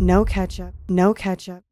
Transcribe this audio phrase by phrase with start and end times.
[0.00, 1.64] no ketchup, no ketchup.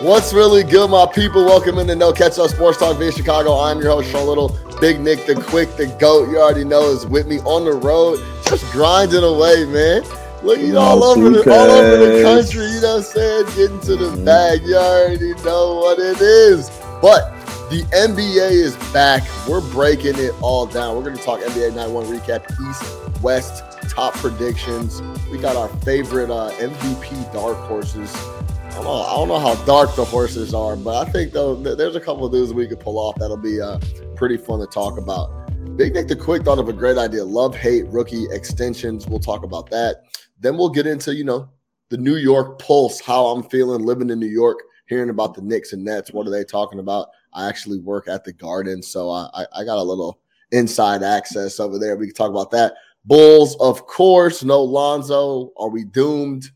[0.00, 1.44] What's really good, my people?
[1.44, 3.58] Welcome into No Catch Up Sports Talk via Chicago.
[3.58, 4.63] I'm your host, Sean Little.
[4.84, 6.28] Big Nick, the quick, the goat.
[6.28, 10.02] You already know is with me on the road, just grinding away, man.
[10.42, 12.66] Look, you all over the all over the country.
[12.66, 13.46] You know what I'm saying?
[13.56, 14.60] Getting to the bag.
[14.64, 16.68] You already know what it is.
[17.00, 17.32] But
[17.70, 19.22] the NBA is back.
[19.48, 20.96] We're breaking it all down.
[20.96, 25.00] We're going to talk NBA Night One recap, East, West, top predictions.
[25.32, 28.14] We got our favorite uh, MVP dark horses.
[28.14, 31.54] I don't, know, I don't know how dark the horses are, but I think though
[31.54, 33.78] there's a couple of dudes we could pull off that'll be uh,
[34.14, 35.30] pretty fun to talk about.
[35.76, 37.24] Big Nick the Quick thought of a great idea.
[37.24, 39.06] Love hate rookie extensions.
[39.06, 40.02] We'll talk about that.
[40.40, 41.48] Then we'll get into you know
[41.90, 45.72] the New York pulse, how I'm feeling living in New York, hearing about the Knicks
[45.72, 46.12] and Nets.
[46.12, 47.08] What are they talking about?
[47.32, 50.20] I actually work at the Garden, so I, I, I got a little
[50.52, 51.96] inside access over there.
[51.96, 52.74] We can talk about that.
[53.04, 54.44] Bulls, of course.
[54.44, 55.52] No Lonzo.
[55.56, 56.50] Are we doomed?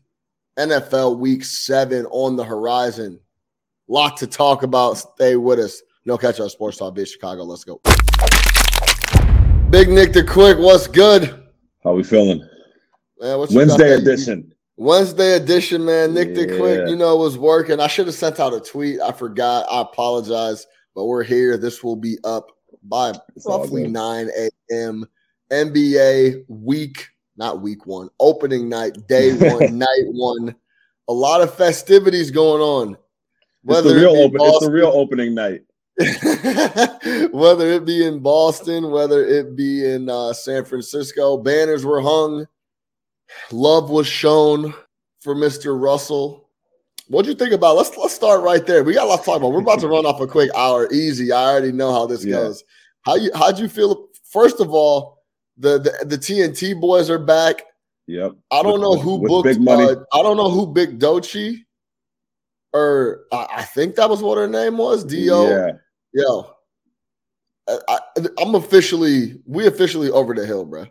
[0.57, 3.19] NFL Week Seven on the horizon.
[3.87, 4.97] Lot to talk about.
[4.97, 5.81] Stay with us.
[6.09, 7.43] No catch up Sports Talk, Big Chicago.
[7.43, 7.79] Let's go.
[9.69, 11.43] Big Nick the Quick, what's good?
[11.83, 12.39] How we feeling?
[13.19, 14.51] Man, what you got Wednesday edition.
[14.75, 16.15] Wednesday edition, man.
[16.15, 17.79] Nick the Quick, you know, was working.
[17.79, 18.99] I should have sent out a tweet.
[18.99, 19.67] I forgot.
[19.69, 20.65] I apologize,
[20.95, 21.57] but we're here.
[21.57, 22.47] This will be up
[22.81, 25.05] by It's roughly 9 a.m.
[25.51, 30.55] NBA week, not week one, opening night, day one, night one.
[31.07, 32.97] A lot of festivities going on.
[33.67, 34.39] It's the real open.
[34.41, 35.61] It's the real opening night.
[37.31, 42.45] whether it be in Boston, whether it be in uh, San Francisco, banners were hung,
[43.51, 44.73] love was shown
[45.19, 45.79] for Mr.
[45.79, 46.47] Russell.
[47.07, 47.75] What'd you think about?
[47.75, 48.83] Let's let's start right there.
[48.83, 49.51] We got a lot to talk about.
[49.51, 51.31] We're about to run off a quick hour, easy.
[51.31, 52.35] I already know how this Yeah.
[52.37, 52.63] goes.
[53.05, 54.07] How you how'd you feel?
[54.29, 55.17] First of all,
[55.57, 57.63] the the, the TNT boys are back.
[58.07, 58.33] Yep.
[58.51, 59.45] I don't With- know who booked.
[59.47, 59.83] big money.
[59.85, 61.57] Uh, I don't know who booked Doechii,
[62.73, 65.03] or I, I think that was what her name was.
[65.03, 65.71] Do Yeah.
[66.13, 66.51] Yo,
[67.67, 67.99] I, I,
[68.39, 70.85] I'm officially, we officially over the hill, bro.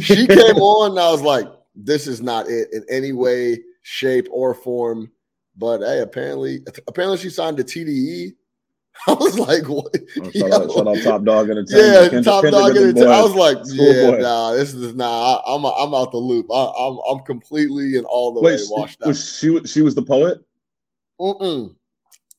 [0.00, 4.28] She came on, and I was like, this is not it in any way, shape,
[4.30, 5.10] or form.
[5.56, 8.32] But hey, apparently, apparently she signed to TDE.
[9.06, 9.94] I was like, what?
[10.22, 13.08] Oh, shout, out, shout out top dog in the Yeah, Kendrick- top Kendrick dog in
[13.08, 14.18] I was like, School yeah, boy.
[14.20, 15.34] nah, this is nah.
[15.36, 16.46] I, I'm I'm out the loop.
[16.50, 19.08] I, I'm I'm completely and all the Wait, way washed out.
[19.08, 20.40] was she she was the poet?
[21.20, 21.74] Mm-mm.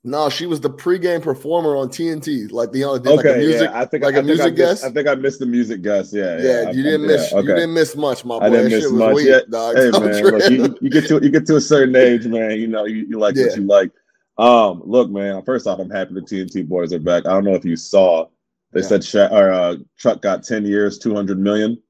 [0.05, 3.69] No, she was the pregame performer on TNT, like the uh, did like a music.
[3.71, 3.79] yeah.
[3.79, 4.83] I think like I a think music I missed, guest?
[4.83, 6.13] I think I missed the music guest.
[6.13, 6.61] Yeah, Yeah, yeah.
[6.63, 7.31] You I- didn't yeah, miss.
[7.31, 8.45] You didn't miss much, my boy.
[8.45, 9.17] I didn't miss much.
[9.21, 9.39] Yeah.
[9.49, 9.77] dog.
[9.77, 12.59] Hey man, look, you, you get to you get to a certain age, man.
[12.59, 13.91] You know, you, you like what you like.
[14.37, 15.41] Um, look, man.
[15.45, 17.25] First off, I'm happy the TNT boys are back.
[17.25, 18.25] I don't know if you saw,
[18.73, 21.81] they said Sha- or, uh, Chuck got 10 years, 200 million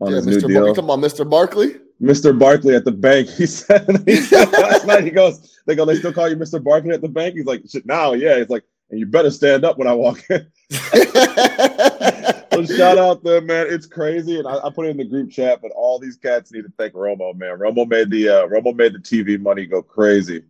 [0.00, 0.30] on yeah, his Mr.
[0.30, 0.60] new Bar- deal.
[0.68, 1.30] you talking about Mr.
[1.30, 1.76] Barkley?
[2.02, 2.36] Mr.
[2.36, 3.28] Barkley at the bank.
[3.36, 6.62] He said, he said last night, he goes, they go, they still call you Mr.
[6.62, 7.36] Barkley at the bank?
[7.36, 8.38] He's like, shit, now, yeah.
[8.38, 10.46] He's like, and you better stand up when I walk in.
[12.52, 13.66] So shout out there, man.
[13.70, 14.38] It's crazy.
[14.38, 16.72] And I, I put it in the group chat, but all these cats need to
[16.76, 17.58] thank Romo, man.
[17.58, 20.44] Romo made the uh Romo made the TV money go crazy.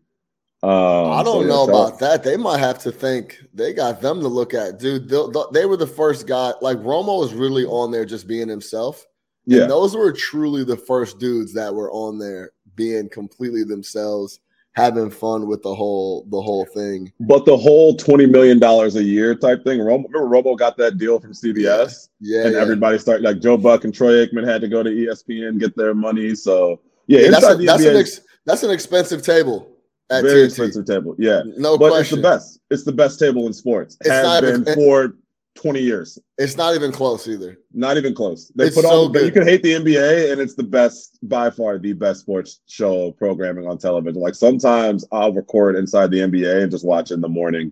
[0.64, 0.70] Um,
[1.12, 2.22] I don't yeah, know shout about that.
[2.24, 5.08] They might have to think they got them to look at, dude.
[5.08, 6.52] They, they were the first guy.
[6.60, 9.06] Like Romo was really on there just being himself.
[9.46, 9.62] Yeah.
[9.62, 14.40] And those were truly the first dudes that were on there being completely themselves,
[14.72, 17.12] having fun with the whole the whole thing.
[17.20, 21.20] But the whole $20 million a year type thing, Romo, remember Romo got that deal
[21.20, 22.08] from CBS?
[22.20, 22.60] Yeah, and yeah.
[22.60, 25.94] everybody started like Joe Buck and Troy Aikman had to go to ESPN get their
[25.94, 26.34] money.
[26.34, 29.68] So yeah, Yeah, that's, a, that's an ex, that's an expensive table
[30.10, 30.46] at very TNT.
[30.46, 31.16] expensive table.
[31.18, 32.18] Yeah, No but question.
[32.18, 32.60] it's the best.
[32.70, 33.96] It's the best table in sports.
[34.00, 35.16] It's Has not been for
[35.54, 36.18] 20 years.
[36.38, 37.58] It's not even close either.
[37.72, 38.50] Not even close.
[38.54, 39.08] They It's put so all.
[39.10, 42.60] but you can hate the NBA, and it's the best by far, the best sports
[42.66, 44.20] show programming on television.
[44.20, 47.70] Like sometimes I'll record inside the NBA and just watch in the morning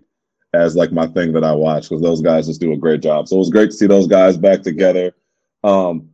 [0.53, 3.27] as like my thing that I watch because those guys just do a great job.
[3.27, 5.13] So it was great to see those guys back together.
[5.63, 6.09] Um,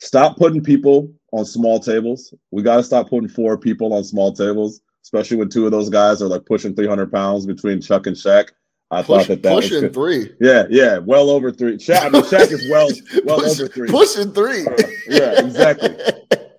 [0.00, 2.34] stop putting people on small tables.
[2.50, 5.88] We got to stop putting four people on small tables, especially when two of those
[5.88, 8.50] guys are like pushing 300 pounds between Chuck and Shaq.
[8.90, 9.94] I Push, thought that that was pushing good.
[9.94, 10.32] three.
[10.40, 11.76] Yeah, yeah, well over three.
[11.76, 12.88] Shaq, I mean, Shaq is well,
[13.24, 13.88] well Push- over three.
[13.88, 14.64] Pushing three.
[15.08, 15.90] Yeah, exactly.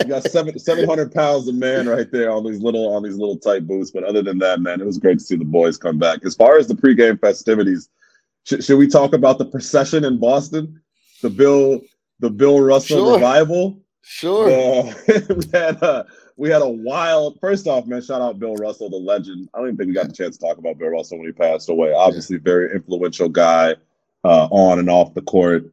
[0.03, 3.18] You got seven seven hundred pounds of man right there on these little on these
[3.18, 3.91] little tight boots.
[3.91, 6.24] But other than that, man, it was great to see the boys come back.
[6.24, 7.89] As far as the pregame festivities,
[8.45, 10.81] Should, should we talk about the procession in Boston?
[11.21, 11.81] The Bill
[12.21, 13.13] the Bill Russell Sure.
[13.15, 13.81] revival.
[14.01, 14.50] Sure.
[14.50, 16.06] Uh, we had a
[16.38, 17.39] we had a wild.
[17.42, 19.50] First off, man, shout out Bill Russell, the legend.
[19.54, 21.34] I don't even think we got the chance to talk about Bill Russell when he
[21.34, 21.94] passed away.
[21.94, 23.75] Obviously, very influential guy
[24.24, 25.66] uh, on and off the court.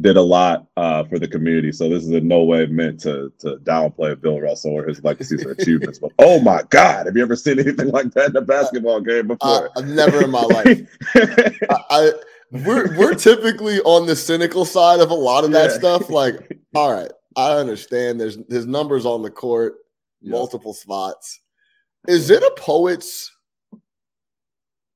[0.00, 1.70] Did a lot uh, for the community.
[1.70, 5.44] So this is in no way meant to to downplay Bill Russell or his legacies
[5.44, 5.98] or achievements.
[5.98, 9.26] But oh my God, have you ever seen anything like that in a basketball game
[9.26, 9.68] before?
[9.76, 10.80] I've never in my life.
[11.14, 12.12] I, I
[12.52, 15.76] we're we're typically on the cynical side of a lot of that Yeah.
[15.78, 16.08] stuff.
[16.08, 18.18] Like, all right, I understand.
[18.18, 19.74] There's his numbers on the court,
[20.22, 20.32] Yeah.
[20.32, 21.40] multiple spots.
[22.08, 23.30] Is it a poet's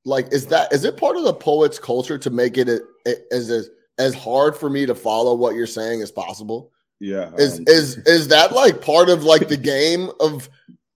[0.04, 0.32] like?
[0.32, 3.50] Is that is it part of the poet's culture to make it a, a- as
[3.50, 6.72] as as hard for me to follow what you're saying as possible?
[7.00, 10.48] yeah, Is um, is is that like part of like the game of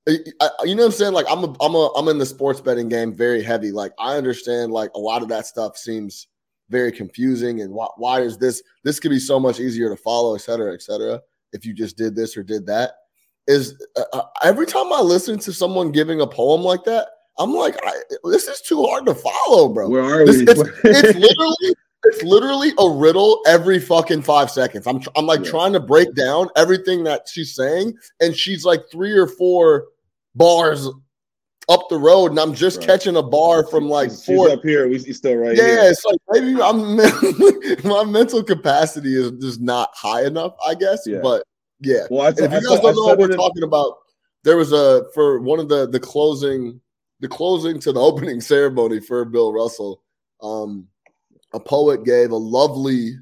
[0.08, 1.12] I- I- you know what I'm saying?
[1.12, 3.70] Like I'm a I'm a I'm in the sports betting game very heavy.
[3.70, 6.26] Like I understand like a lot of that stuff seems
[6.70, 10.34] very confusing and why why is this this could be so much easier to follow,
[10.34, 11.20] et cetera, et cetera,
[11.52, 12.92] if you just did this or did that.
[13.50, 17.08] Is uh, uh, every time I listen to someone giving a poem like that,
[17.38, 17.92] I'm like, I,
[18.24, 19.88] this is too hard to follow, bro.
[19.88, 20.42] where are This- we?
[20.44, 21.74] it's, it's literally
[22.04, 24.86] it's literally a riddle every fucking five seconds.
[24.86, 25.50] I'm I'm like Yeah.
[25.50, 29.86] trying to break down everything that she's saying, and she's like three or four
[30.34, 30.88] bars
[31.68, 32.86] up the road, and I'm just Right.
[32.86, 34.48] catching a bar from like she's, four.
[34.48, 34.88] she's up here.
[34.88, 35.90] We still right yeah, here.
[35.90, 36.96] it's like maybe I'm
[37.84, 41.02] my mental capacity is just not high enough, I guess.
[41.06, 41.20] Yeah.
[41.22, 41.44] But
[41.80, 43.98] yeah, Well, I, if I you guys I don't know what we're in- talking about,
[44.44, 46.80] there was a for one of the the closing
[47.20, 50.02] the closing to the opening ceremony for Bill Russell.
[50.42, 50.88] Um,
[51.52, 53.14] a poet gave a lovely,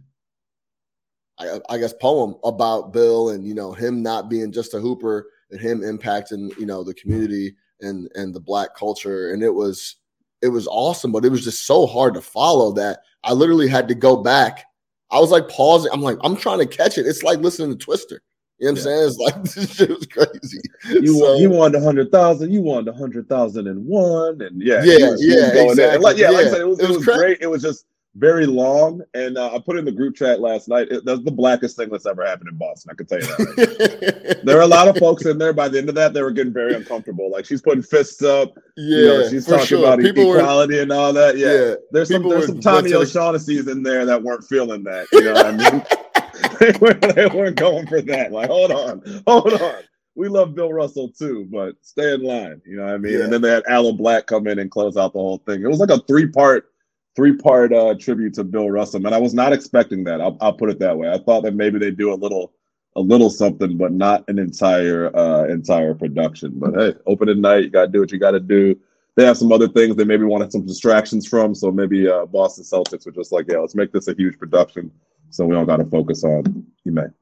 [1.38, 5.28] I, I guess, poem about Bill and you know him not being just a hooper
[5.50, 9.96] and him impacting you know the community and and the black culture, and it was
[10.42, 13.88] it was awesome, but it was just so hard to follow that I literally had
[13.88, 14.64] to go back.
[15.10, 15.90] I was like pausing.
[15.92, 17.06] I'm like, I'm trying to catch it.
[17.06, 18.22] It's like listening to Twister.
[18.58, 19.06] You know what I'm saying?
[19.08, 20.60] It's like this shit was crazy.
[20.90, 22.52] You So- won, you won a hundred thousand.
[22.52, 25.98] You won a hundred thousand and one, and yeah, Yeah, was- yeah, exactly.
[25.98, 26.50] Like, yeah, like I Yeah.
[26.50, 27.38] said, it was, It it was was, great.
[27.40, 27.84] It was just
[28.16, 30.88] very long, and uh, I put it in the group chat last night.
[30.90, 32.90] It, that's the blackest thing that's ever happened in Boston.
[32.90, 34.26] I can tell you that.
[34.34, 34.38] Right?
[34.44, 35.52] there were a lot of folks in there.
[35.52, 37.30] By the end of that, they were getting very uncomfortable.
[37.30, 38.54] Like she's putting fists up.
[38.76, 39.78] yeah, you know, she's talking sure.
[39.78, 41.36] about People were equality and all that.
[41.38, 41.74] Yeah, yeah.
[41.92, 45.06] there's some there's some Tommy O'Shaughnessy's in there that weren't feeling that.
[45.12, 45.82] You know what I mean?
[46.60, 48.32] they, weren't, going for that.
[48.32, 49.82] Like, hold on, hold on.
[50.14, 52.60] We love Bill Russell too, but stay in line.
[52.66, 53.12] You know what I mean?
[53.14, 53.24] Yeah.
[53.24, 55.62] And then they had Alan Black come in and close out the whole thing.
[55.62, 56.72] It was like a three part,
[57.14, 60.20] three part uh, tribute to Bill Russell, and I was not expecting that.
[60.20, 61.10] I'll, I'll put it that way.
[61.10, 62.52] I thought that maybe they'd do a little,
[62.96, 66.52] a little something, but not an entire, uh, entire production.
[66.56, 68.78] But hey, opening night, you got to do what you got to do
[69.18, 71.52] they have some other things they maybe wanted some distractions from.
[71.52, 74.92] So maybe uh, Boston Celtics were just like, yeah, let's make this a huge production,
[75.30, 77.14] so we don't got to focus on you Ime.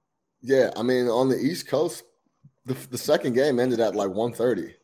[0.42, 2.04] Yeah, I mean, on the East Coast,
[2.64, 4.74] the, the second game ended at like 1.30.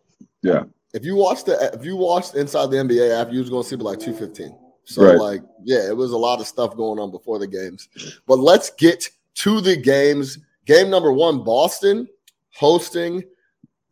[0.43, 0.65] Yeah.
[0.95, 3.69] If you watched the if you watched inside the NBA after you was going to
[3.69, 4.59] see it like 2.15.
[4.85, 5.17] So Right.
[5.19, 7.89] like, yeah, it was a lot of stuff going on before the games.
[8.27, 10.39] But let's get to the games.
[10.67, 12.09] Game number one, Boston
[12.51, 13.23] hosting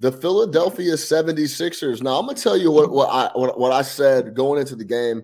[0.01, 2.03] the Philadelphia 76ers.
[2.03, 4.85] Now I'm gonna tell you what, what I what, what I said going into the
[4.85, 5.23] game.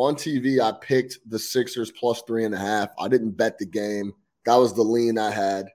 [0.00, 2.88] On TV, I picked the Sixers plus three and a half.
[2.98, 4.14] I didn't bet the game.
[4.46, 5.66] That was the lean I had.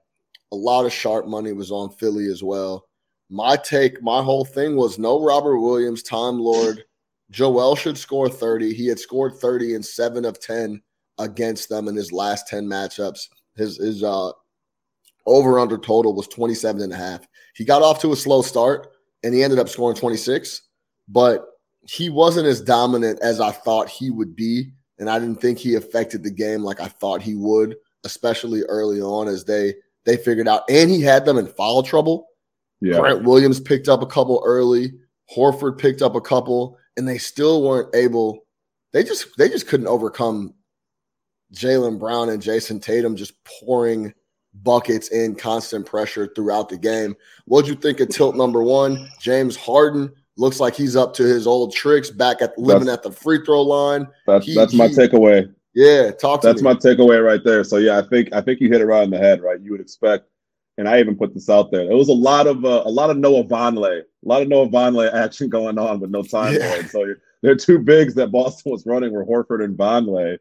[0.50, 2.88] A lot of sharp money was on Philly as well.
[3.30, 6.82] My take, my whole thing was no Robert Williams, Time Lord.
[7.30, 8.74] Joel should score 30.
[8.74, 10.82] He had scored 30 in seven of 10
[11.18, 13.28] against them in his last 10 matchups.
[13.54, 14.32] His his uh
[15.24, 17.24] over under total was 27 and a half.
[17.54, 18.88] He got off to a slow start
[19.22, 20.62] and he ended up scoring 26,
[21.06, 21.46] but
[21.88, 24.72] he wasn't as dominant as I thought he would be.
[24.98, 29.00] And I didn't think he affected the game like I thought he would, especially early
[29.00, 29.74] on as they
[30.04, 30.62] they figured out.
[30.70, 32.28] And he had them in foul trouble.
[32.80, 34.92] Yeah, Grant Williams picked up a couple early.
[35.34, 38.46] Horford picked up a couple, and they still weren't able.
[38.92, 40.54] They just they just couldn't overcome
[41.54, 44.14] Jaylen Brown and Jayson Tatum just pouring
[44.62, 47.14] buckets in constant pressure throughout the game.
[47.44, 49.10] What'd you think of tilt number one?
[49.20, 53.10] James Harden looks like he's up to his old tricks, back at living at the
[53.10, 54.06] free throw line.
[54.26, 55.52] that's He- that's my takeaway.
[55.74, 56.70] Yeah, talk to That's me.
[56.70, 57.62] my takeaway right there.
[57.62, 59.42] So yeah, I think I think you hit it right on the head.
[59.42, 60.26] Right, you would expect,
[60.78, 61.82] and I even put this out there.
[61.90, 64.68] It was a lot of uh, a lot of Noah Vonleh, a lot of Noah
[64.68, 66.70] Vonleh action going on with no time Yeah.
[66.70, 66.88] Lord.
[66.90, 70.38] So there are two bigs that Boston was running were Horford and Vonleh.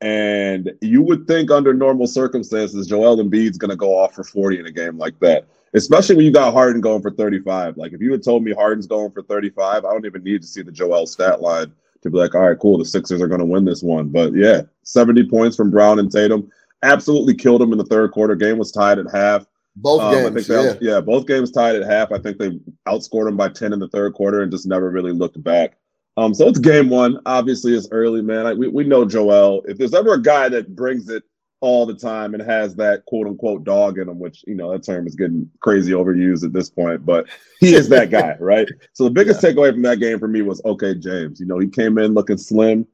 [0.00, 4.60] And you would think under normal circumstances, Joel Embiid's going to go off for 40
[4.60, 7.76] in a game like that, especially when you got Harden going for 35.
[7.76, 10.48] Like if you had told me Harden's going for 35, I don't even need to
[10.48, 11.72] see the Joel stat line
[12.02, 14.08] to be like, all right, cool, the Sixers are going to win this one.
[14.08, 16.50] But yeah, 70 points from Brown and Tatum
[16.82, 18.34] absolutely killed him in the third quarter.
[18.36, 19.46] Game was tied at half.
[19.76, 20.74] Both Um, games, they yeah.
[20.80, 22.10] yeah, both games tied at half.
[22.12, 22.58] I think they
[22.88, 25.76] outscored them by 10 in the third quarter and just never really looked back.
[26.16, 27.20] Um, so it's game one.
[27.26, 28.42] Obviously, it's early, man.
[28.42, 29.62] Like, we, we know Joel.
[29.68, 31.22] If there's ever a guy that brings it
[31.60, 34.84] all the time and has that quote unquote dog in him, which, you know, that
[34.84, 37.26] term is getting crazy overused at this point, but
[37.60, 38.68] he is that guy, right?
[38.92, 41.40] So the biggest takeaway from that game for me was okay, James.
[41.40, 42.86] You know, he came in looking slim,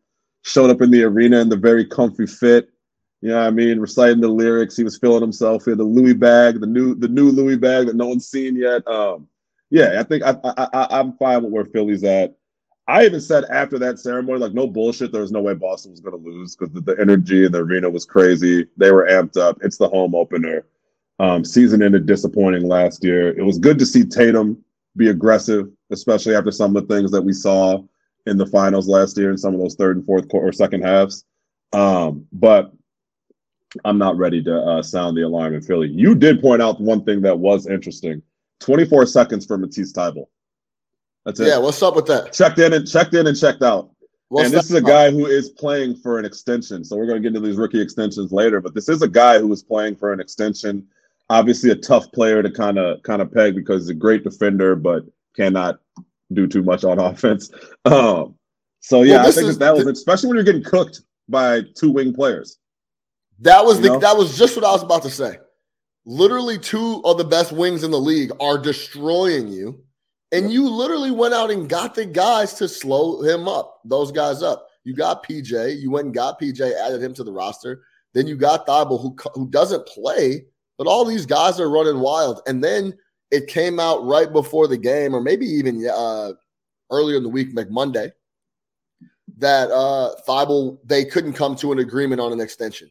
[0.42, 2.70] showed up in the arena in the very comfy fit.
[3.20, 3.80] You know what I mean?
[3.80, 4.76] Reciting the lyrics.
[4.76, 5.76] He was feeling himself here.
[5.76, 8.86] The Louis bag, the new the new Louis bag that no one's seen yet.
[8.86, 9.28] Um,
[9.70, 12.36] yeah, I think I, I, I I'm fine with where Philly's at.
[12.86, 16.00] I even said after that ceremony, like no bullshit, there was no way Boston was
[16.00, 18.66] going to lose because the, energy in the arena was crazy.
[18.76, 19.58] They were amped up.
[19.62, 20.66] It's the home opener.
[21.18, 23.36] Um, season ended disappointing last year.
[23.38, 24.62] It was good to see Tatum
[24.96, 27.82] be aggressive, especially after some of the things that we saw
[28.26, 30.82] in the finals last year in some of those third and fourth quarter or second
[30.82, 31.24] halves.
[31.72, 32.72] Um, but
[33.84, 35.88] I'm not ready to uh, sound the alarm in Philly.
[35.88, 38.22] You did point out one thing that was interesting:
[38.60, 40.28] 24 seconds for Matisse Thybulle.
[41.24, 41.48] That's it.
[41.48, 42.32] Yeah, what's up with that?
[42.32, 43.90] checked in and checked in and checked out.
[44.28, 46.84] What's and this is a guy who is playing for an extension.
[46.84, 49.38] So we're going to get into these rookie extensions later, but this is a guy
[49.38, 50.86] who is playing for an extension.
[51.30, 54.74] Obviously, a tough player to kind of kind of peg because he's a great defender,
[54.76, 55.04] but
[55.36, 55.78] cannot
[56.32, 57.50] do too much on offense.
[57.84, 58.34] Um,
[58.80, 61.62] so yeah, Well, I think is- that, that was especially when you're getting cooked by
[61.74, 62.58] two wing players.
[63.40, 63.98] That was You the know?
[64.00, 65.38] that was just what I was about to say.
[66.06, 69.82] Literally, two of the best wings in the league are destroying you,
[70.34, 73.80] and you literally went out and got the guys to slow him up.
[73.84, 74.68] Those guys up.
[74.82, 75.80] You got PJ.
[75.80, 77.84] You went and got PJ, added him to the roster.
[78.12, 80.44] Then you got Thybulle, who who doesn't play,
[80.76, 82.42] but all these guys are running wild.
[82.46, 82.94] And then
[83.30, 86.32] it came out right before the game, or maybe even uh,
[86.90, 88.12] earlier in the week, like Monday,
[89.38, 92.90] that uh Thybulle they couldn't come to an agreement on an extension.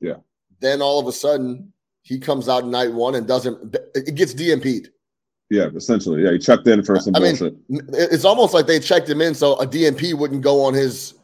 [0.00, 0.16] Yeah.
[0.60, 3.76] Then all of a sudden he comes out night one and doesn't.
[3.94, 4.90] It gets DMP'd.
[5.50, 6.22] Yeah, essentially.
[6.22, 7.36] Yeah, he checked in for some I mean.
[7.68, 11.14] It's almost like they checked him in so a DMP wouldn't go on his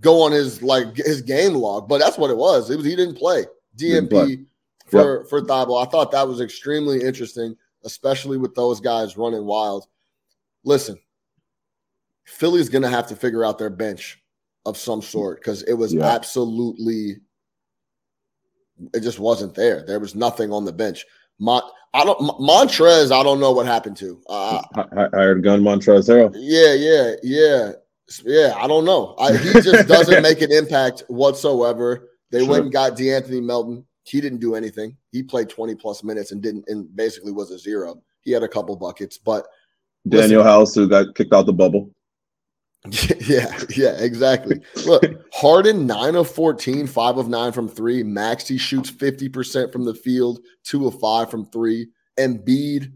[0.00, 1.88] go on his like his game log.
[1.88, 2.68] But that's what it was.
[2.70, 3.44] It was he didn't play
[3.76, 4.38] Didn't DMP play.
[4.86, 5.86] for for Thybulle.
[5.86, 9.86] I thought that was extremely interesting, especially with those guys running wild.
[10.64, 10.98] Listen,
[12.24, 14.20] Philly's gonna have to figure out their bench
[14.66, 16.06] of some sort because it was Yeah.
[16.06, 17.20] absolutely
[18.94, 19.84] it just wasn't there.
[19.86, 21.04] There was nothing on the bench.
[21.38, 21.62] Mon-
[21.92, 23.10] I don't Mon- Montrez.
[23.12, 24.20] I don't know what happened to.
[24.28, 26.32] Uh, Hi- hi- hired gun Montrezl Harrell.
[26.36, 27.72] yeah, yeah, yeah,
[28.24, 28.54] yeah.
[28.56, 29.14] I don't know.
[29.18, 32.08] I, he just doesn't make an impact whatsoever.
[32.30, 32.48] They Sure.
[32.48, 33.84] went and got De'Anthony Melton.
[34.04, 34.96] He didn't do anything.
[35.12, 38.02] He played twenty plus minutes and didn't, and basically was a zero.
[38.22, 39.46] He had a couple buckets, but
[40.08, 41.90] Danuel House, who got kicked out the bubble.
[43.20, 44.60] yeah, yeah, exactly.
[44.86, 45.02] Look,
[45.34, 48.02] Harden, 9 of 14, 5 of 9 from three.
[48.02, 51.88] Maxey shoots 50% from the field, 2 of 5 from three.
[52.18, 52.92] Embiid,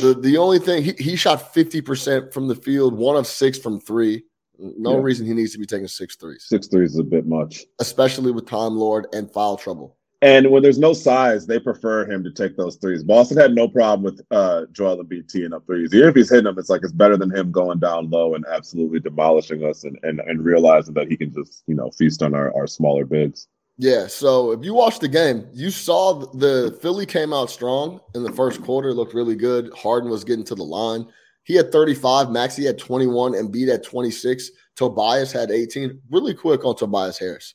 [0.00, 3.80] the, the only thing, he, he shot 50% from the field, 1 of 6 from
[3.80, 4.24] three.
[4.58, 5.02] No Yeah.
[5.02, 7.64] reason he needs to be taking six threes, Six threes is a bit much.
[7.78, 9.98] especially with Time Lord and foul trouble.
[10.22, 13.04] And when there's no size, they prefer him to take those threes.
[13.04, 15.92] Boston had no problem with uh, Joel Embiid teeing up threes.
[15.94, 18.44] Even if he's hitting them, it's like it's better than him going down low and
[18.50, 22.34] absolutely demolishing us and, and, and realizing that he can just, you know, feast on
[22.34, 23.48] our, our smaller bigs.
[23.78, 28.22] Yeah, so if you watched the game, you saw the Philly came out strong in
[28.22, 29.70] the first quarter, looked really good.
[29.76, 31.06] Harden was getting to the line.
[31.44, 34.50] He had 35, Maxey had 21, and Embiid had 26.
[34.76, 36.00] Tobias had 18.
[36.10, 37.54] Really quick on Tobias Harris.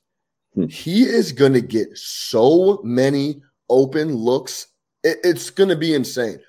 [0.56, 0.66] Hmm.
[0.68, 4.68] He is going to get so many open looks.
[5.04, 6.40] It- it's going to be insane.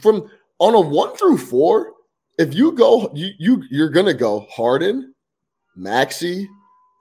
[0.00, 1.92] From on a 1 through 4,
[2.38, 5.14] if you go you you you're going to go Harden,
[5.76, 6.48] Maxey,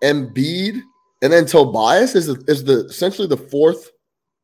[0.03, 0.81] Embiid,
[1.21, 3.91] and then Tobias is the, is the essentially the fourth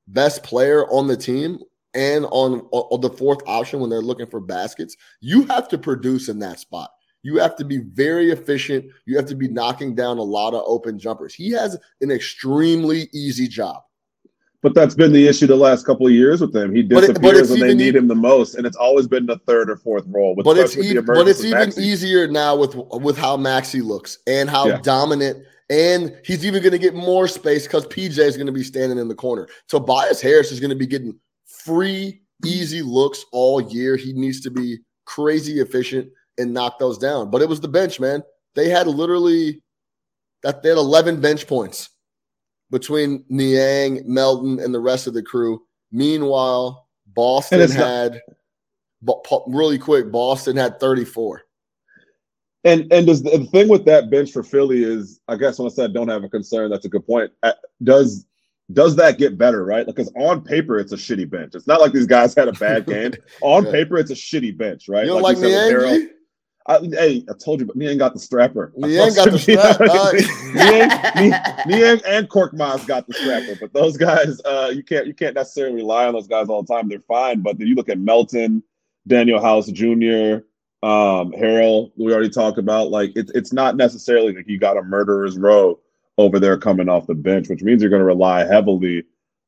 [0.07, 1.60] best player on the team
[1.93, 4.95] and on, on the fourth option when they're looking for baskets.
[5.22, 6.91] You have to produce in that spot.
[7.25, 8.86] You have to be very efficient.
[9.08, 11.34] You have to be knocking down a lot of open jumpers.
[11.34, 13.82] He has an extremely easy job.
[14.62, 16.74] But that's been the issue the last couple of years with him.
[16.75, 19.08] He But it- but disappears when they need e- him the most, and it's always
[19.08, 20.36] been the third or fourth role.
[20.36, 21.82] But it's even, but it's even Maxey.
[21.82, 24.82] easier now with with how Maxey looks and how Yeah.
[24.82, 25.44] dominant.
[25.72, 29.00] And he's even going to get more space because PJ is going to be standing
[29.00, 29.48] in the corner.
[29.67, 33.96] Tobias Harris is going to be getting free, easy looks all year.
[33.96, 37.29] He needs to be crazy efficient and knock those down.
[37.31, 38.23] But it was the bench, man.
[38.55, 39.61] They had literally
[40.43, 41.89] that they had 11 bench points
[42.71, 45.61] between Niang, Melton, and the rest of the crew.
[45.91, 48.21] Meanwhile, Boston not- had
[49.05, 50.11] po- really quick.
[50.11, 51.41] Boston had 34.
[52.63, 55.69] And and does the thing with that bench for Philly is, I guess when I
[55.73, 57.31] said don't have a concern, that's a good point.
[57.43, 58.25] Uh, Does
[58.73, 59.85] does that get better, right?
[59.85, 61.53] Because on paper, it's a shitty bench.
[61.53, 63.11] It's not like these guys had a bad game.
[63.41, 63.71] on Yeah.
[63.71, 65.05] paper, it's a shitty bench, right?
[65.05, 65.91] You don't like, you said with Harrell.
[65.99, 66.09] Niang?
[66.67, 68.72] I, hey, I told you, but Niang got the strapper.
[68.75, 71.67] Niang got the told you, strap.
[71.67, 75.75] Niang, and Korkmaz got the strapper, but those guys, uh, you can't you can't necessarily
[75.75, 76.89] rely on those guys all the time.
[76.89, 78.63] They're fine, but then you look at Melton,
[79.07, 80.43] Danuel House Jr.,
[80.86, 81.91] um, Harrell.
[81.98, 85.79] We already talked about like it's it's not necessarily like you got a murderer's row
[86.17, 89.03] over there coming off the bench, which means you're going to rely heavily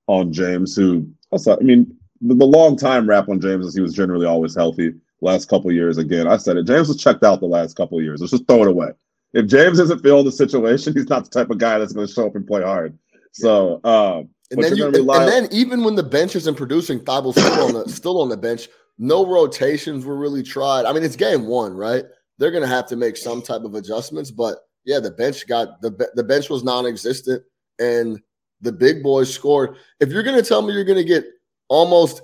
[0.05, 0.75] on James.
[0.75, 4.27] Who also, I mean, the, the long time rap on James is he was generally
[4.27, 4.93] always healthy.
[5.21, 6.67] Last couple years, again, I said it.
[6.67, 8.21] James was checked out the last couple years.
[8.21, 8.89] Let's just throw it away.
[9.33, 12.13] If James isn't feeling the situation, he's not the type of guy that's going to
[12.13, 12.97] show up and play hard.
[13.31, 16.55] So, um, And then, you, you're and, gonna and then even when the bench isn't
[16.55, 18.69] producing, Thybulle's still on the still on the bench.
[18.97, 20.85] No rotations were really tried.
[20.85, 22.03] I mean, it's game one, right?
[22.37, 26.09] They're gonna have to make some type of adjustments, but yeah, the bench got the
[26.15, 27.43] the bench was non-existent,
[27.79, 28.19] and
[28.61, 29.75] the big boys scored.
[29.99, 31.25] If you're gonna tell me you're gonna get
[31.67, 32.21] almost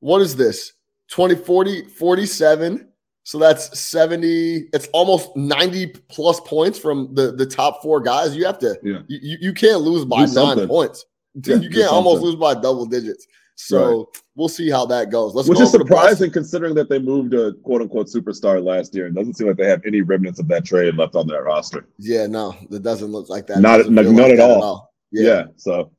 [0.00, 0.72] what is this
[1.10, 2.86] 20 40 47
[3.22, 8.44] so that's 70 it's almost 90 plus points from the the top four guys you
[8.46, 9.00] have to Yeah.
[9.08, 10.68] you, you, can't lose by Do nine something.
[10.68, 11.04] points
[11.44, 13.26] Yeah, you can't almost lose by double digits
[13.56, 15.98] so we'll see how that goes let's which go is over to Boston.
[16.08, 19.06] surprising considering that they moved a quote unquote superstar last year.
[19.08, 21.86] It doesn't seem like they have any remnants of that trade left on their roster.
[21.98, 24.92] yeah no it doesn't look like that Not- not- like at that all.
[25.12, 25.22] yeah.
[25.30, 25.44] Yeah.
[25.56, 25.90] So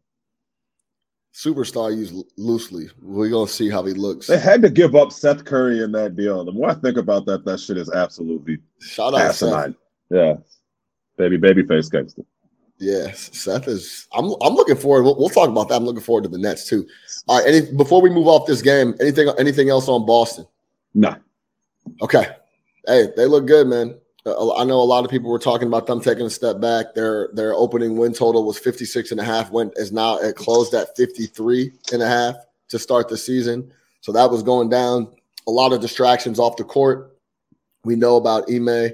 [1.34, 5.46] superstar used loosely we're gonna see how he looks they had to give up Seth
[5.46, 6.44] Curry in that deal.
[6.44, 9.74] The more I think about that, that shit is absolutely shout out Seth.
[10.10, 10.36] Yeah.
[11.18, 12.24] Baby, baby face gangster.
[12.82, 14.08] Yes, Seth is.
[14.12, 14.34] I'm.
[14.42, 15.04] I'm looking forward.
[15.04, 15.76] We'll, we'll talk about that.
[15.76, 16.88] I'm looking forward to the Nets too.
[17.28, 17.48] All right.
[17.48, 20.48] Any before we move off this game, anything anything else on Boston?
[20.96, 21.16] No.
[22.02, 22.26] Okay.
[22.88, 24.00] Hey, they look good, man.
[24.25, 26.94] Uh, I know a lot of people were talking about them taking a step back.
[26.94, 29.51] Their their opening win total was 56 and a half.
[29.51, 32.36] Went is now it closed at 53 and a half
[32.70, 33.72] to start the season.
[34.01, 35.07] So that was going down.
[35.48, 37.18] A lot of distractions off the court.
[37.84, 38.92] We know about Ime.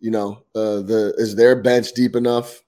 [0.00, 2.62] You know, uh, the is their bench deep enough?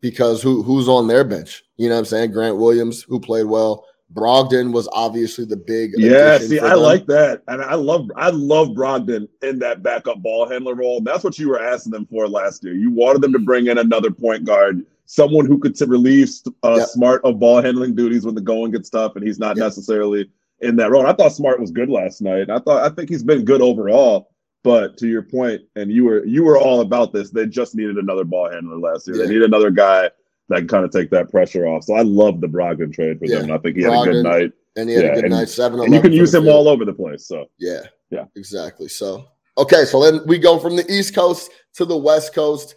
[0.00, 1.64] Because who who's on their bench?
[1.76, 2.32] You know what I'm saying?
[2.32, 3.86] Grant Williams, who played well.
[4.14, 6.80] Brogdon was obviously the big Yeah, see, I them.
[6.80, 7.42] like that.
[7.48, 11.00] And I love I love Brogdon in that backup ball handler role.
[11.00, 12.74] That's what you were asking them for last year.
[12.74, 16.30] You wanted them to bring in another point guard, someone who could relieve
[16.62, 16.88] uh, Yep.
[16.88, 19.64] Smart of ball handling duties when the going gets tough and he's not Yep.
[19.64, 21.00] necessarily in that role.
[21.02, 22.50] And I thought Smart was good last night.
[22.50, 24.28] I thought I think he's been good overall.
[24.64, 27.30] But to your point, and you were you were all about this.
[27.30, 29.16] They just needed another ball handler last year.
[29.16, 29.24] Yeah.
[29.26, 30.10] They need another guy
[30.48, 31.84] that can kind of take that pressure off.
[31.84, 33.40] So I love the Brogdon trade for Yeah.
[33.40, 33.52] them.
[33.52, 34.52] I think he had a good Brogdon, night.
[34.76, 35.48] and he had Yeah, a good and- night.
[35.48, 37.26] Seven, And you can use him all over the place.
[37.26, 38.24] So Yeah, Yeah.
[38.36, 38.88] exactly.
[38.88, 39.24] So
[39.58, 42.74] okay, so then we go from the East Coast to the West Coast.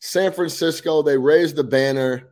[0.00, 2.28] San Francisco, they raised the banner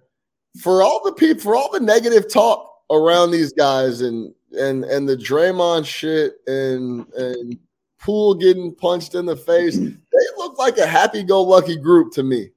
[0.61, 5.09] for all the people, for all the negative talk around these guys, and and and
[5.09, 7.57] the Draymond shit, and and
[8.01, 9.77] Poole getting punched in the face.
[9.77, 12.51] They look like a happy-go-lucky group to me.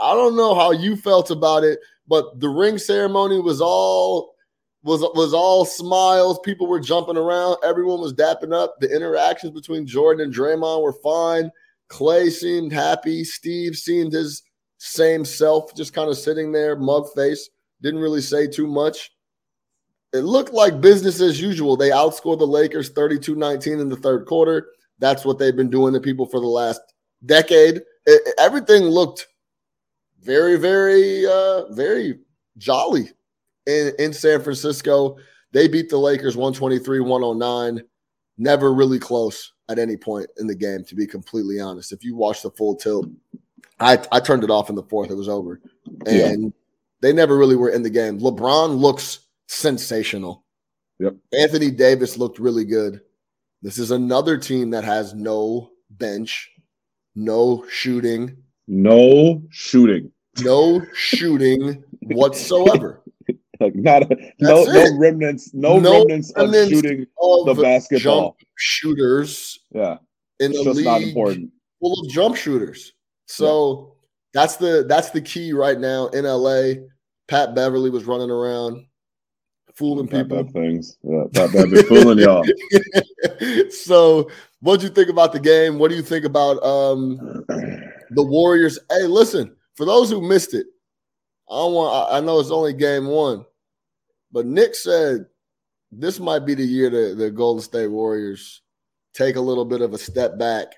[0.00, 4.34] I don't know how you felt about it, but the ring ceremony was all
[4.82, 6.38] was was all smiles.
[6.40, 7.56] People were jumping around.
[7.64, 8.76] Everyone was dapping up.
[8.80, 11.50] The interactions between Jordan and Draymond were fine.
[11.88, 13.24] Clay seemed happy.
[13.24, 14.42] Steve seemed his
[14.78, 17.50] same self, just kind of sitting there, mug face.
[17.82, 19.10] Didn't really say too much.
[20.12, 21.76] It looked like business as usual.
[21.76, 24.68] They outscored the Lakers 32 19 in the third quarter.
[24.98, 26.80] That's what they've been doing to people for the last
[27.26, 27.82] decade.
[28.06, 29.26] It- everything looked
[30.22, 32.18] very, very, uh, very
[32.58, 33.10] jolly
[33.66, 35.16] in, in San Francisco.
[35.52, 37.84] They beat the Lakers 123 109.
[38.38, 41.92] Never really close at any point in the game, to be completely honest.
[41.92, 43.06] If you watch the full tilt,
[43.78, 45.10] I, I turned it off in the fourth.
[45.10, 45.60] It was over.
[46.06, 46.26] Yeah.
[46.26, 46.52] And
[47.00, 48.20] they never really were in the game.
[48.20, 50.44] LeBron looks sensational.
[50.98, 51.16] Yep.
[51.32, 53.00] Anthony Davis looked really good.
[53.62, 56.50] This is another team that has no bench,
[57.14, 58.36] no shooting,
[58.70, 60.10] no shooting.
[60.42, 63.02] no shooting whatsoever.
[63.60, 68.28] Like not a, no That's no remnants, no, No remnants of shooting Of the basketball.
[68.30, 69.98] jump shooters Yeah,
[70.38, 71.50] in it's a league not important.
[71.78, 72.94] full of jump shooters.
[73.26, 73.96] So
[74.32, 76.86] that's the that's the key right now in LA.
[77.28, 78.86] Pat Beverley was running around
[79.74, 80.42] fooling Pat people.
[80.44, 80.96] Bev things.
[81.02, 82.42] Yeah, Pat Bev be fooling y'all.
[83.70, 84.30] so
[84.60, 85.78] what do you think about the game?
[85.78, 87.44] What do you think about um
[88.10, 88.78] the Warriors?
[88.90, 90.66] Hey, listen, for those who missed it,
[91.48, 93.44] I don't want I I know it's only game one,
[94.32, 95.26] but Nick said
[95.92, 98.62] this might be the year that the Golden State Warriors
[99.12, 100.74] take a little bit of a step back.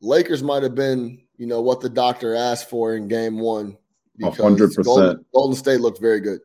[0.00, 3.76] Lakers might have been, you know, what the doctor asked for in game one.
[4.20, 4.84] 100%.
[4.84, 6.40] Golden, Golden State looked very good.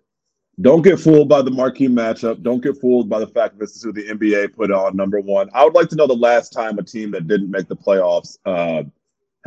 [0.61, 2.41] Don't get fooled by the marquee matchup.
[2.41, 5.19] Don't get fooled by the fact that this is who the NBA put on number
[5.19, 5.49] one.
[5.53, 8.39] I would like to know the last time a team that didn't make the playoffs
[8.45, 8.83] uh,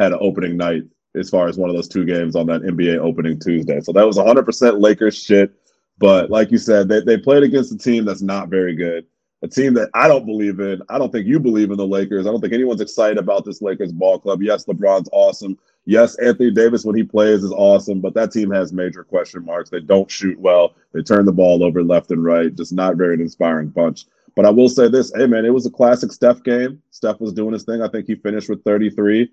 [0.01, 0.85] had an opening night
[1.15, 3.81] as far as one of those two games on that NBA opening Tuesday.
[3.81, 5.53] So that was 100% Lakers shit.
[5.99, 9.07] But like you said, they, they played against a team that's not very good,
[9.43, 10.81] a team that I don't believe in.
[10.89, 12.27] I don't think you believe in the Lakers.
[12.27, 14.43] I don't think anyone's excited about this Lakers ball club.
[14.43, 15.59] Yes, LeBron's awesome.
[15.85, 19.71] Yes, Anthony Davis, when he plays, is awesome, but that team has major question marks.
[19.71, 20.75] They don't shoot well.
[20.93, 22.55] They turn the ball over left and right.
[22.55, 24.07] Just not very inspiring bunch.
[24.37, 26.81] But I will say this hey, man, it was a classic Steph game.
[26.91, 27.83] Steph was doing his thing.
[27.83, 29.31] I think he finished with 33.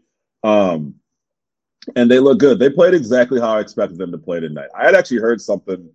[0.48, 0.96] Um,
[1.96, 2.60] and they look good.
[2.60, 4.70] They played exactly how I expected them to play tonight.
[4.78, 5.90] I had actually heard something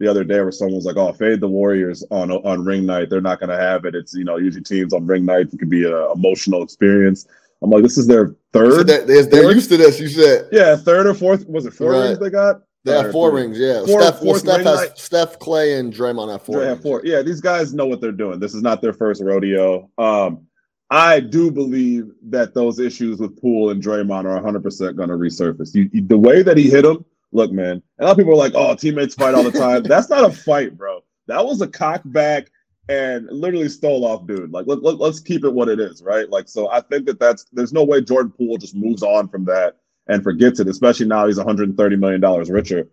[0.00, 3.10] the other day where someone was like, "Oh, fade the Warriors on on ring night.
[3.10, 3.94] They're not going to have it.
[3.94, 7.26] It's you know usually teams on ring night it could be an emotional experience."
[7.62, 8.86] I'm like, this is their third.
[8.86, 9.98] They're, they're used to this.
[9.98, 11.46] You said, yeah, third or fourth.
[11.48, 12.08] Was it four right.
[12.08, 12.60] rings they got?
[12.84, 13.58] They have four rings.
[13.58, 14.92] Yeah, four, Steph, well, Steph has.
[15.02, 16.62] Steph, Clay, and Draymond have four.
[16.62, 17.00] Have four.
[17.02, 18.38] Yeah, these guys know what they're doing.
[18.38, 19.90] This is not their first rodeo.
[19.98, 20.45] Um,
[20.90, 25.16] I do believe that those issues with Poole and Draymond are 100 percent going to
[25.16, 25.74] resurface.
[25.74, 27.82] You, you, the way that he hit them, look, man.
[27.98, 30.32] a lot of people are like, "Oh, teammates fight all the time." That's not a
[30.32, 31.00] fight, bro.
[31.26, 32.50] That was a cock back
[32.88, 34.52] and literally stole off dude.
[34.52, 36.28] Like let, let, let's keep it what it is, right?
[36.28, 39.44] Like so I think that that's there's no way Jordan Poole just moves on from
[39.46, 42.88] that and forgets it, especially now he's 130 million dollars richer.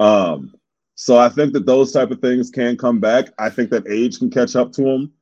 [0.00, 0.52] Um
[0.94, 3.28] so I think that those type of things can come back.
[3.38, 5.12] I think that age can catch up to him.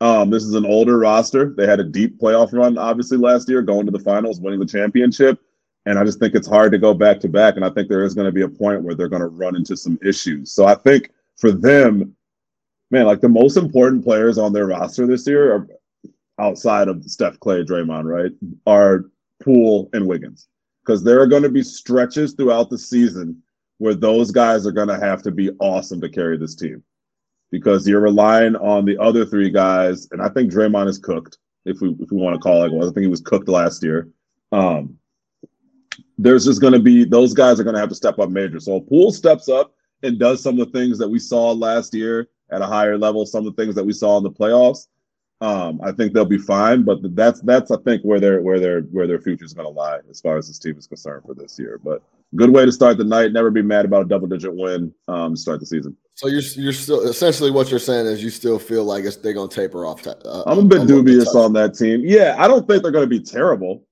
[0.00, 1.50] Um, this is an older roster.
[1.50, 4.66] They had a deep playoff run, obviously, last year, going to the finals, winning the
[4.66, 5.38] championship.
[5.86, 7.56] And I just think it's hard to go back to back.
[7.56, 9.56] And I think there is going to be a point where they're going to run
[9.56, 10.52] into some issues.
[10.52, 12.14] So I think for them,
[12.90, 15.68] man, like the most important players on their roster this year are
[16.38, 18.32] outside of Steph Clay, Draymond, right?
[18.66, 19.06] Are
[19.42, 20.48] Poole and Wiggins.
[20.84, 23.42] Because there are going to be stretches throughout the season
[23.78, 26.82] where those guys are going to have to be awesome to carry this team.
[27.50, 31.80] Because you're relying on the other three guys, and I think Draymond is cooked, if
[31.80, 32.72] we if we want to call it.
[32.76, 34.08] I think he was cooked last year.
[34.52, 34.98] Um,
[36.18, 38.60] there's just going to be those guys are going to have to step up major.
[38.60, 42.28] So Poole steps up and does some of the things that we saw last year
[42.50, 43.24] at a higher level.
[43.26, 44.86] Some of the things that we saw in the playoffs,
[45.40, 46.82] um, I think they'll be fine.
[46.82, 49.72] But that's that's I think where their where their where their future is going to
[49.72, 51.80] lie as far as this team is concerned for this year.
[51.82, 52.02] But
[52.36, 53.32] good way to start the night.
[53.32, 54.92] Never be mad about a double digit win.
[55.08, 55.96] Um, start the season.
[56.20, 59.32] So you're you're still essentially what you're saying is you still feel like it's, they're
[59.32, 60.06] going to taper off.
[60.06, 62.02] Uh, I'm a bit dubious on that team.
[62.04, 63.86] Yeah, I don't think they're going to be terrible.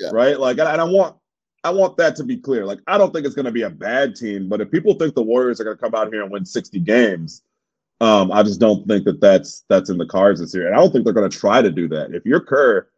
[0.00, 0.08] Yeah.
[0.10, 0.40] Right.
[0.40, 1.18] Like, and I want
[1.62, 2.64] I want that to be clear.
[2.64, 5.14] Like, I don't think it's going to be a bad team, but if people think
[5.14, 7.42] the Warriors are going to come out here and win 60 games,
[8.00, 10.78] um, I just don't think that that's that's in the cards this year, and I
[10.78, 12.14] don't think they're going to try to do that.
[12.14, 12.88] If you're Kerr,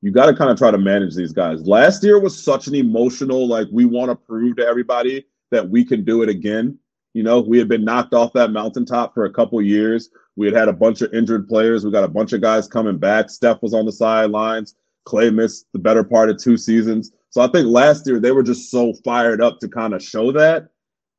[0.00, 1.66] you got to kind of try to manage these guys.
[1.66, 5.84] Last year was such an emotional, like we want to prove to everybody that we
[5.84, 6.78] can do it again.
[7.18, 10.08] You know, we had been knocked off that mountaintop for a couple years.
[10.36, 11.84] We had had a bunch of injured players.
[11.84, 13.28] We got a bunch of guys coming back.
[13.28, 14.76] Steph was on the sidelines.
[15.04, 17.10] Clay missed the better part of two seasons.
[17.30, 20.30] So I think last year they were just so fired up to kind of show
[20.30, 20.68] that.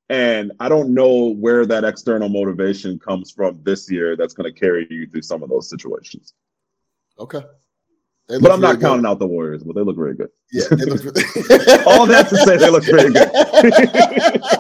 [0.08, 4.58] And I don't know where that external motivation comes from this year that's going to
[4.58, 6.34] carry you through some of those situations.
[7.20, 7.42] Okay.
[8.30, 8.82] But I'm not good.
[8.84, 10.30] counting out the Warriors, but they look very good.
[10.52, 10.64] Yeah.
[10.70, 11.04] Look
[11.88, 13.30] All that to say they look very good.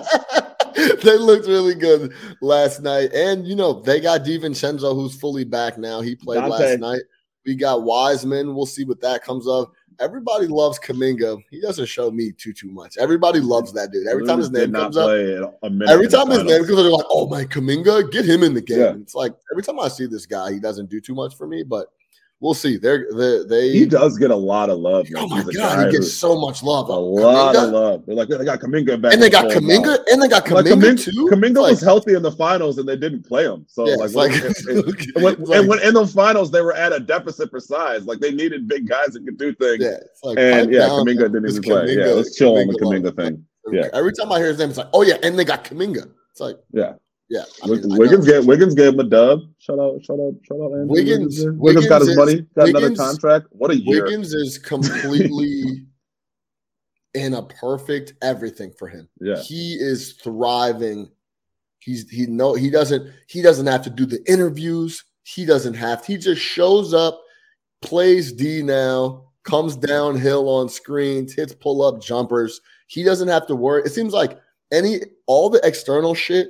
[1.03, 3.13] they looked really good last night.
[3.13, 6.01] And, you know, they got DiVincenzo, who's fully back now.
[6.01, 6.49] He played Dante.
[6.49, 7.01] last night.
[7.45, 8.55] We got Wiseman.
[8.55, 11.43] We'll see what that comes of everybody loves Kuminga.
[11.49, 12.97] He doesn't show me too too much.
[12.97, 14.07] Everybody loves that dude.
[14.07, 17.27] Every time his name comes up, every time his name comes up, they're like, "Oh
[17.27, 18.93] my Kuminga, get him in the game." Yeah.
[18.95, 21.63] It's like every time I see this guy, he doesn't do too much for me,
[21.63, 21.87] but
[22.39, 22.77] we'll see.
[22.77, 25.07] They're they, they he does get a lot of love.
[25.15, 26.89] Oh my god, he gets so much love.
[26.89, 28.05] A lot of love.
[28.05, 30.65] They're like they got Kuminga back, and they got Kuminga, and they got Kuminga, like,
[30.65, 31.29] Kuminga too.
[31.31, 33.65] Kuminga like, was healthy in the finals, and they didn't play him.
[33.67, 36.93] So yeah, like, like and, when, like, and when in the finals they were at
[36.93, 39.83] a deficit for size, like they needed big guys that could do things.
[39.83, 41.95] Yeah, and yeah, Kuminga didn't even play.
[41.95, 43.45] yeah, let's chill on the Kuminga thing.
[43.71, 46.09] Yeah, every time I hear his name, it's like, oh yeah, and they got Kuminga.
[46.31, 46.93] It's like, yeah.
[47.29, 49.41] Yeah, I mean, Wiggins gave Wiggins gave him a dub.
[49.59, 50.71] Shout out, shout out, shout out.
[50.71, 53.47] Andrew Wiggins, Wiggins, Wiggins got his is, money, got Wiggins, another contract.
[53.51, 54.03] What a year!
[54.03, 55.85] Wiggins is completely
[57.13, 59.07] in a perfect everything for him.
[59.21, 61.11] Yeah, he is thriving.
[61.77, 65.03] He's he no he doesn't he doesn't have to do the interviews.
[65.21, 66.03] He doesn't have.
[66.03, 67.21] He just shows up,
[67.83, 72.59] plays D now, comes downhill on screens, hits pull up jumpers.
[72.87, 73.83] He doesn't have to worry.
[73.85, 74.39] It seems like
[74.71, 76.47] any all the external shit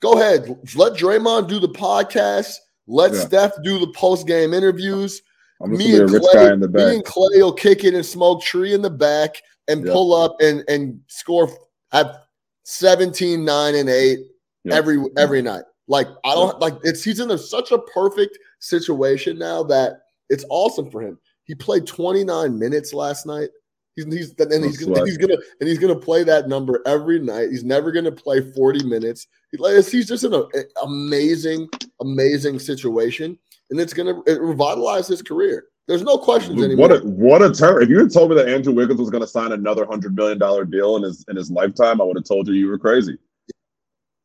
[0.00, 0.48] Go ahead.
[0.74, 2.54] Let Draymond do the podcast.
[2.86, 3.20] Let yeah.
[3.20, 5.22] Steph do the post game interviews.
[5.60, 8.74] Me and be a rich Clay, me and Clay will kick it and smoke tree
[8.74, 9.36] in the back
[9.68, 9.92] and Yeah.
[9.92, 11.48] pull up and and score
[11.92, 12.18] have
[12.64, 14.18] 17, 9, and 8
[14.64, 14.74] Yeah.
[14.74, 15.64] every every night.
[15.88, 20.44] Like I don't like it's he's in a, such a perfect situation now that it's
[20.50, 21.18] awesome for him.
[21.44, 23.50] He played 29 minutes last night.
[23.96, 26.82] He's he's and No oh, he's gonna, he's gonna and he's gonna play that number
[26.86, 27.50] every night.
[27.50, 29.28] He's never gonna play 40 minutes.
[29.52, 30.46] He's just in an
[30.82, 31.68] amazing,
[32.00, 33.38] amazing situation,
[33.70, 35.66] and it's gonna it revitalize his career.
[35.86, 36.88] There's no questions anymore.
[36.88, 37.82] What a what a turn!
[37.82, 40.38] If you had told me that Andrew Wiggins was going to sign another hundred million
[40.38, 43.18] dollar deal in his in his lifetime, I would have told you you were crazy.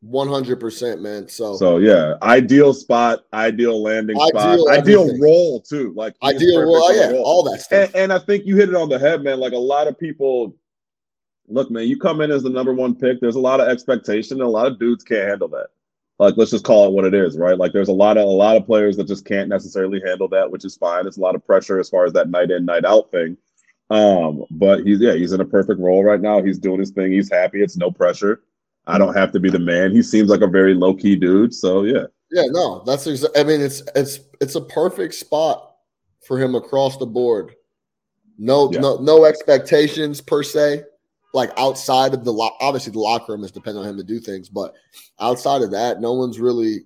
[0.02, 1.28] One hundred percent, man.
[1.28, 5.94] So, So yeah, ideal spot, ideal landing spot, Ideal ideal role too.
[5.94, 7.24] Like ideal, well, yeah, role.
[7.24, 7.88] all that stuff.
[7.88, 9.42] And, and I think you hit it on the head, man.
[9.42, 10.56] Like a lot of people,
[11.50, 13.20] look, man, you come in as the number one pick.
[13.20, 15.68] There's a lot of expectation, and a lot of dudes can't handle that.
[16.18, 17.58] Like, let's just call it what it is, right?
[17.58, 20.50] Like, there's a lot of a lot of players that just can't necessarily handle that,
[20.50, 21.08] which is fine.
[21.08, 23.36] It's a lot of pressure as far as that night in, night out thing.
[23.90, 26.42] Um, but he's yeah, he's in a perfect role right now.
[26.42, 27.12] He's doing his thing.
[27.12, 27.62] He's happy.
[27.62, 28.44] It's no pressure.
[28.89, 29.91] I don't have to be the man.
[29.91, 31.54] He seems like a very low key dude.
[31.54, 35.75] So yeah, Yeah, no, that's exa- I mean, it's it's it's a perfect spot
[36.25, 37.54] for him across the board.
[38.38, 38.80] No, Yeah.
[38.80, 40.84] no, no expectations per se.
[41.34, 44.19] Like outside of the lo- obviously the locker room is dependent on him to do
[44.19, 44.73] things, but
[45.19, 46.86] outside of that, no one's really.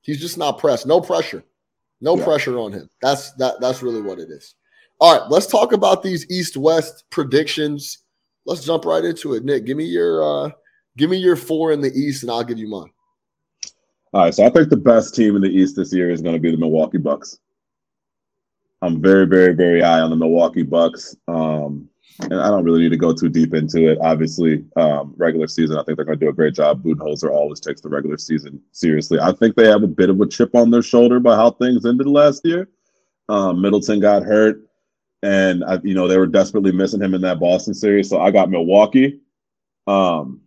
[0.00, 0.86] He's just not pressed.
[0.86, 1.44] No pressure.
[2.00, 2.24] No Yeah.
[2.24, 2.88] pressure on him.
[3.00, 3.60] That's that.
[3.60, 4.54] That's really what it is.
[5.00, 7.98] All right, let's talk about these East West predictions.
[8.46, 9.44] Let's jump right into it.
[9.44, 10.50] Nick, give me your uh
[10.96, 12.90] give me your four in the East, and I'll give you mine.
[14.12, 16.34] All right, so I think the best team in the East this year is going
[16.34, 17.38] to be the Milwaukee Bucks.
[18.82, 21.16] I'm very, very, very high on the Milwaukee Bucks.
[21.28, 21.88] Um,
[22.20, 23.98] and I don't really need to go too deep into it.
[24.00, 26.82] Obviously, um, regular season, I think they're going to do a great job.
[26.82, 29.18] Budenholzer always takes the regular season seriously.
[29.18, 31.86] I think they have a bit of a chip on their shoulder by how things
[31.86, 32.68] ended last year.
[33.28, 34.60] Um, Middleton got hurt,
[35.22, 38.10] and I, you know they were desperately missing him in that Boston series.
[38.10, 39.20] So I got Milwaukee,
[39.86, 40.41] um,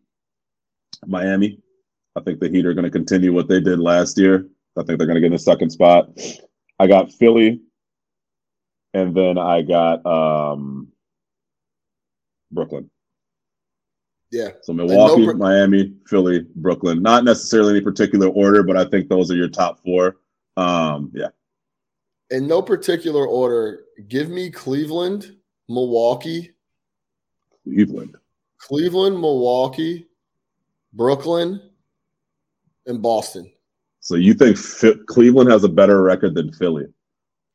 [1.05, 1.60] Miami.
[2.15, 4.47] I think the Heat are going to continue what they did last year.
[4.77, 6.10] I think they're going to get in the second spot.
[6.79, 7.62] I got Philly,
[8.93, 10.89] and then I got um,
[12.51, 12.89] Brooklyn.
[14.31, 14.49] Yeah.
[14.63, 17.01] So Milwaukee, no- Miami, Philly, Brooklyn.
[17.01, 20.17] Not necessarily any particular order, but I think those are your top four.
[20.58, 21.27] Um, yeah.
[22.31, 25.36] in no particular order, give me Cleveland,
[25.67, 26.51] Milwaukee,
[27.63, 28.15] Cleveland.
[28.58, 30.08] Cleveland, Milwaukee,
[30.95, 31.62] Brooklyn,
[32.86, 33.51] and Boston.
[33.99, 34.58] So you think
[35.08, 36.86] Cleveland has a better record than Philly?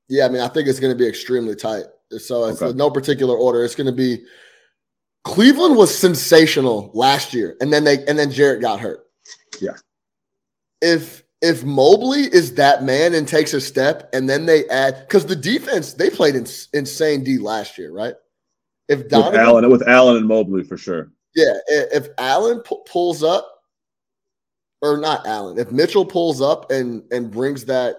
[0.09, 1.85] Yeah, I mean, I think it's going to be extremely tight.
[2.19, 2.77] So it's Okay.
[2.77, 3.65] no particular order.
[3.65, 4.25] It's going to be
[5.23, 9.07] Cleveland was sensational last year, and then they and then Jarrett got hurt.
[9.61, 9.77] Yeah.
[10.83, 15.27] If if Mobley is that man and takes a step, and then they add because
[15.27, 18.15] the defense they played in, insane D last year, right?
[18.89, 21.13] If With Donovan Allen, with Allen and Mobley for sure.
[21.35, 23.49] Yeah, if Allen pu- pulls up,
[24.83, 27.97] or not Allen, if Mitchell pulls up and and brings that,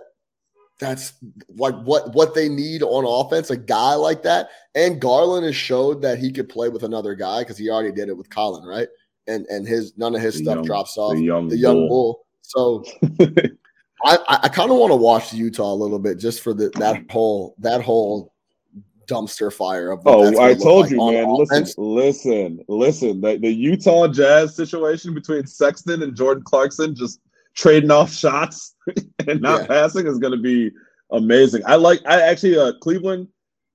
[0.80, 1.14] that's
[1.58, 3.50] like what what they need on offense.
[3.52, 7.42] A guy like that, and Garland has showed that he could play with another guy
[7.42, 8.88] because he already did it with Collin, right?
[9.28, 11.14] And and his none of his The stuff young- drops off.
[11.16, 11.90] The young, The young bull.
[11.90, 12.26] bull.
[12.42, 12.84] So
[14.04, 16.70] I I, I kind of want to watch Utah a little bit just for the
[16.80, 18.31] that whole that whole
[19.12, 21.26] dumpster fire of Oh, I told like you, man.
[21.30, 21.76] offense.
[21.78, 23.22] Listen, listen, listen.
[23.22, 27.20] The, the Utah Jazz situation between Sexton and Jordan Clarkson just
[27.54, 28.76] trading off shots
[29.28, 29.68] and not Yeah.
[29.68, 30.72] passing is going to be
[31.12, 31.62] amazing.
[31.66, 32.00] I like.
[32.06, 33.28] I actually uh, Cleveland.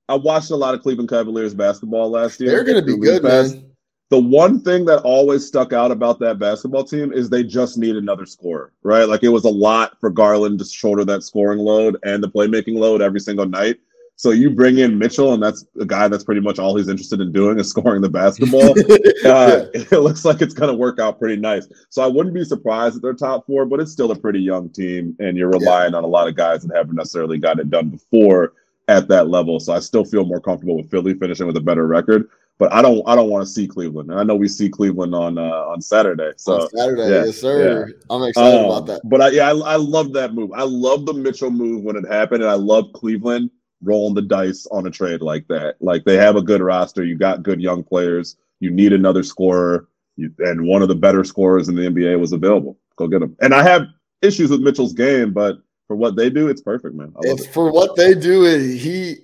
[0.09, 2.51] I watched a lot of Cleveland Cavaliers basketball last year.
[2.51, 3.64] They're going to be good, man.
[4.09, 7.96] The one thing that always stuck out about that basketball team is they just need
[7.96, 9.03] another scorer, right?
[9.09, 12.79] Like it was a lot for Garland to shoulder that scoring load and the playmaking
[12.79, 13.79] load every single night.
[14.18, 17.20] So you bring in Mitchell, and that's a guy that's pretty much all he's interested
[17.20, 18.70] in doing is scoring the basketball.
[19.26, 21.68] uh, it looks like it's going to work out pretty nice.
[21.90, 24.70] So I wouldn't be surprised if they're top four, but it's still a pretty young
[24.70, 27.90] team, and you're relying on a lot of guys that haven't necessarily gotten it done
[27.90, 28.55] before
[28.88, 29.61] at that level.
[29.61, 32.31] So I still feel more comfortable with Philly finishing with a better record.
[32.59, 35.14] But I don't, I don't want to see Cleveland, and I know we see Cleveland
[35.14, 36.33] on uh, on Saturday.
[36.38, 37.92] So on Saturday, yeah, yes, sir.
[38.09, 39.02] I'm excited um, about that.
[39.05, 40.52] But I, yeah, I, I love that move.
[40.55, 43.50] I love the Mitchell move when it happened, and I love Cleveland
[43.82, 45.76] rolling the dice on a trade like that.
[45.80, 47.04] Like they have a good roster.
[47.04, 48.36] You got good young players.
[48.60, 52.32] You need another scorer, you, and one of the better scorers in the NBA was
[52.32, 52.78] available.
[52.96, 53.36] Go get him.
[53.40, 53.82] And I have
[54.22, 57.12] issues with Mitchell's game, but for what they do, it's perfect, man.
[57.16, 57.52] I love It's it.
[57.52, 58.44] for what they do.
[58.44, 59.16] He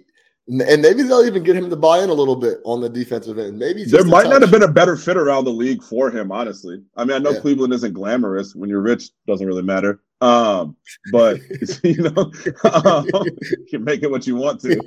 [0.49, 3.39] and maybe they'll even get him to buy in a little bit on the defensive
[3.39, 3.59] end.
[3.59, 6.83] Maybe There might not have been a better fit around the league for him, honestly.
[6.97, 7.41] I mean, I know Yeah.
[7.41, 8.55] Cleveland isn't glamorous.
[8.55, 10.01] When you're rich, doesn't really matter.
[10.23, 10.77] Um,
[11.11, 11.41] but
[11.83, 12.31] you know,
[12.73, 14.73] um, you can make it what you want to.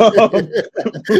[0.00, 0.50] Um,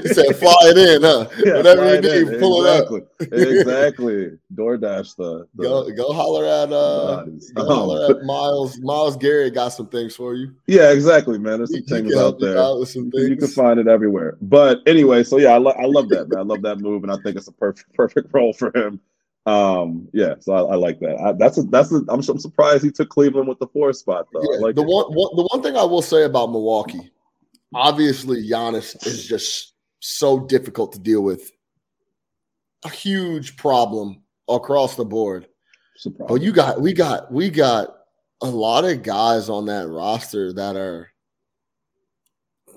[0.07, 1.29] said, "Fly it in, huh?
[1.45, 2.41] yeah, Whatever you need, in.
[2.41, 3.01] pull exactly.
[3.21, 4.39] it up." exactly.
[4.55, 8.79] DoorDash the, the Go, go holler at uh, go Um, holler at Miles.
[8.81, 10.53] Miles Gary got some things for you.
[10.67, 11.59] yeah, exactly, man.
[11.59, 12.59] There's some things out there.
[12.59, 14.37] out You can find it everywhere.
[14.43, 16.41] But anyway, so yeah, I, lo- I love that, man.
[16.41, 19.01] I love that move, and I think it's a perfect perfect role for him.
[19.47, 21.19] Um, yeah, so I, I like that.
[21.19, 24.27] I, that's a, that's a, I'm, I'm surprised he took Cleveland with the four spot
[24.33, 24.43] though.
[24.43, 27.11] Yeah, like the one, one the one thing I will say about Milwaukee,
[27.75, 31.51] obviously Giannis is just so difficult to deal with.
[32.85, 35.47] A huge problem across the board.
[35.97, 36.33] Surprised.
[36.33, 37.95] Oh, you got we got we got
[38.43, 41.11] a lot of guys on that roster that are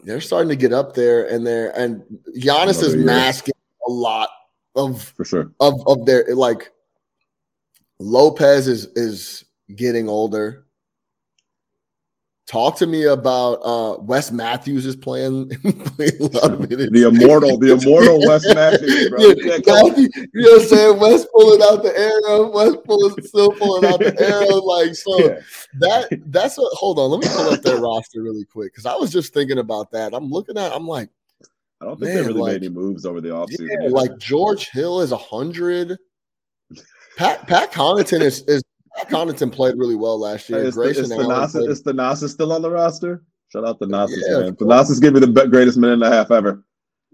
[0.04, 2.04] they're starting to get up there and they're and
[2.38, 3.06] Giannis is year.
[3.06, 3.54] masking
[3.88, 4.30] a lot
[4.76, 5.52] of for sure.
[5.60, 6.72] of of their like
[8.00, 10.66] Lopez is is getting older.
[12.46, 15.50] Talk to me about uh Wes Matthews is playing,
[15.96, 16.68] playing a lot of.
[16.70, 19.20] The immortal, the immortal Wes Matthews, bro.
[19.22, 21.00] Yeah, You can't Matthew, you know what I'm saying?
[21.00, 24.56] Wes pulling out the arrow, Wes pulling still pulling out the arrow.
[24.58, 25.40] Like so Yeah.
[25.80, 27.12] that that's what hold on.
[27.12, 30.14] Let me pull up their roster really quick because I was just thinking about that.
[30.14, 31.10] I'm looking at I'm like,
[31.84, 33.68] I don't think Man, they really like- made any moves over the offseason.
[33.70, 35.98] yeah, like George Hill is a hundred.
[37.18, 38.64] Pat Pat Connaughton is is
[38.96, 40.62] Pat Connaughton played really well last year.
[40.62, 43.24] Hey, is, the, Grayson is, Allen Thanasis, is Thanasis still on the roster?
[43.50, 44.56] Shout out to Yeah, man.
[44.56, 46.64] Thanasis gave me the greatest minute and a half ever.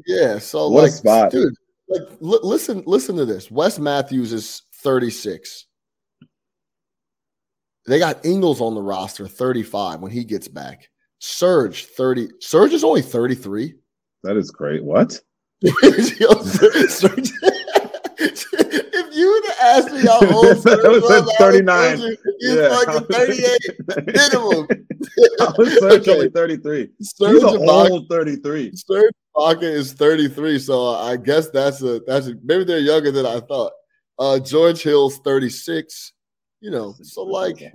[0.06, 1.32] yeah, so What a like, spot.
[1.32, 1.54] dude,
[1.90, 3.50] like li- listen, listen to this.
[3.50, 5.66] Wes Matthews is 36.
[7.88, 10.90] They got Ingles on the roster, 35 when he gets back.
[11.20, 12.30] Serge, 30.
[12.40, 13.74] Serge is only 33.
[14.24, 14.84] That is great.
[14.84, 15.20] What?
[18.22, 21.98] If you would have asked me how old would've was, said 39.
[21.98, 22.70] told you He's Yeah.
[22.70, 24.68] fucking 38 minimum.
[25.40, 26.14] I was Serge Okay.
[26.14, 26.90] only 33.
[27.02, 28.72] Serge He's an old 33.
[28.76, 33.26] Serge Ibaka is 33, so I guess that's a that's a, maybe they're younger than
[33.26, 33.72] I thought.
[34.18, 36.14] Uh George Hill's 36.
[36.62, 37.72] You know, so like a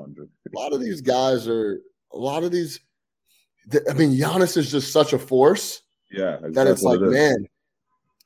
[0.52, 1.80] lot of these guys are
[2.12, 2.80] a lot of these.
[3.88, 5.80] I mean, Giannis is just such a force
[6.16, 7.48] Yeah, that that's it's like, it man,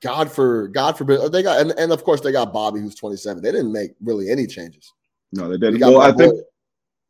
[0.01, 3.43] God for God forbid they got and, and of course they got Bobby who's 27.
[3.43, 4.93] They didn't make really any changes.
[5.33, 5.81] No, they didn't.
[5.81, 6.35] got Well, I think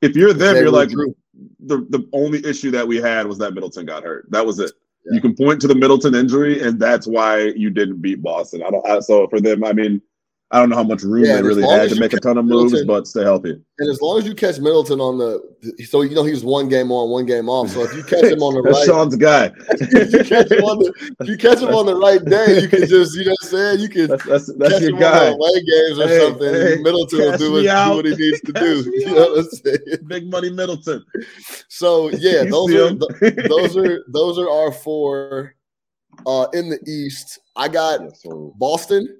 [0.02, 3.86] if you're them, you're like the the only issue that we had was that Middleton
[3.86, 4.30] got hurt.
[4.30, 4.72] That was it.
[5.04, 5.16] Yeah.
[5.16, 8.62] You can point to the Middleton injury, and that's why you didn't beat Boston.
[8.62, 8.86] I don't.
[8.86, 10.00] I, so for them, I mean,
[10.50, 12.46] I don't know how much room Yeah, they really had to make a ton of
[12.46, 13.50] moves, Middleton- but stay healthy.
[13.80, 15.42] And as long as you catch Middleton on the,
[15.86, 17.68] so you know he's one game on, one game off.
[17.68, 19.52] So if you catch him on the That's right, Sean's guy.
[19.68, 22.86] if you catch him on the, you catch him on the right day, you can
[22.88, 23.80] just, you know what I'm saying?
[23.80, 25.26] You can That's that's, that's your guy.
[25.26, 26.54] away games or Hey, something.
[26.54, 28.90] hey, Middleton will do, what, do what he needs to do.
[28.96, 29.78] You know what I'm saying?
[30.06, 31.04] Big money Middleton.
[31.68, 35.54] So yeah, those are th- those are those are our four
[36.26, 37.38] uh in the East.
[37.54, 39.14] I got Yeah, so Boston,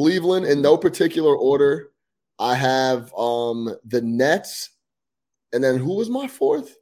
[0.00, 1.90] Cleveland in no particular order.
[2.38, 4.70] I have um the Nets,
[5.52, 6.76] and then who was my fourth?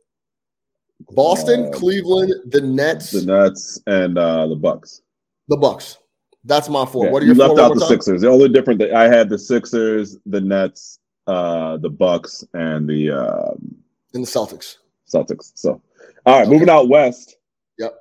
[1.12, 5.00] Boston, Uh, Cleveland, the Nets, the Nets and uh, the Bucks.
[5.48, 5.96] The Bucks.
[6.44, 7.06] That's my four.
[7.06, 7.60] Yeah, what are you your left four?
[7.64, 7.88] out the time?
[7.88, 8.20] Sixers.
[8.22, 13.10] The only different that I had the Sixers, the Nets, uh, the Bucks, and the
[13.10, 13.74] um,
[14.14, 14.76] And the Celtics.
[15.12, 15.52] Celtics.
[15.54, 15.80] So,
[16.26, 16.50] all right, Okay.
[16.50, 17.36] moving out west.
[17.78, 17.94] Yep.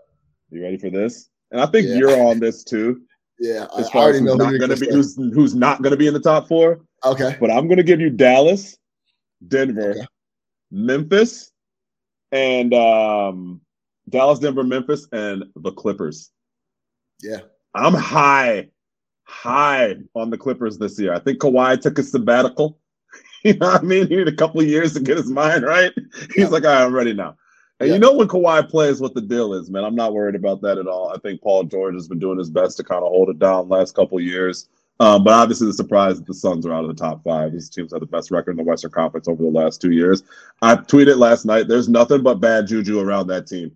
[0.51, 1.29] You ready for this?
[1.51, 1.95] And I think Yeah.
[1.95, 3.01] you're on this too.
[3.39, 5.81] Yeah, I, As I far already as know who's going to be, who's who's not
[5.81, 6.81] going to be in the top four.
[7.05, 7.35] Okay.
[7.39, 8.77] But I'm going to give you Dallas,
[9.47, 10.07] Denver, Okay.
[10.71, 11.51] Memphis,
[12.31, 13.61] and um,
[14.09, 16.31] Dallas, Denver, Memphis, and the Clippers.
[17.21, 17.41] Yeah.
[17.75, 18.69] I'm high,
[19.25, 21.13] high on the Clippers this year.
[21.13, 22.79] I think Kawhi took a sabbatical.
[23.43, 24.07] You know what I mean?
[24.07, 25.93] He needed a couple of years to get his mind right.
[26.33, 26.47] He's Yeah.
[26.47, 27.35] like, all right, I'm ready now.
[27.79, 27.95] And Yeah.
[27.95, 29.83] you know when Kawhi plays, what the deal is, man.
[29.83, 31.09] I'm not worried about that at all.
[31.09, 33.67] I think Paul George has been doing his best to kind of hold it down
[33.69, 34.67] the last couple of years.
[34.99, 37.51] Um, but obviously, the surprise that the Suns are out of the top five.
[37.51, 40.23] These teams have the best record in the Western Conference over the last two years.
[40.63, 41.67] I tweeted last night.
[41.67, 43.71] There's nothing but bad juju around that team.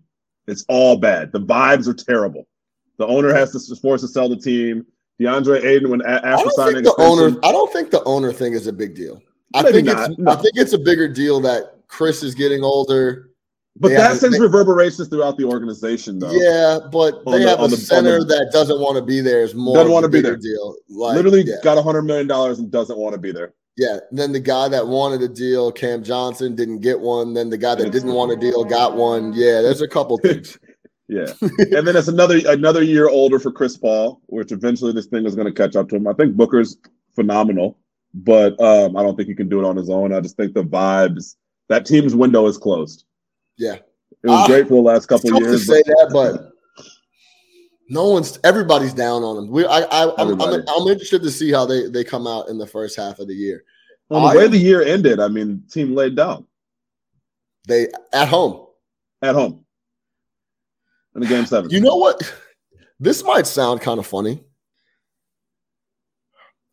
[0.48, 1.30] It's all bad.
[1.30, 2.48] The vibes are terrible.
[2.96, 4.84] The owner has to force to sell the team.
[5.20, 7.38] Deandre Ayton, when after signing the owner.
[7.44, 9.22] I don't think the owner thing is a big deal.
[9.54, 10.18] I think not, it's.
[10.18, 10.32] no.
[10.32, 13.30] I think it's a bigger deal that Chris is getting older.
[13.76, 16.30] But they that sends they- reverberations throughout the organization, though.
[16.32, 19.42] Yeah, but they the- have a the- center the- that doesn't want to be there.
[19.42, 20.36] Is more Doesn't wanna be there.
[20.36, 20.76] deal.
[20.90, 23.54] Like, Literally yeah, got a hundred million dollars and doesn't want to be there.
[23.76, 23.98] yeah.
[24.10, 27.32] And then the guy that wanted a deal, Cam Johnson, didn't get one.
[27.34, 29.32] Then the guy that didn't want a deal got one.
[29.34, 30.58] Yeah, there's a couple things.
[31.08, 35.26] Yeah, and then it's another another year older for Chris Paul, which eventually this thing
[35.26, 36.06] is going to catch up to him.
[36.06, 36.76] I think Booker's
[37.14, 37.76] phenomenal,
[38.14, 40.12] but um, I don't think he can do it on his own.
[40.14, 41.36] I just think the vibes
[41.68, 43.04] That team's window is closed.
[43.62, 43.74] Yeah.
[43.74, 45.66] It was Ah, great for the last couple tough years.
[45.66, 46.48] to say but- that, but
[47.88, 49.48] no one's everybody's down on them.
[49.48, 52.56] We, I, I, I'm, I'm, I'm interested to see how they they come out in
[52.58, 53.64] the first half of the year.
[54.08, 56.46] Well, the way the year ended, I mean, team laid down
[57.68, 58.66] They at home.
[59.22, 59.64] at home
[61.14, 61.70] in the game seven.
[61.70, 62.20] You know what?
[62.98, 64.42] This might sound kind of funny.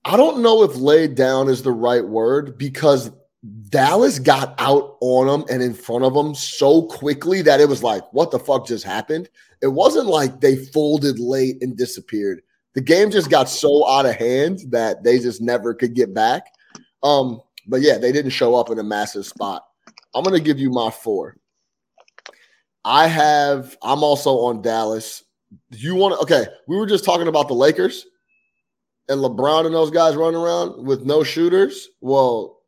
[0.05, 3.11] I don't know if laid down is the right word because
[3.69, 7.83] Dallas got out on them and in front of them so quickly that it was
[7.83, 9.29] like, what the fuck just happened?
[9.61, 12.41] It wasn't like they folded late and disappeared.
[12.73, 16.43] The game just got so out of hand that they just never could get back.
[17.03, 19.65] Um, but yeah, they didn't show up in a massive spot.
[20.13, 21.37] I'm gonna give you my four.
[22.85, 23.77] I have.
[23.81, 25.23] I'm also on Dallas.
[25.71, 26.19] You want to?
[26.21, 28.05] Okay, we were just talking about the Lakers
[29.07, 31.89] and LeBron and those guys running around with no shooters.
[32.01, 32.58] Well,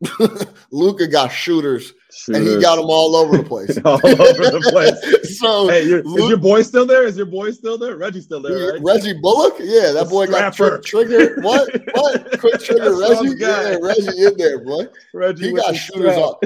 [0.70, 1.92] Luka got shooters,
[2.28, 3.76] and he got them all over the place.
[3.84, 5.38] all over the place.
[5.40, 7.04] so Hey, your- is Luke- your boy still there?
[7.04, 7.96] Is your boy still there?
[7.96, 8.82] Reggie's still there, right?
[8.82, 11.40] Reggie Bullock, yeah, that The boy got tri- trigger.
[11.42, 11.68] What?
[11.94, 12.38] What?
[12.40, 13.34] Quick trigger, Reggie.
[13.38, 14.84] Yeah, Reggie in there, boy.
[15.14, 16.28] Reggie He got shooters strap.
[16.28, 16.44] up.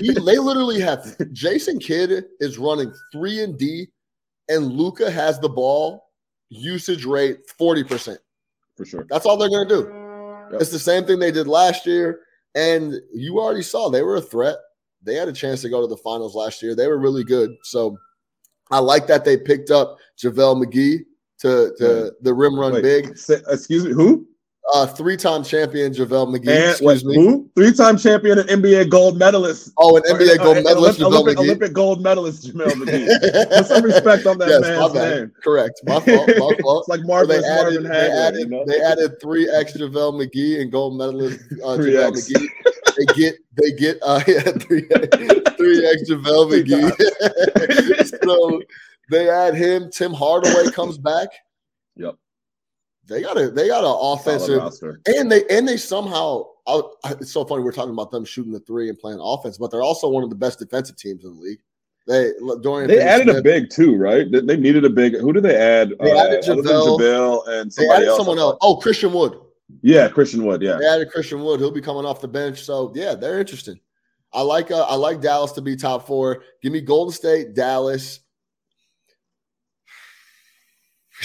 [0.00, 3.88] He, they literally have Jason Kidd is running three and D,
[4.48, 6.04] and Luka has the ball
[6.48, 8.18] usage rate forty percent.
[8.76, 9.06] for sure.
[9.10, 9.94] That's all they're going to do.
[10.52, 10.60] Yep.
[10.62, 12.20] It's the same thing they did last year.
[12.54, 14.56] And you already saw they were a threat.
[15.02, 16.74] They had a chance to go to the finals last year.
[16.74, 17.54] They were really good.
[17.62, 17.96] So
[18.70, 21.00] I like that they picked up JaVale McGee
[21.40, 23.18] to, to the rim run Wait, big.
[23.18, 24.26] say- excuse me, who?
[24.72, 26.48] Uh, Three time champion JaVale McGee.
[26.48, 27.14] And wait, excuse me.
[27.16, 27.50] who?
[27.54, 29.72] Three-time champion and NBA gold medalist.
[29.76, 31.40] Oh, an Or- NBA gold uh, medalist, Olymp- JaVale Olympic, McGee.
[31.44, 33.48] Olympic gold medalist Jamel McGee.
[33.58, 35.18] Put some respect on that Yes, my man's bad.
[35.18, 35.32] name.
[35.44, 35.80] Correct.
[35.84, 36.28] My fault.
[36.28, 36.80] My fault.
[36.80, 38.64] It's like So Marvin, they added, Marvin they Hagler, added, you know?
[38.66, 42.48] they added three X JaVale McGee and gold medalist uh, Three JaVale McGee.
[42.96, 44.88] They get they get uh yeah, three
[45.58, 48.24] three X JaVale McGee.
[48.24, 48.62] so
[49.10, 49.90] they add him.
[49.90, 51.28] Tim Hardaway comes back.
[51.96, 52.14] Yep.
[53.06, 54.62] They got a they got an offensive
[55.06, 56.80] and they and they somehow I,
[57.10, 59.82] it's so funny we're talking about them shooting the three and playing offense, but they're
[59.82, 61.60] also one of the best defensive teams in the league.
[62.06, 62.32] They
[62.62, 64.30] Dorian They added a big too, right?
[64.30, 65.14] They, they needed a big.
[65.14, 65.92] Who did they add?
[66.00, 66.98] They uh, added JaVale.
[66.98, 68.18] JaVale and They added else.
[68.18, 68.58] someone else.
[68.60, 69.38] Oh, Christian Wood.
[69.80, 70.60] Yeah, Christian Wood.
[70.60, 71.60] Yeah, They added Christian Wood.
[71.60, 72.62] He'll be coming off the bench.
[72.62, 73.80] So yeah, they're interesting.
[74.32, 76.42] I like uh, I like Dallas to be top four.
[76.62, 78.20] Give me Golden State, Dallas.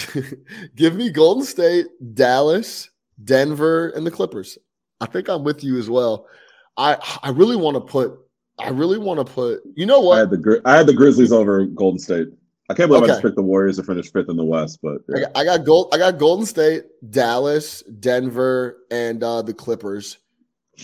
[0.76, 2.90] Give me Golden State, Dallas,
[3.24, 4.58] Denver, and the Clippers.
[5.00, 6.26] I think I'm with you as well.
[6.76, 8.18] I I really want to put.
[8.58, 9.62] I really want to put.
[9.74, 10.18] You know I what?
[10.18, 12.28] had the I had the Grizzlies over Golden State.
[12.68, 14.98] I can't believe I just picked the Warriors to finish fifth in the West, but
[15.12, 15.88] I got, I got gold.
[15.92, 20.18] I got Golden State, Dallas, Denver, and uh, the Clippers.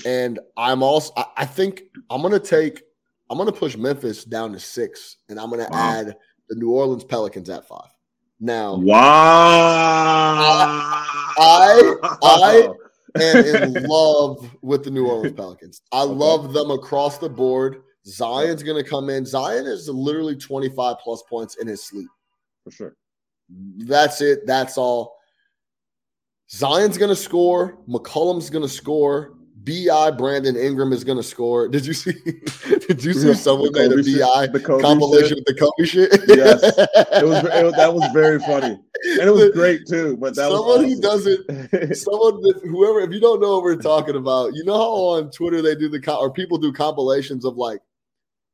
[0.04, 1.12] And I'm also.
[1.16, 2.82] I, I think I'm gonna take.
[3.30, 5.78] I'm gonna push Memphis down to six, and I'm gonna Wow.
[5.78, 6.16] add
[6.48, 7.90] the New Orleans Pelicans at five.
[8.40, 10.36] Now, wow.
[11.38, 12.68] I- I-
[13.20, 15.80] and in love with the New Orleans Pelicans.
[15.92, 16.12] I Okay.
[16.12, 17.82] love them across the board.
[18.06, 19.24] Zion's gonna come in.
[19.24, 22.08] Zion is literally 25 plus points in his sleep.
[22.62, 22.96] for sure.
[23.78, 24.46] That's it.
[24.46, 25.16] That's all.
[26.50, 27.78] Zion's going to score.
[27.88, 29.35] McCollum's going to score.
[29.66, 31.66] Bi Brandon Ingram is going to score.
[31.66, 32.12] Did you see?
[32.86, 35.38] Did you see Yeah, someone made a Bi compilation shit.
[35.38, 36.20] with the Kobe shit?
[36.28, 36.62] Yes.
[37.16, 40.16] It was, it was that was very funny, and it was great too.
[40.18, 41.96] But that someone was who doesn't.
[41.96, 45.30] Someone that whoever, if you don't know what we're talking about, you know how on
[45.30, 47.80] Twitter they do the or people do compilations of like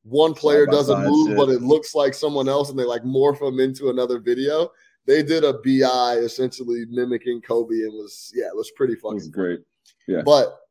[0.04, 1.36] one player doesn't Side-by-side move, shit.
[1.36, 4.70] but it looks like someone else, and they like morph them into another video.
[5.06, 9.28] They did a bi essentially mimicking Kobe, and was yeah, it was pretty It was
[9.28, 9.60] great.
[10.06, 10.22] Yeah.
[10.24, 10.61] But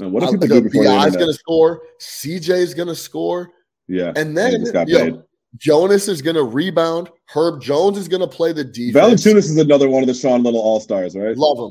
[0.00, 3.50] Man, what did people the before bi's gonna score, CJ's gonna score,
[3.88, 5.22] Yeah, and then yo.
[5.56, 7.10] Jonas is gonna rebound.
[7.26, 9.22] Herb Jones is gonna play the defense.
[9.24, 11.36] Valanciunas is another one of the Sean Little All Stars, right?
[11.36, 11.70] Love him.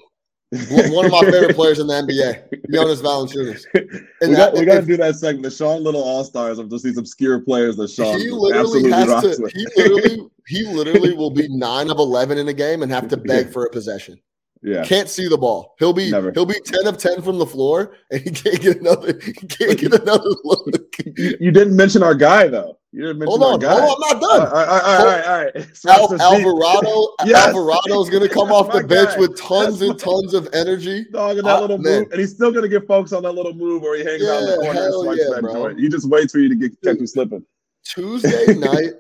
[0.92, 3.64] One of my favorite players in the NBA, Jonas Valanciunas.
[4.22, 6.58] And we got, that- we got to do that segment, the Sean Little All Stars
[6.60, 9.08] of just these obscure players that Sean he literally has
[9.38, 9.42] to.
[9.44, 9.54] with.
[9.54, 13.18] He literally, he literally will be nine of eleven in a game and have to
[13.18, 14.20] beg for a possession.
[14.62, 15.76] Yeah, Can't see the ball.
[15.80, 16.32] He'll be Never.
[16.34, 19.20] he'll be ten of ten from the floor, and he can't get another.
[19.24, 20.96] He can't get another look.
[21.18, 22.78] you, didn't mention our guy though.
[22.92, 23.80] You didn't mention Hold our on, guy.
[23.80, 24.48] hold on, I'm not done.
[24.48, 25.56] all right, all right, all right.
[25.56, 26.22] Al- Smash this.
[26.22, 27.48] Alvarado, Yes.
[27.56, 29.20] Alvarado's gonna come off the bench guy.
[29.20, 31.06] with tons That's and tons of energy.
[31.12, 32.02] Dog in that Ah, little man.
[32.02, 34.42] move, and he's still gonna get folks on that little move where he hangs out
[34.42, 35.80] in the corner and swipes yeah, that joint.
[35.80, 37.46] He just waits for you to get catch you slipping.
[37.86, 38.94] Tuesday night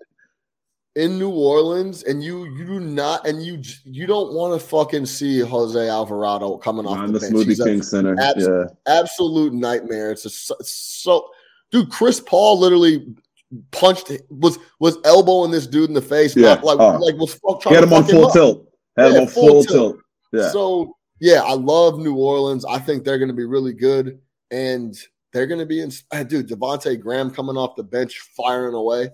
[0.99, 5.05] in New Orleans, and you you do not, and you you don't want to fucking
[5.05, 7.33] see Jose Alvarado coming off the, the bench.
[7.45, 8.15] He's Smoothie a King Center.
[8.19, 10.11] abs- yeah, absolute nightmare.
[10.11, 10.29] It's a
[10.63, 11.27] so,
[11.71, 13.07] dude, Chris Paul literally
[13.71, 16.35] punched was was elbowing this dude in the face.
[16.35, 16.55] Yeah.
[16.55, 16.97] Not, like Oh.
[16.99, 18.33] like was fuck, He trying had him on full up.
[18.33, 18.67] tilt.
[18.97, 19.67] Had Yeah, him on full full tilt.
[19.95, 19.97] tilt.
[20.33, 20.49] Yeah.
[20.49, 22.65] So yeah, I love New Orleans.
[22.65, 24.19] I think they're going to be really good,
[24.51, 24.95] and
[25.33, 25.91] they're going to be in.
[26.13, 29.09] ah, Dude, Devonte Graham coming off the bench, firing away.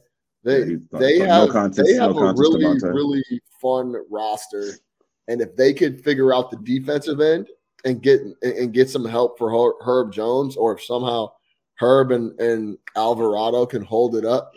[0.46, 2.94] They they no have contest- they no have a contest, really Devontae.
[2.94, 3.24] really
[3.62, 4.74] fun roster,
[5.28, 7.48] and if they could figure out the defensive end
[7.84, 11.32] and get and get some help for Herb Jones, or if somehow
[11.80, 14.54] Herb and, and Alvarado can hold it up.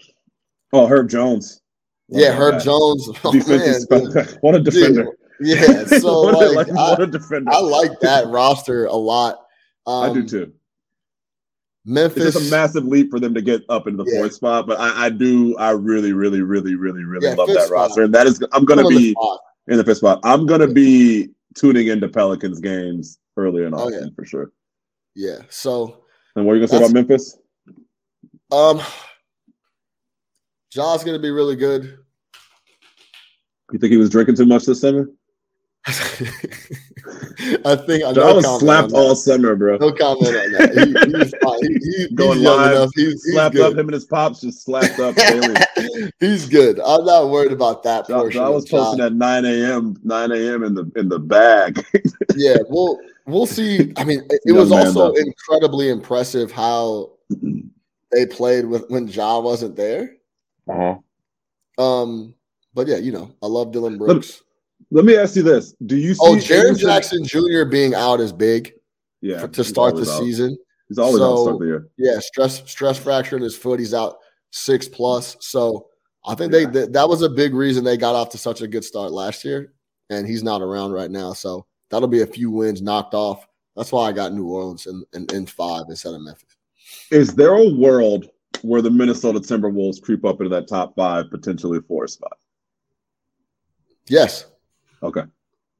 [0.72, 1.62] Oh, Herb Jones.
[2.08, 2.62] Yeah, Oh, Herb.
[2.62, 3.08] Jones.
[3.24, 4.72] Oh, man, what a dude.
[4.74, 5.08] defender.
[5.40, 7.50] Yeah, so what, a, like, like, I, what a defender.
[7.50, 9.40] I like that roster a lot.
[9.86, 10.52] Um, I do too.
[11.88, 14.18] It's Memphis, just a massive leap for them to get up into the Yeah.
[14.18, 17.62] fourth spot, but I, I do, I really, really, really, really, really Yeah, love that
[17.62, 17.70] spot.
[17.70, 19.16] roster, and that is, I'm gonna be
[19.68, 20.20] in the fifth spot.
[20.22, 24.14] I'm gonna be tuning into Pelicans games early in Oh, Austin yeah.
[24.14, 24.52] for sure.
[25.14, 25.38] Yeah.
[25.48, 26.04] So,
[26.36, 27.38] And what are you gonna say about Memphis?
[28.52, 28.82] um,
[30.70, 31.98] Ja's gonna be really good.
[33.72, 35.08] You think he was drinking too much this summer?
[35.86, 39.76] I think I I was slapped all summer, bro.
[39.78, 40.72] No comment on that.
[40.74, 41.62] He, he's fine.
[41.62, 42.90] He, he, Going he's young live, enough.
[42.94, 43.72] He's, he's slapped good.
[43.72, 45.54] up him and his pops just slapped up daily.
[46.20, 46.78] he's good.
[46.80, 48.42] I'm not worried about that I, portion.
[48.42, 48.78] I was Ja.
[48.78, 49.96] posting at 9 a.m.
[50.02, 50.64] 9 a.m.
[50.64, 51.82] in the in the bag.
[52.36, 53.92] yeah, we'll we'll see.
[53.96, 55.16] I mean, it, it was also though.
[55.16, 57.12] incredibly impressive how
[58.12, 60.16] they played with when Ja wasn't there.
[60.68, 60.96] uh-huh.
[61.82, 62.34] Um,
[62.74, 64.42] but yeah, you know, I love Dillon Brooks.
[64.90, 66.54] Let me ask you this: Do you oh, see?
[66.54, 67.64] Oh, Jaren Jackson Jr.
[67.64, 68.72] being out is big
[69.20, 70.18] Yeah, for, to start the out.
[70.20, 70.56] season.
[70.88, 71.88] He's always out So- start the year.
[71.98, 73.78] Yeah, stress stress fracture in his foot.
[73.78, 74.16] He's out
[74.50, 75.36] six plus.
[75.40, 75.88] So
[76.26, 76.70] I think they Yeah.
[76.70, 79.44] that, that was a big reason they got off to such a good start last
[79.44, 79.72] year.
[80.10, 83.46] And he's not around right now, so that'll be a few wins knocked off.
[83.76, 86.56] That's why I got New Orleans in, in, in five instead of Memphis.
[87.10, 88.30] Is there a world
[88.62, 92.38] where the Minnesota Timberwolves creep up into that top five, potentially four spot?
[94.08, 94.46] Yes,
[95.02, 95.22] Okay,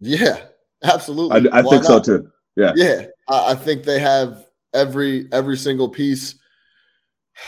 [0.00, 0.40] yeah,
[0.84, 1.50] absolutely.
[1.50, 2.30] I, I think so too.
[2.56, 2.72] Yeah.
[2.74, 6.34] Yeah, I, I think they have every every single piece.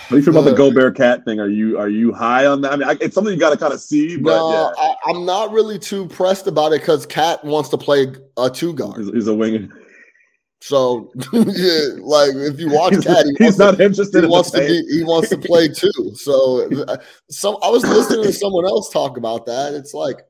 [0.07, 1.41] What do you feel about the The- Gobert cat thing?
[1.41, 2.73] Are you are you high on that?
[2.73, 4.95] I mean, I, it's something you got to kind of see, but no, yeah, I,
[5.11, 8.07] I'm not really too pressed about it because Cat wants to play
[8.37, 8.99] a two guard.
[8.99, 9.71] he's, he's a wing.
[10.62, 14.51] So yeah, like if you watch He's, Cat, he he's not to, interested he wants
[14.53, 16.12] to be he wants to play too.
[16.14, 16.68] So
[17.31, 19.75] some I was listening to someone else talk about that.
[19.75, 20.21] It's like,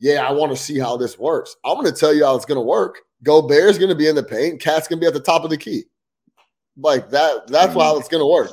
[0.00, 1.56] yeah, I want to see how this works.
[1.64, 2.98] I'm going to tell you how it's going to work.
[3.22, 4.60] Go Gobert's going to be in the paint.
[4.60, 5.84] Cat's going to be at the top of the key.
[6.76, 7.46] Like that.
[7.48, 7.80] That's Mm-hmm.
[7.80, 8.50] how it's going to work.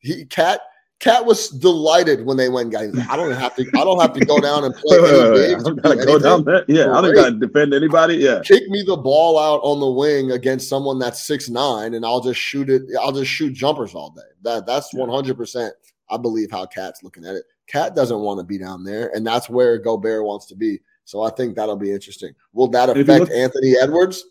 [0.00, 0.60] He Cat
[1.00, 2.84] Cat was delighted when they went and got.
[2.84, 3.62] He's like, I don't have to.
[3.76, 4.98] I don't have to go down and play
[5.44, 5.54] any.
[5.54, 6.64] I don't gotta do go down there.
[6.66, 7.16] Yeah, I don't Great.
[7.16, 8.14] gotta defend anybody.
[8.16, 12.04] Yeah, Kick me the ball out on the wing against someone that's six nine, and
[12.06, 12.82] I'll just shoot it.
[13.00, 14.22] I'll just shoot jumpers all day.
[14.42, 15.74] That that's one hundred percent.
[16.10, 17.44] I believe how Cat's looking at it.
[17.68, 20.80] Cat doesn't want to be down there, and that's where Gobert wants to be.
[21.04, 22.32] So I think that'll be interesting.
[22.52, 24.24] Will that affect look- Anthony Edwards?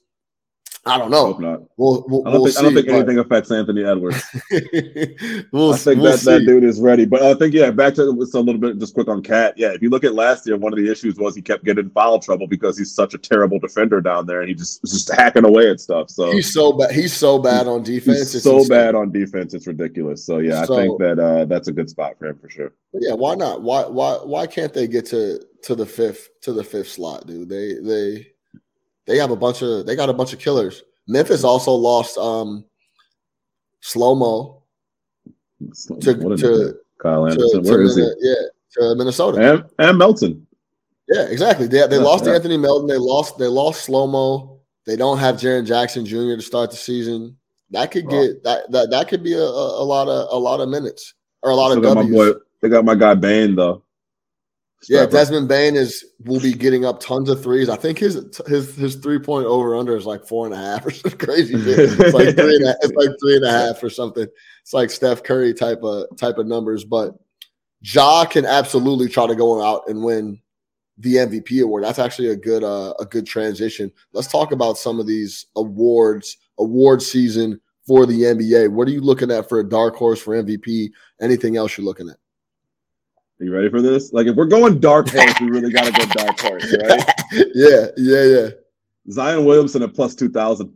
[0.87, 1.51] I don't I hope know.
[1.51, 1.61] not.
[1.77, 4.23] We'll we'll, I don't we'll think I don't think but- anything affects Anthony Edwards.
[5.51, 7.05] we'll, I think we'll that, that dude is ready.
[7.05, 9.53] But I think yeah, back to it's a little bit just quick on Cat.
[9.57, 11.85] Yeah, if you look at last year, one of the issues was he kept getting
[11.85, 14.91] in foul trouble because he's such a terrible defender down there, and he just was
[14.91, 16.09] just hacking away at stuff.
[16.09, 16.91] So He's so bad.
[16.91, 18.17] He's so bad on defense.
[18.19, 18.69] he's It's so insane.
[18.69, 20.25] bad on defense, it's ridiculous.
[20.25, 22.73] So yeah, I think that uh, that's a good spot for him for sure.
[22.93, 23.61] Yeah, why not?
[23.61, 27.49] Why why why can't they get to to the fifth to the fifth slot, dude?
[27.49, 28.27] They they
[29.07, 30.83] they have a bunch of they got a bunch of killers.
[31.07, 32.65] Memphis also lost um
[33.81, 34.63] slow mo
[36.01, 36.77] to to.
[36.99, 38.11] Kyle to, Anderson, to where is he?
[38.21, 38.35] Yeah
[38.73, 39.53] to Minnesota.
[39.53, 40.45] And, and Melton.
[41.07, 41.67] Yeah, exactly.
[41.67, 42.33] They they Yeah, lost yeah.
[42.33, 42.87] Anthony Melton.
[42.87, 44.59] They lost they lost slow mo.
[44.85, 46.35] They don't have Jaren Jackson Jr.
[46.35, 47.37] to start the season.
[47.71, 48.11] That could Wow.
[48.23, 51.13] get that that that could be a, a, a lot of a lot of minutes
[51.43, 52.33] or a lot Still of got my W's.
[52.33, 52.39] boy.
[52.61, 53.83] They got my guy Bane though.
[54.87, 57.67] Yeah, Desmond Bane is will be getting up tons of threes.
[57.67, 60.85] I think his his his three point over under is like four and a half
[60.85, 61.79] or some crazy shit.
[61.99, 64.27] It's like three and a, it's like three and a half or something.
[64.61, 66.85] It's like Steph Curry type of type of numbers.
[66.85, 67.15] But
[67.81, 70.39] Ja can absolutely try to go out and win
[70.99, 71.83] the MVP award.
[71.83, 73.91] That's actually a good uh, a good transition.
[74.13, 78.69] Let's talk about some of these awards award season for the NBA.
[78.69, 80.89] What are you looking at for a dark horse for MVP?
[81.21, 82.17] Anything else you're looking at?
[83.39, 84.13] Are you ready for this?
[84.13, 87.03] Like, if we're going dark horse, we really got to go dark horse, right?
[87.53, 88.49] yeah, yeah, yeah.
[89.11, 90.73] Zion Williamson at plus two thousand.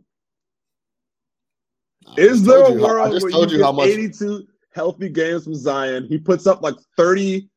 [2.16, 3.88] Is there a you how- I just where told you, you get how much.
[3.88, 6.06] 82 healthy games from Zion?
[6.08, 7.48] He puts up like 39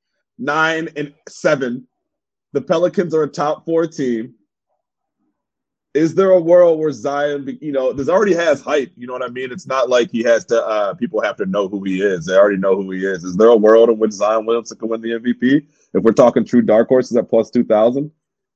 [0.95, 1.87] and 7.
[2.53, 4.33] The Pelicans are a top four team.
[5.95, 8.91] Is there a world where Zion, you know, this already has hype.
[8.97, 9.51] You know what I mean?
[9.51, 10.61] It's not like he has to.
[10.63, 12.25] uh People have to know who he is.
[12.25, 13.23] They already know who he is.
[13.23, 15.65] Is there a world in which Zion Williamson can win the MVP?
[15.93, 18.11] If we're talking true dark horses at plus two thousand,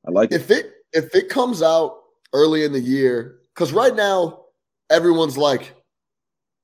[0.06, 0.52] I like if it.
[0.52, 2.02] If it if it comes out
[2.34, 4.46] early in the year, because right now
[4.90, 5.76] everyone's like,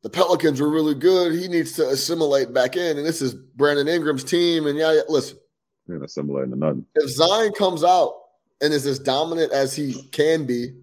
[0.03, 1.33] the Pelicans were really good.
[1.33, 4.67] He needs to assimilate back in, and this is Brandon Ingram's team.
[4.67, 5.37] And yeah, yeah listen,
[5.87, 6.85] yeah, assimilating to nothing.
[6.95, 8.13] If Zion comes out
[8.61, 10.73] and is as dominant as he can be,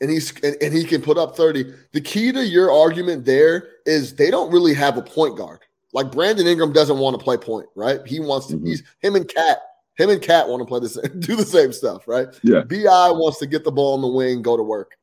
[0.00, 1.72] and he's and, and, he can put up 30.
[1.92, 5.60] The key to your argument there is they don't really have a point guard.
[5.92, 8.06] Like Brandon Ingram doesn't want to play point, right?
[8.06, 8.66] He wants to, mm-hmm.
[8.66, 9.58] he's him and Cat,
[9.96, 12.28] him and Cat want to play the same, do the same stuff, right?
[12.42, 12.60] Yeah.
[12.60, 14.96] BI wants to get the ball in the wing, go to work.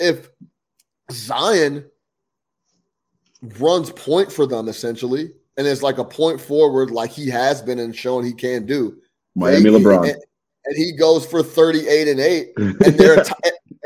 [0.00, 0.30] If
[1.12, 1.84] Zion
[3.60, 7.78] runs point for them essentially, and is like a point forward, like he has been
[7.78, 8.98] and shown he can do.
[9.34, 10.10] Miami they, LeBron.
[10.10, 10.22] And,
[10.66, 13.24] and, he goes for 38 and 8, and they're a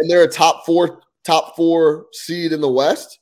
[0.01, 3.21] and they're a top four, top four seed in the West.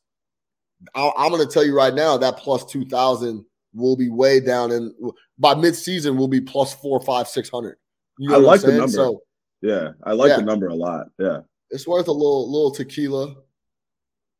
[0.95, 3.45] I, I'm going to tell you right now that plus two thousand
[3.75, 4.93] will be way down, and
[5.39, 7.77] by midseason will be plus four, five, six hundred.
[8.19, 8.89] You know I like the number.
[8.89, 9.23] So,
[9.61, 10.37] yeah, I like yeah.
[10.37, 11.07] the number a lot.
[11.19, 11.41] Yeah,
[11.71, 13.35] it's worth a little little tequila,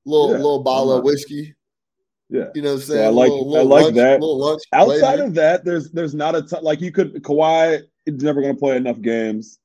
[0.05, 1.55] little yeah, little bottle of whiskey.
[2.31, 3.01] Yeah, you know what I'm saying.
[3.01, 4.21] So I like little, little I like lunch, that.
[4.21, 6.63] Lunch, Outside of that, there's there's not a ton.
[6.63, 7.83] Like you could Kawhi
[8.15, 9.59] is never going to play enough games.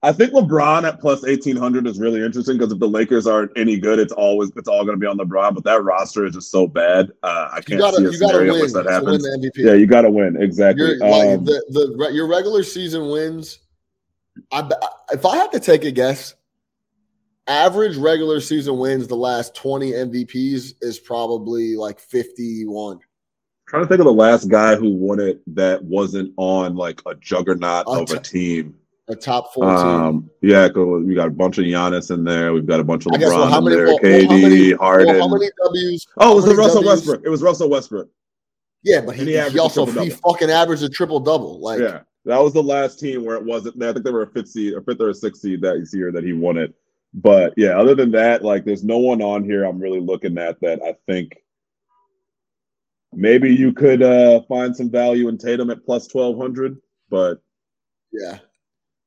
[0.00, 3.50] I think LeBron at plus eighteen hundred is really interesting because if the Lakers aren't
[3.56, 5.54] any good, it's always it's all going to be on LeBron.
[5.54, 7.10] But that roster is just so bad.
[7.24, 9.26] Uh, I can't gotta, see a scenario where that happens.
[9.56, 10.92] Yeah, you got to win exactly.
[11.00, 13.58] Um, like the, the your regular season wins.
[14.52, 14.70] I,
[15.10, 16.34] if I had to take a guess,
[17.48, 23.00] average regular season wins the last 20 MVPs is probably like 51.
[23.68, 27.14] Trying to think of the last guy who won it that wasn't on like a
[27.16, 28.74] juggernaut a of t- a team.
[29.10, 32.52] A top four um, Yeah, we got a bunch of Giannis in there.
[32.52, 33.86] We've got a bunch of LeBron well, how many, in there.
[33.86, 35.20] Well, KD, well, how many, Harden.
[35.20, 36.06] How many W's?
[36.18, 36.86] Oh, it was the Russell W's?
[36.86, 37.22] Westbrook.
[37.24, 38.10] It was Russell Westbrook.
[38.82, 41.58] Yeah, but he, he, he also he fucking averaged a triple double.
[41.60, 43.82] Like yeah, that was the last team where it wasn't.
[43.82, 46.12] I think they were a fifth seed, a fifth or a sixth seed that year
[46.12, 46.74] that he won it.
[47.14, 50.60] But yeah, other than that, like there's no one on here I'm really looking at
[50.60, 51.38] that I think
[53.12, 56.76] maybe you could uh find some value in Tatum at plus twelve hundred,
[57.10, 57.40] but
[58.12, 58.38] yeah.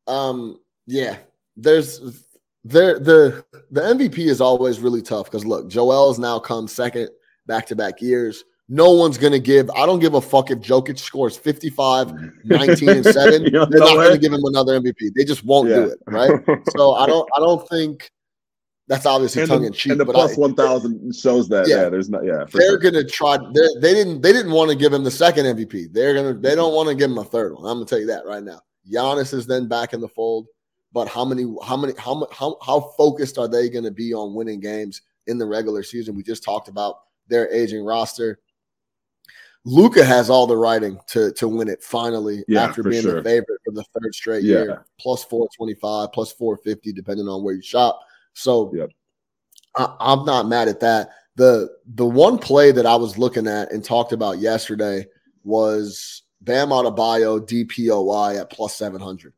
[0.08, 1.18] Um yeah.
[1.58, 2.28] There's
[2.64, 7.10] there the the MVP is always really tough because look, Joel's now come second
[7.48, 8.44] back to back years.
[8.70, 9.70] No one's going to give.
[9.72, 12.14] I don't give a fuck if Jokic scores 55,
[12.46, 13.52] 19, and 7.
[13.52, 15.12] They're not going to give him another MVP.
[15.14, 15.76] They just won't yeah.
[15.76, 16.00] do it.
[16.08, 16.32] Right.
[16.70, 18.10] so I don't I don't think
[18.88, 19.92] that's obviously tongue in cheek.
[19.92, 21.68] And the plus one thousand shows that.
[21.68, 22.26] Yeah, yeah, there's not.
[22.26, 22.78] Yeah, they're sure.
[22.78, 23.38] gonna try.
[23.82, 24.22] They didn't.
[24.22, 25.94] They didn't want to give him the second MVP.
[25.94, 26.34] They're gonna.
[26.34, 27.66] They don't want to give him a third one.
[27.66, 28.62] I'm gonna tell you that right now.
[28.92, 30.48] Giannis is then back in the fold.
[30.94, 31.44] But how many?
[31.64, 31.94] How many?
[31.98, 35.84] How how how focused are they going to be on winning games in the regular
[35.84, 36.16] season?
[36.16, 36.96] We just talked about
[37.28, 38.40] their aging roster.
[39.64, 43.16] Luka has all the writing to to win it finally yeah, after being sure.
[43.16, 44.64] the favorite for the third straight yeah.
[44.64, 44.86] year.
[45.00, 48.02] Plus 425, plus 450, depending on where you shop.
[48.34, 48.90] So yep.
[49.76, 51.10] I, I'm not mad at that.
[51.36, 55.06] The the one play that I was looking at and talked about yesterday
[55.44, 59.34] was Bam Adebayo DPOY at plus 700.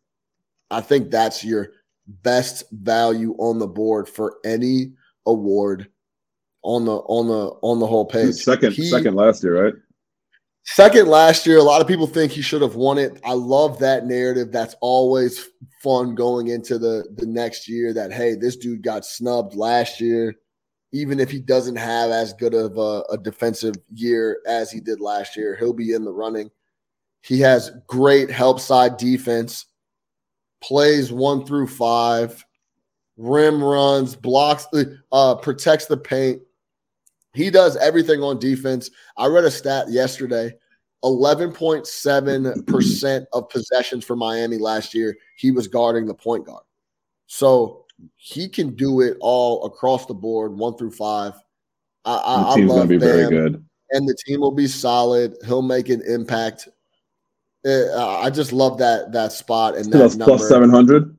[0.71, 1.71] I think that's your
[2.07, 4.93] best value on the board for any
[5.25, 5.89] award
[6.63, 8.35] on the on the on the whole page.
[8.35, 9.73] Second he, second last year, right?
[10.65, 13.19] Second last year, a lot of people think he should have won it.
[13.25, 14.51] I love that narrative.
[14.51, 15.49] That's always
[15.81, 17.93] fun going into the the next year.
[17.93, 20.35] That hey, this dude got snubbed last year,
[20.93, 25.01] even if he doesn't have as good of a, a defensive year as he did
[25.01, 26.49] last year, he'll be in the running.
[27.21, 29.65] He has great help side defense,
[30.61, 32.45] plays one through five,
[33.17, 34.65] rim runs, blocks,
[35.11, 36.41] uh, protects the paint
[37.33, 38.89] he does everything on defense.
[39.17, 40.53] I read a stat yesterday
[41.03, 46.63] 11.7% of possessions for Miami last year, he was guarding the point guard.
[47.27, 51.33] So he can do it all across the board, one through five.
[52.05, 53.65] I, I, the team's I love be Bam, very good.
[53.91, 55.35] And the team will be solid.
[55.45, 56.69] He'll make an impact.
[57.65, 60.37] Uh, I just love that that spot and that plus, number.
[60.37, 61.17] Plus 700?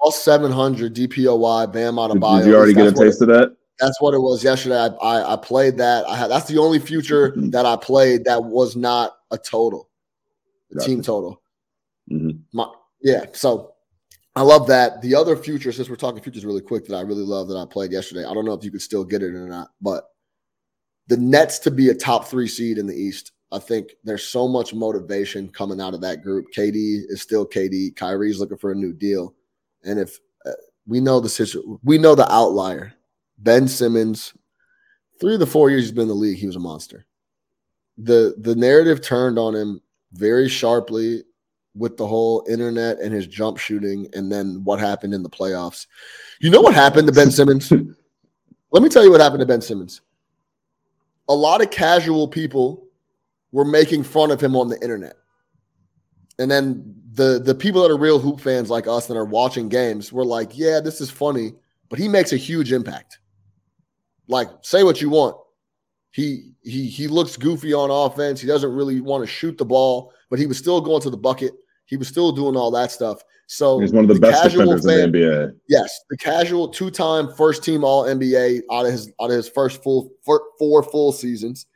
[0.00, 2.38] Plus 700 DPOY, Bam Adebayo.
[2.38, 3.56] Did, did you already get a taste of that?
[3.82, 4.76] That's what it was yesterday.
[4.76, 6.06] I, I, I played that.
[6.06, 9.90] I had that's the only future that I played that was not a total,
[10.70, 10.88] a gotcha.
[10.88, 11.42] team total.
[12.10, 12.38] Mm-hmm.
[12.52, 12.68] My,
[13.02, 13.74] yeah, so
[14.36, 15.02] I love that.
[15.02, 17.66] The other future, since we're talking futures really quick, that I really love that I
[17.66, 18.24] played yesterday.
[18.24, 20.04] I don't know if you could still get it or not, but
[21.08, 23.32] the Nets to be a top three seed in the East.
[23.50, 26.46] I think there's so much motivation coming out of that group.
[26.56, 27.96] KD is still KD.
[27.96, 29.34] Kyrie's looking for a new deal,
[29.84, 30.18] and if
[30.86, 31.78] we know the situation.
[31.82, 32.94] We know the outlier.
[33.42, 34.34] Ben Simmons,
[35.20, 37.04] three of the four years he's been in the league, he was a monster.
[37.98, 39.80] The the narrative turned on him
[40.12, 41.24] very sharply
[41.74, 45.86] with the whole internet and his jump shooting, and then what happened in the playoffs.
[46.40, 47.72] You know what happened to Ben Simmons?
[48.70, 50.00] Let me tell you what happened to Ben Simmons.
[51.28, 52.86] A lot of casual people
[53.50, 55.16] were making fun of him on the internet.
[56.38, 59.68] And then the the people that are real hoop fans like us that are watching
[59.68, 61.52] games were like, "Yeah, this is funny,
[61.88, 63.18] but he makes a huge impact."
[64.28, 65.36] Like, say what you want.
[66.10, 68.40] He he he looks goofy on offense.
[68.40, 71.16] He doesn't really want to shoot the ball, but he was still going to the
[71.16, 71.52] bucket.
[71.86, 73.22] He was still doing all that stuff.
[73.46, 75.54] So he's one of the, the best defenders fan, in the NBA.
[75.68, 80.10] Yes, the casual two-time first-team All NBA out of his out of his first full
[80.24, 81.66] four, four full seasons.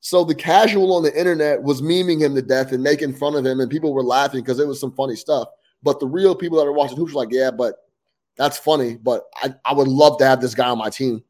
[0.00, 3.44] So the casual on the internet was memeing him to death and making fun of
[3.44, 5.48] him, and people were laughing because it was some funny stuff.
[5.82, 7.74] But the real people that are watching hoops like, yeah, but
[8.36, 8.96] that's funny.
[8.96, 11.22] But I, I would love to have this guy on my team.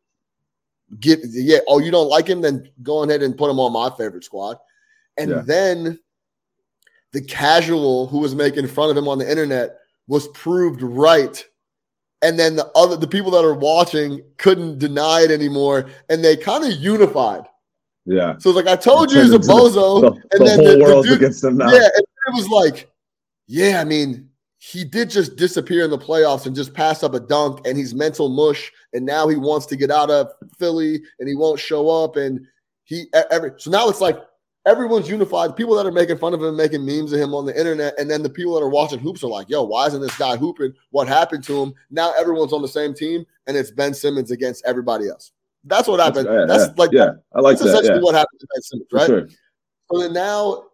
[1.01, 1.59] Get yeah.
[1.66, 2.41] Oh, you don't like him?
[2.41, 4.57] Then go ahead and put him on my favorite squad.
[5.18, 5.43] And yeah.
[5.45, 5.99] then
[7.12, 11.45] the casual who was making fun of him on the internet was proved right.
[12.22, 15.87] And then the other the people that are watching couldn't deny it anymore.
[16.09, 17.43] And they kind of unified.
[18.05, 18.39] Yeah.
[18.39, 20.01] So it's like I told you he's a bozo.
[20.01, 21.72] The, the, and the then whole the, world's dude, against him now.
[21.72, 21.89] Yeah.
[21.97, 22.89] And it was like,
[23.49, 24.30] yeah, I mean,
[24.67, 27.95] he did just disappear in the playoffs and just pass up a dunk and he's
[27.95, 28.73] mental mush.
[28.93, 32.17] And now he wants to get out of Philly and he won't show up.
[32.17, 32.45] And
[32.83, 34.19] he every so now it's like
[34.67, 35.55] everyone's unified.
[35.55, 38.11] People that are making fun of him, making memes of him on the internet, and
[38.11, 40.75] then the people that are watching hoops are like, "Yo, why isn't this guy hooping?
[40.91, 44.67] What happened to him?" Now everyone's on the same team, and it's Ben Simmons against
[44.67, 45.31] everybody else.
[45.62, 46.27] That's what happened.
[46.27, 47.79] That's, yeah, that's like yeah, I like that's that.
[47.79, 48.03] Essentially, yeah.
[48.03, 49.07] what happened to Ben Simmons, right?
[49.07, 49.29] Sure.
[49.93, 50.64] So then now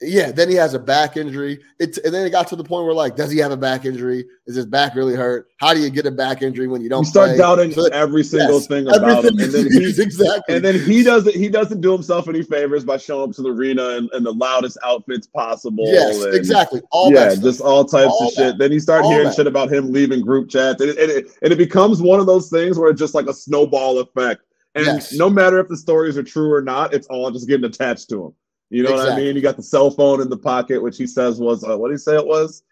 [0.00, 1.58] yeah, then he has a back injury.
[1.80, 3.84] It's and then it got to the point where like, does he have a back
[3.84, 4.24] injury?
[4.46, 5.48] Is his back really hurt?
[5.58, 7.04] How do you get a back injury when you don't?
[7.04, 7.38] You start play?
[7.38, 11.02] doubting so, every single yes, thing about him, and then he exactly, and then he
[11.02, 14.22] doesn't he doesn't do himself any favors by showing up to the arena in, in
[14.22, 15.86] the loudest outfits possible.
[15.88, 16.80] Yes, and, exactly.
[16.92, 18.50] All yeah, just all types all of that.
[18.50, 18.58] shit.
[18.58, 19.34] Then you start all hearing that.
[19.34, 22.26] shit about him leaving group chats, and it, and, it, and it becomes one of
[22.26, 24.42] those things where it's just like a snowball effect.
[24.76, 25.12] And yes.
[25.12, 28.26] no matter if the stories are true or not, it's all just getting attached to
[28.26, 28.34] him.
[28.70, 29.10] You know exactly.
[29.10, 29.36] what I mean?
[29.36, 31.94] You got the cell phone in the pocket, which he says was uh, what did
[31.94, 32.62] he say it was?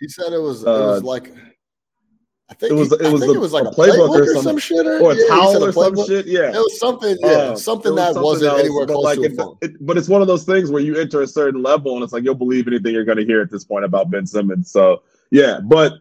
[0.00, 1.32] He said it was uh, it was like
[2.52, 4.26] I think it was he, it was, a, it was like a playbook, playbook or,
[4.26, 6.26] some, or some shit or, or a yeah, towel or some shit.
[6.26, 7.16] Yeah, it was something.
[7.20, 9.56] Yeah, uh, something that something wasn't else, anywhere close like to a phone.
[9.62, 12.12] It, but it's one of those things where you enter a certain level and it's
[12.12, 14.70] like you'll believe anything you're going to hear at this point about Ben Simmons.
[14.70, 15.94] So yeah, but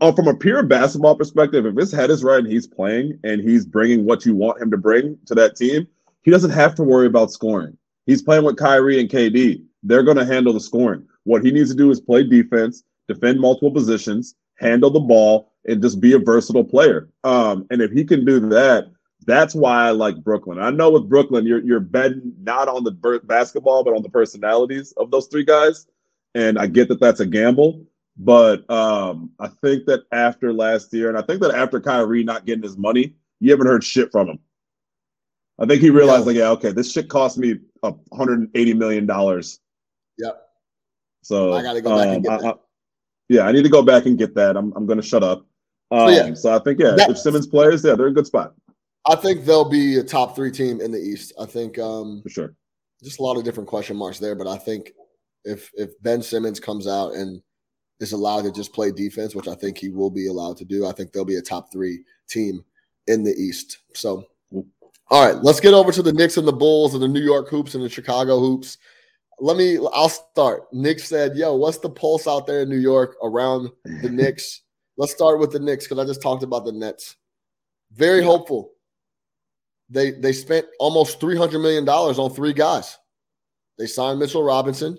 [0.00, 3.42] uh, from a pure basketball perspective, if his head is right and he's playing and
[3.42, 5.86] he's bringing what you want him to bring to that team,
[6.22, 7.76] he doesn't have to worry about scoring.
[8.06, 9.64] He's playing with Kyrie and KD.
[9.82, 11.06] They're going to handle the scoring.
[11.24, 15.82] What he needs to do is play defense, defend multiple positions, handle the ball, and
[15.82, 17.08] just be a versatile player.
[17.24, 18.90] Um, and if he can do that,
[19.24, 20.58] that's why I like Brooklyn.
[20.58, 24.92] I know with Brooklyn, you're you're betting not on the basketball, but on the personalities
[24.96, 25.86] of those three guys.
[26.34, 27.84] And I get that that's a gamble,
[28.16, 32.46] but um, I think that after last year, and I think that after Kyrie not
[32.46, 34.38] getting his money, you haven't heard shit from him.
[35.62, 36.26] I think he realized, yeah.
[36.26, 39.60] like, yeah, okay, this shit cost me a hundred and eighty million dollars.
[40.18, 40.42] Yep.
[41.22, 42.46] So I got to go back um, and get that.
[42.46, 42.54] I, I,
[43.28, 44.56] yeah, I need to go back and get that.
[44.56, 45.46] I'm I'm going to shut up.
[45.92, 46.34] Um, so, yeah.
[46.34, 48.54] so I think yeah, that, if Simmons plays, yeah, they're in a good spot.
[49.06, 51.32] I think they'll be a top three team in the East.
[51.40, 52.54] I think um, for sure.
[53.02, 54.92] Just a lot of different question marks there, but I think
[55.44, 57.42] if if Ben Simmons comes out and
[58.00, 60.86] is allowed to just play defense, which I think he will be allowed to do,
[60.86, 62.64] I think they'll be a top three team
[63.06, 63.78] in the East.
[63.94, 64.26] So
[65.12, 67.50] all right, let's get over to the Knicks and the Bulls and the New York
[67.50, 68.78] Hoops and the Chicago Hoops.
[69.40, 70.72] Let me, I'll start.
[70.72, 74.62] Nick said, Yo, what's the pulse out there in New York around the Knicks?
[74.96, 77.16] Let's start with the Knicks because I just talked about the Nets.
[77.92, 78.70] Very hopeful.
[79.90, 82.96] They they spent almost $300 million on three guys.
[83.78, 84.96] They signed Mitchell Robinson,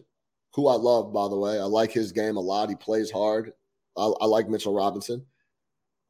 [0.54, 1.60] who I love, by the way.
[1.60, 2.70] I like his game a lot.
[2.70, 3.54] He plays hard.
[3.98, 5.26] I, I like Mitchell Robinson.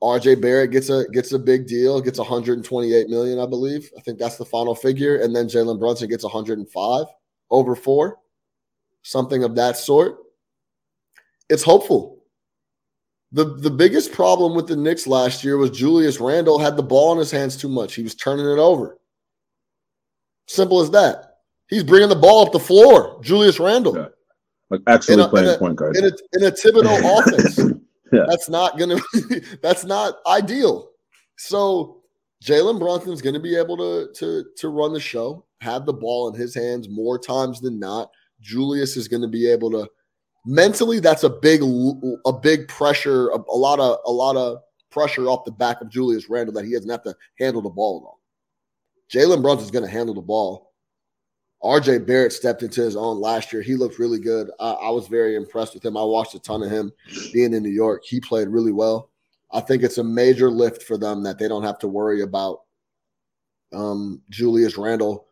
[0.03, 3.89] RJ Barrett gets a gets a big deal, gets 128 million, I believe.
[3.97, 5.21] I think that's the final figure.
[5.21, 7.05] And then Jalen Brunson gets 105
[7.49, 8.17] over four,
[9.01, 10.17] something of that sort.
[11.49, 12.19] It's hopeful.
[13.31, 17.13] The the biggest problem with the Knicks last year was Julius Randle had the ball
[17.13, 17.95] in his hands too much.
[17.95, 18.99] He was turning it over.
[20.47, 21.37] Simple as that.
[21.69, 23.19] He's bringing the ball up the floor.
[23.23, 23.95] Julius Randle.
[23.95, 24.07] Yeah.
[24.69, 25.95] Like actually playing a, point guard.
[25.95, 27.79] In a, in a Thibodeau offense.
[28.28, 28.99] That's not gonna
[29.61, 30.89] that's not ideal.
[31.38, 32.01] So
[32.43, 36.39] Jalen Brunson's gonna be able to to to run the show, have the ball in
[36.39, 38.11] his hands more times than not.
[38.41, 39.88] Julius is gonna be able to
[40.45, 41.61] mentally that's a big
[42.26, 44.57] a big pressure a, a, lot of a lot of
[44.93, 47.97] pressure off the back of Julius Randle that he doesn't have to handle the ball
[47.99, 48.20] at all.
[49.11, 50.72] Jalen Brunson's going to handle the ball.
[51.64, 53.61] RJ Barrett stepped into his own last year.
[53.61, 54.51] He looked really good.
[54.59, 55.95] I, I, was very impressed with him.
[55.95, 56.91] I watched a ton of him
[57.32, 58.03] being in New York.
[58.05, 59.09] He played really well.
[59.51, 62.61] I think it's a major lift for them that they don't have to worry about
[63.74, 65.28] um, Julius Randle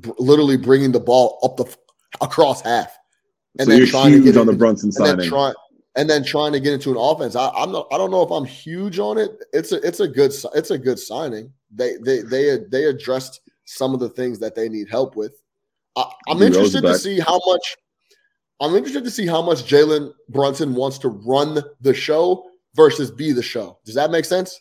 [0.00, 1.76] b- literally bringing the ball up the
[2.20, 2.96] across half
[3.58, 5.16] and so then trying to get on the Brunson and signing.
[5.18, 5.52] Then try,
[5.96, 7.36] and then trying to get into an offense.
[7.36, 7.86] I, am not.
[7.92, 9.30] I don't know if I'm huge on it.
[9.52, 9.86] It's a.
[9.86, 10.32] It's a good.
[10.54, 11.52] It's a good signing.
[11.70, 15.40] They they they they addressed some of the things that they need help with.
[15.96, 17.76] I, am interested to see how much.
[18.60, 23.32] I'm interested to see how much Jalen Brunson wants to run the show versus be
[23.32, 23.78] the show.
[23.84, 24.60] Does that make sense?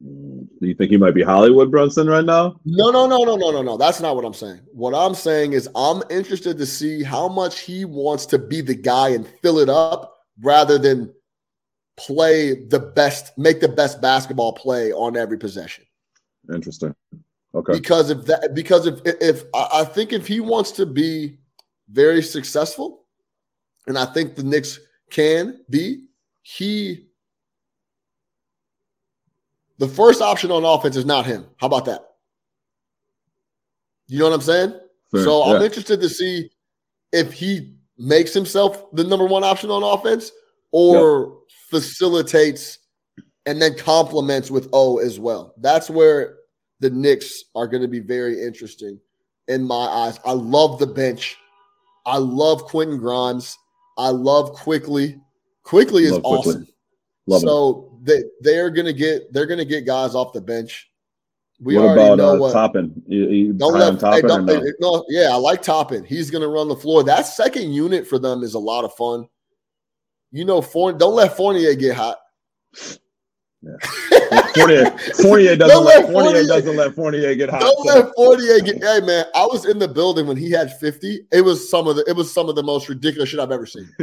[0.00, 2.60] Do you think he might be Hollywood Brunson right now?
[2.64, 3.76] No, no, no, no, no, no, no.
[3.76, 4.60] That's not what I'm saying.
[4.72, 8.74] What I'm saying is I'm interested to see how much he wants to be the
[8.74, 11.12] guy and fill it up rather than
[11.96, 15.84] play the best, make the best basketball play on every possession.
[16.52, 16.94] Interesting.
[17.54, 17.72] Okay.
[17.72, 21.38] Because if that, because if if I think if he wants to be
[21.90, 23.04] very successful,
[23.86, 24.78] and I think the Knicks
[25.10, 26.04] can be,
[26.42, 27.06] he
[29.78, 31.46] the first option on offense is not him.
[31.56, 32.02] How about that?
[34.08, 34.74] You know what I'm saying?
[35.10, 35.54] Fair, so yeah.
[35.54, 36.50] I'm interested to see
[37.12, 40.32] if he makes himself the number one option on offense
[40.70, 41.32] or yep.
[41.70, 42.78] facilitates
[43.46, 45.54] and then complements with O as well.
[45.58, 46.37] That's where
[46.80, 48.98] the Knicks are going to be very interesting
[49.48, 50.18] in my eyes.
[50.24, 51.36] I love the bench.
[52.06, 53.56] I love Quentin Grimes.
[53.96, 55.20] I love quickly.
[55.64, 56.66] Quickly is love awesome.
[57.26, 58.04] Love so him.
[58.04, 60.88] they they're gonna get they're gonna get guys off the bench.
[61.60, 63.02] We what already about, know uh, what Toppin.
[63.06, 64.62] You, you don't let Toppin hey, don't, no?
[64.80, 65.04] no?
[65.08, 66.04] Yeah, I like Toppin.
[66.04, 67.02] He's gonna run the floor.
[67.02, 69.28] That second unit for them is a lot of fun.
[70.30, 72.18] You know, don't let Fournier get hot.
[73.60, 73.76] Yeah.
[74.54, 74.90] Fournier,
[75.20, 77.60] Fournier doesn't let, Fournier, Fournier, doesn't let Fournier get hot.
[77.60, 78.76] Don't let Fournier get.
[78.76, 81.26] Hey man, I was in the building when he had fifty.
[81.32, 82.04] It was some of the.
[82.06, 83.90] It was some of the most ridiculous shit I've ever seen.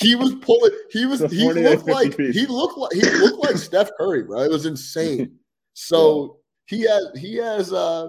[0.00, 0.72] he was pulling.
[0.90, 1.20] He was.
[1.30, 2.16] He looked like.
[2.16, 2.34] Piece.
[2.34, 2.92] He looked like.
[2.92, 4.40] He looked like Steph Curry, bro.
[4.40, 5.36] It was insane.
[5.72, 6.76] So yeah.
[6.76, 7.10] he has.
[7.16, 8.08] He has uh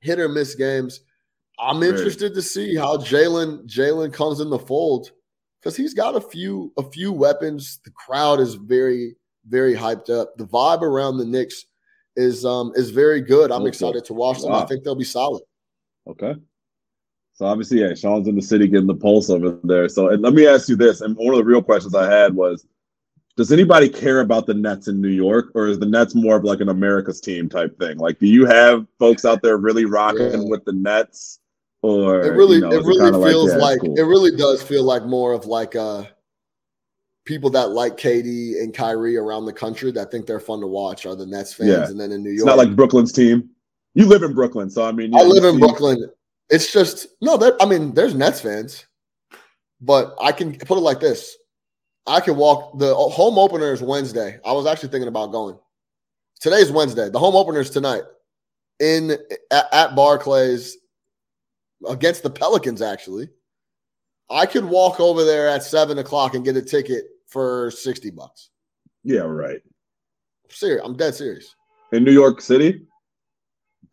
[0.00, 1.00] hit or miss games.
[1.58, 5.10] I'm interested to see how Jalen Jalen comes in the fold
[5.60, 7.80] because he's got a few a few weapons.
[7.84, 10.36] The crowd is very very hyped up.
[10.36, 11.66] The vibe around the Knicks
[12.16, 13.50] is um is very good.
[13.50, 13.68] I'm okay.
[13.68, 14.52] excited to watch them.
[14.52, 14.62] Wow.
[14.62, 15.42] I think they'll be solid.
[16.08, 16.34] Okay.
[17.34, 19.88] So obviously, yeah, Sean's in the city getting the pulse over there.
[19.88, 22.34] So and let me ask you this, and one of the real questions I had
[22.34, 22.66] was,
[23.36, 26.44] does anybody care about the Nets in New York, or is the Nets more of
[26.44, 27.96] like an America's team type thing?
[27.96, 30.48] Like, do you have folks out there really rocking yeah.
[30.48, 31.39] with the Nets?
[31.82, 33.98] Or it really, you know, it really feels like, like cool.
[33.98, 36.04] it really does feel like more of like uh
[37.24, 41.06] people that like KD and Kyrie around the country that think they're fun to watch
[41.06, 41.86] are the Nets fans, yeah.
[41.86, 43.48] and then in New York, it's not like Brooklyn's team.
[43.94, 46.06] You live in Brooklyn, so I mean, I live in Brooklyn.
[46.50, 47.36] It's just no.
[47.36, 48.86] That I mean, there's Nets fans,
[49.80, 51.36] but I can put it like this:
[52.06, 52.78] I can walk.
[52.78, 54.38] The home opener is Wednesday.
[54.44, 55.58] I was actually thinking about going.
[56.40, 57.08] Today's Wednesday.
[57.08, 58.02] The home opener is tonight
[58.80, 59.12] in
[59.50, 60.76] at, at Barclays
[61.88, 62.82] against the Pelicans.
[62.82, 63.28] Actually,
[64.30, 68.50] I could walk over there at seven o'clock and get a ticket for sixty bucks.
[69.02, 69.60] Yeah, right.
[70.48, 70.82] Serious.
[70.84, 71.54] I'm dead serious.
[71.92, 72.82] In New York City.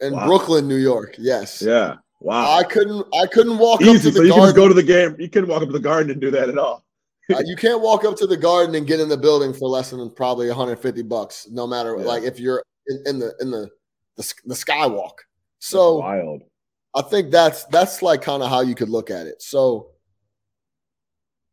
[0.02, 0.28] In wow.
[0.28, 1.16] Brooklyn, New York.
[1.18, 1.62] Yes.
[1.62, 1.96] Yeah.
[2.20, 2.58] Wow.
[2.58, 4.40] I couldn't I couldn't walk Easy, up to the so you garden.
[4.40, 5.16] can just go to the game.
[5.20, 6.84] You couldn't walk up to the garden and do that at all.
[7.34, 9.92] uh, you can't walk up to the garden and get in the building for less
[9.92, 12.06] than probably 150 bucks, no matter yeah.
[12.06, 13.70] like if you're in, in, the in the
[14.16, 15.14] the, the skywalk.
[15.60, 16.42] So that's wild.
[16.98, 19.42] I think that's that's like kind of how you could look at it.
[19.42, 19.92] So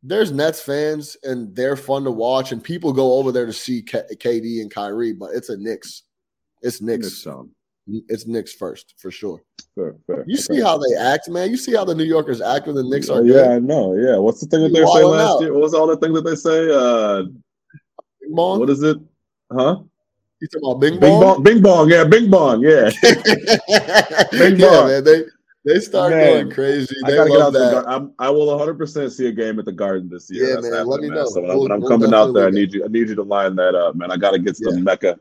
[0.03, 3.81] there's Nets fans and they're fun to watch, and people go over there to see
[3.81, 6.03] K- KD and Kyrie, but it's a Knicks.
[6.61, 7.25] It's Knicks.
[7.25, 7.49] Knicks
[7.87, 9.43] it's Knicks first for sure.
[9.75, 10.23] Fair, fair.
[10.27, 11.51] You see how they act, man.
[11.51, 13.23] You see how the New Yorkers act when the Knicks are.
[13.23, 13.47] Yeah, good.
[13.47, 13.93] I know.
[13.93, 15.41] Yeah, what's the thing that they say last out.
[15.41, 15.53] year?
[15.53, 16.69] What was all the thing that they say?
[16.71, 17.23] Uh,
[18.21, 18.59] Bing bong.
[18.59, 18.97] What is it?
[19.51, 19.81] Huh?
[20.39, 21.21] You talking about Bing, Bing bong?
[21.21, 21.43] bong?
[21.43, 21.89] Bing bong.
[21.89, 22.61] Yeah, Bing bong.
[22.61, 22.89] Yeah.
[24.31, 24.87] Bing yeah, bong.
[24.87, 25.03] man.
[25.03, 25.23] They
[25.65, 26.95] they start man, going crazy.
[27.05, 27.83] They I gotta get out that.
[27.83, 30.49] The I'm, I will 100 percent see a game at the Garden this year.
[30.49, 30.87] Yeah, That's man.
[30.87, 31.17] Let me man.
[31.17, 31.25] know.
[31.25, 32.85] So we'll, I'm coming out there, I need you.
[32.85, 34.11] I need you to line that up, man.
[34.11, 34.75] I gotta get to yeah.
[34.75, 35.19] the Mecca.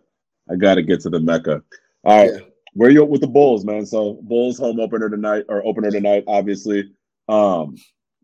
[0.51, 1.63] I gotta get to the Mecca.
[2.05, 2.35] All right.
[2.35, 3.87] Yeah where you with the Bulls, man?
[3.87, 6.93] So Bulls home opener tonight or opener tonight, obviously.
[7.29, 7.77] Um,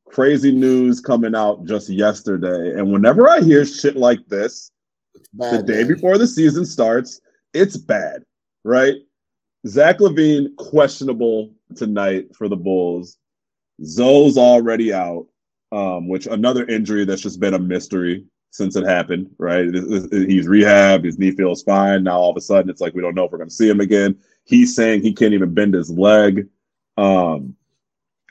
[0.07, 4.71] crazy news coming out just yesterday, and whenever I hear shit like this,
[5.33, 5.95] bad, the day man.
[5.95, 7.21] before the season starts,
[7.55, 8.25] it's bad,
[8.65, 8.97] right?
[9.67, 13.19] Zach LaVine questionable tonight for the Bulls.
[13.85, 15.27] Zo's already out,
[15.73, 19.73] um, which another injury that's just been a mystery since it happened, right?
[20.13, 22.05] He's rehab, his knee feels fine.
[22.05, 23.69] Now all of a sudden it's like we don't know if we're going to see
[23.69, 24.19] him again.
[24.45, 26.49] He's saying he can't even bend his leg.
[26.97, 27.55] Um,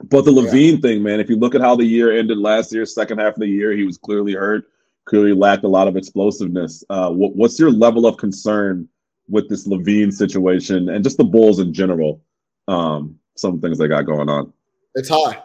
[0.03, 0.79] but the LaVine yeah.
[0.79, 3.39] thing, man, if you look at how the year ended last year, second half of
[3.39, 4.65] the year, he was clearly hurt,
[5.05, 6.83] clearly lacked a lot of explosiveness.
[6.89, 8.87] Uh, what, what's your level of concern
[9.27, 12.21] with this LaVine situation and just the Bulls in general?
[12.67, 14.51] Um, some things they got going on.
[14.95, 15.41] It's high.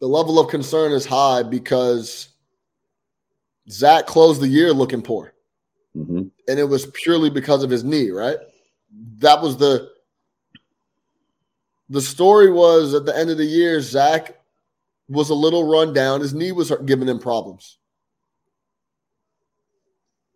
[0.00, 2.28] The level of concern is high because
[3.70, 5.34] Zach closed the year looking poor.
[5.96, 6.22] Mm-hmm.
[6.48, 8.38] And it was purely because of his knee, right?
[9.18, 9.92] That was the
[11.88, 14.36] the story was at the end of the year, Zach
[15.08, 16.20] was a little run down.
[16.20, 17.78] His knee was giving him problems.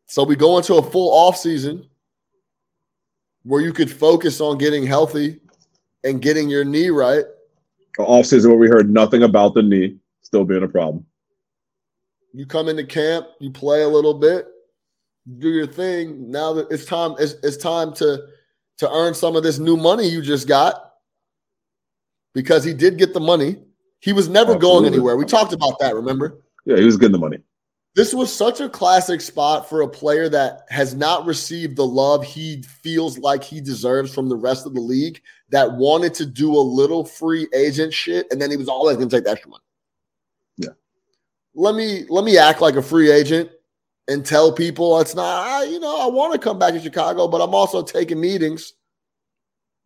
[0.06, 1.88] So we go into a full off season
[3.42, 5.40] where you could focus on getting healthy
[6.04, 7.24] and getting your knee right.
[7.98, 11.04] Off season where we heard nothing about the knee still being a problem.
[12.32, 14.46] You come into camp, you play a little bit,
[15.38, 16.30] do your thing.
[16.30, 18.22] Now that it's time, it's, it's time to
[18.78, 20.92] to earn some of this new money you just got
[22.32, 23.56] because he did get the money.
[24.00, 24.80] He was never Absolutely.
[24.80, 25.16] going anywhere.
[25.16, 26.38] We talked about that, remember?
[26.64, 27.38] Yeah, he was getting the money.
[27.96, 32.22] This was such a classic spot for a player that has not received the love
[32.22, 35.20] he feels like he deserves from the rest of the league
[35.50, 39.08] that wanted to do a little free agent shit and then he was always going
[39.08, 39.62] to take the extra money.
[40.56, 40.70] Yeah.
[41.54, 43.50] Let me let me act like a free agent
[44.08, 47.28] and tell people it's not I, you know I want to come back to Chicago
[47.28, 48.74] but I'm also taking meetings.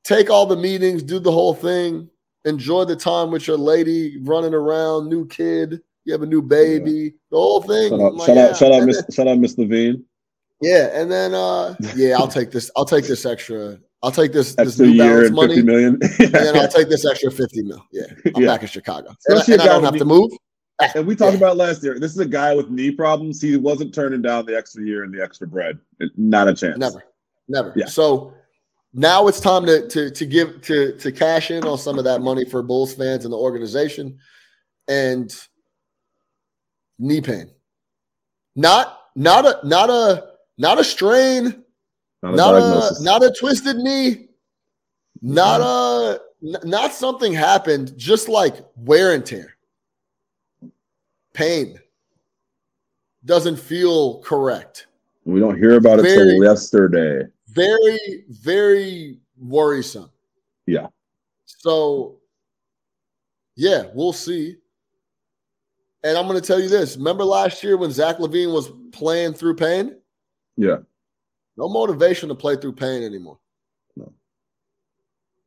[0.05, 2.11] Take all the meetings, do the whole thing,
[2.45, 6.91] enjoy the time with your lady running around, new kid you have a new baby,
[6.91, 7.11] yeah.
[7.31, 7.91] the whole thing.
[7.91, 8.47] Shout out, like, shout, yeah.
[8.47, 10.03] out shout out, Miss, shout out, Miss LaVine.
[10.61, 12.71] Yeah, and then uh, yeah, I'll take this.
[12.77, 13.79] I'll take this extra.
[14.03, 15.99] I'll take this this new balance money, million.
[16.19, 17.85] and then I'll take this extra fifty mil.
[17.93, 18.49] Yeah, I'm yeah.
[18.49, 20.33] back in Chicago, and, I, and I don't have to move.
[20.81, 21.39] Ah, and we talked yeah.
[21.39, 21.99] about last year.
[21.99, 23.41] This is a guy with knee problems.
[23.41, 25.79] He wasn't turning down the extra year and the extra bread.
[26.17, 26.79] Not a chance.
[26.79, 27.05] Never,
[27.49, 27.73] never.
[27.77, 27.87] Yeah.
[27.87, 28.35] So
[28.93, 32.23] now it's time to to to give to to cash in on some of that
[32.23, 34.19] money for Bulls fans and the organization,
[34.89, 35.33] and
[36.99, 37.51] knee pain.
[38.57, 40.25] Not not a not a
[40.59, 41.62] not a strain,
[42.23, 44.29] not a not a, not a twisted knee,
[45.21, 46.55] not mm-hmm.
[46.55, 49.57] a not something happened, just like wear and tear.
[51.33, 51.79] Pain
[53.25, 54.87] doesn't feel correct.
[55.25, 57.27] We don't hear about it very, till yesterday.
[57.49, 60.11] Very, very worrisome.
[60.67, 60.89] Yeah.
[61.47, 62.17] So,
[63.55, 64.57] yeah, we'll see.
[66.03, 66.97] And I'm going to tell you this.
[66.97, 69.97] Remember last year when Zach LaVine was playing through pain?
[70.57, 70.79] Yeah.
[71.57, 73.39] No motivation to play through pain anymore.
[73.97, 74.13] No.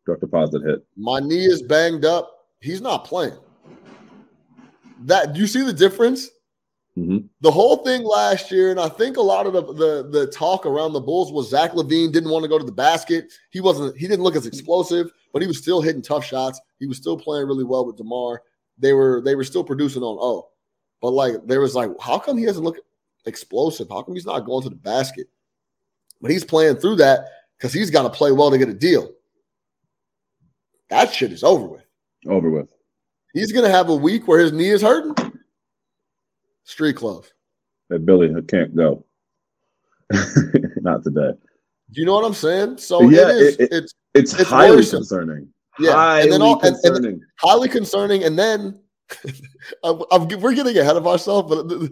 [0.06, 0.86] Direct deposit hit.
[0.96, 2.32] My knee is banged up.
[2.60, 3.38] He's not playing.
[5.02, 6.30] That do you see the difference?
[6.98, 7.28] Mm-hmm.
[7.42, 10.66] The whole thing last year, and I think a lot of the, the the talk
[10.66, 13.34] around the Bulls was Zach LaVine didn't want to go to the basket.
[13.50, 13.98] He wasn't.
[13.98, 16.62] He didn't look as explosive, but he was still hitting tough shots.
[16.80, 18.42] He was still playing really well with DeMar
[18.78, 20.50] they were they were still producing on O.
[21.02, 22.78] But like there was like, how come he doesn't look
[23.26, 23.88] explosive?
[23.90, 25.28] How come he's not going to the basket?
[26.22, 29.12] But he's playing through that because he's got to play well to get a deal.
[30.90, 31.86] That shit is over with.
[32.28, 32.70] Over with.
[33.34, 35.14] He's gonna have a week where his knee is hurting.
[36.64, 37.34] Street clothes.
[37.90, 39.06] That Billy, can't go.
[40.78, 41.34] Not today.
[41.92, 42.78] Do you know what I'm saying?
[42.78, 43.56] So yeah, it is.
[43.56, 45.00] It, it, it's, it's, it's highly worrisome.
[45.00, 45.50] concerning.
[45.80, 47.06] Yeah, highly and then all, concerning.
[47.06, 48.24] And, and highly concerning.
[48.24, 48.80] And then
[49.84, 51.92] I'm, I'm, we're getting ahead of ourselves, but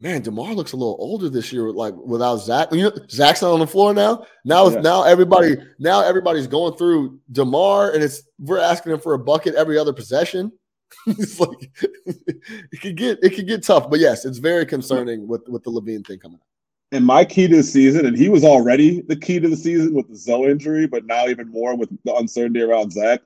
[0.00, 2.68] man, DeMar looks a little older this year, like without Zach.
[2.72, 4.26] You know, Zach's not on the floor now.
[4.44, 4.80] Now, yeah.
[4.80, 9.54] now everybody, now everybody's going through DeMar, and it's we're asking him for a bucket
[9.54, 10.52] every other possession.
[11.06, 11.70] it's like
[12.06, 15.70] it could get it could get tough, but yes, it's very concerning with with the
[15.70, 16.46] LaVine thing coming up.
[16.92, 19.94] And my key to the season, and he was already the key to the season
[19.94, 23.20] with the Zo injury, but now even more with the uncertainty around Zach.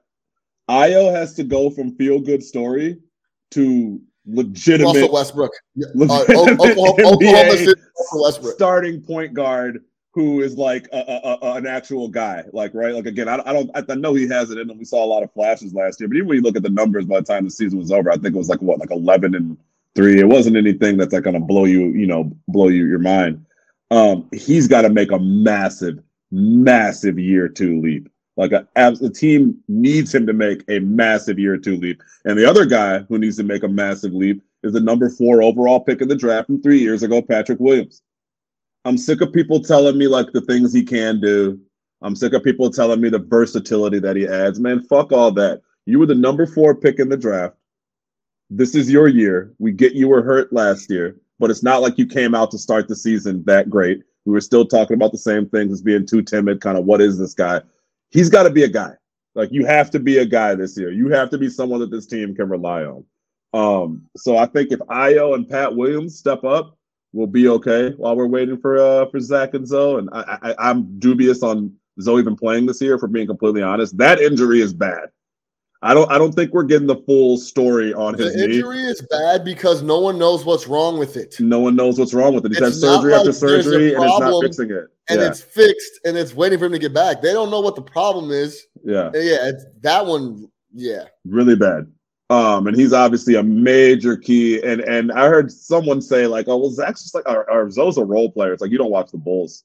[0.70, 2.98] Ayo has to go from feel good story
[3.50, 5.52] to legitimate Russell Westbrook,
[5.94, 7.80] legitimate uh, Oklahoma, Oklahoma City,
[8.12, 8.54] Westbrook.
[8.54, 12.44] starting point guard who is like a, a, a, an actual guy.
[12.52, 14.78] Like right, like again, I, I don't, I, know he has it in him.
[14.78, 16.70] We saw a lot of flashes last year, but even when you look at the
[16.70, 18.90] numbers by the time the season was over, I think it was like what, like
[18.90, 19.56] eleven and
[19.94, 20.20] three.
[20.20, 23.44] It wasn't anything that's like going to blow you, you know, blow you your mind
[23.90, 25.98] um, he's got to make a massive,
[26.30, 28.08] massive year two leap.
[28.38, 32.00] Like a, the team needs him to make a massive year two leap.
[32.24, 35.42] And the other guy who needs to make a massive leap is the number four
[35.42, 38.00] overall pick in the draft from three years ago, Patrick Williams.
[38.84, 41.60] I'm sick of people telling me like the things he can do.
[42.00, 44.60] I'm sick of people telling me the versatility that he adds.
[44.60, 45.60] Man, fuck all that.
[45.86, 47.56] You were the number four pick in the draft.
[48.50, 49.52] This is your year.
[49.58, 52.58] We get you were hurt last year, but it's not like you came out to
[52.58, 54.04] start the season that great.
[54.26, 57.00] We were still talking about the same things as being too timid, kind of what
[57.00, 57.62] is this guy?
[58.10, 58.92] He's got to be a guy.
[59.34, 60.90] Like you have to be a guy this year.
[60.90, 63.04] You have to be someone that this team can rely on.
[63.54, 66.76] Um, so I think if Ayo and Pat Williams step up,
[67.12, 69.98] we'll be okay while we're waiting for uh for Zach and Zo.
[69.98, 73.96] And I, I I'm dubious on Zo even playing this year, for being completely honest.
[73.98, 75.08] That injury is bad.
[75.80, 78.88] I don't I don't think we're getting the full story on his the injury knee.
[78.88, 81.36] is bad because no one knows what's wrong with it.
[81.38, 82.48] No one knows what's wrong with it.
[82.48, 84.88] He's It's had surgery after like there's a surgery and it's not fixing it.
[85.10, 87.22] And yeah, it's fixed and it's waiting for him to get back.
[87.22, 88.62] They don't know what the problem is.
[88.84, 90.50] yeah, And yeah, it's that one.
[90.74, 91.04] Yeah.
[91.24, 91.90] really bad.
[92.30, 94.62] Um, and he's obviously a major key.
[94.62, 97.96] And and I heard someone say like, oh well, Zach's just like, or, or Zo's
[97.96, 98.52] a role player.
[98.52, 99.64] It's like you don't watch the Bulls.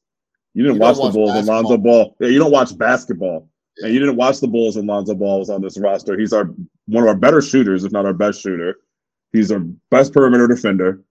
[0.54, 1.78] You didn't You don't watch the watch Bulls and Lonzo.
[1.78, 2.16] Ball.
[2.22, 3.50] Yeah, you don't watch basketball.
[3.78, 3.88] Yeah.
[3.88, 6.18] And you didn't watch the Bulls and Lonzo Ball was on this roster.
[6.18, 6.46] He's our
[6.86, 8.78] one of our better shooters, if not our best shooter.
[9.34, 9.60] He's our
[9.92, 11.02] best perimeter defender.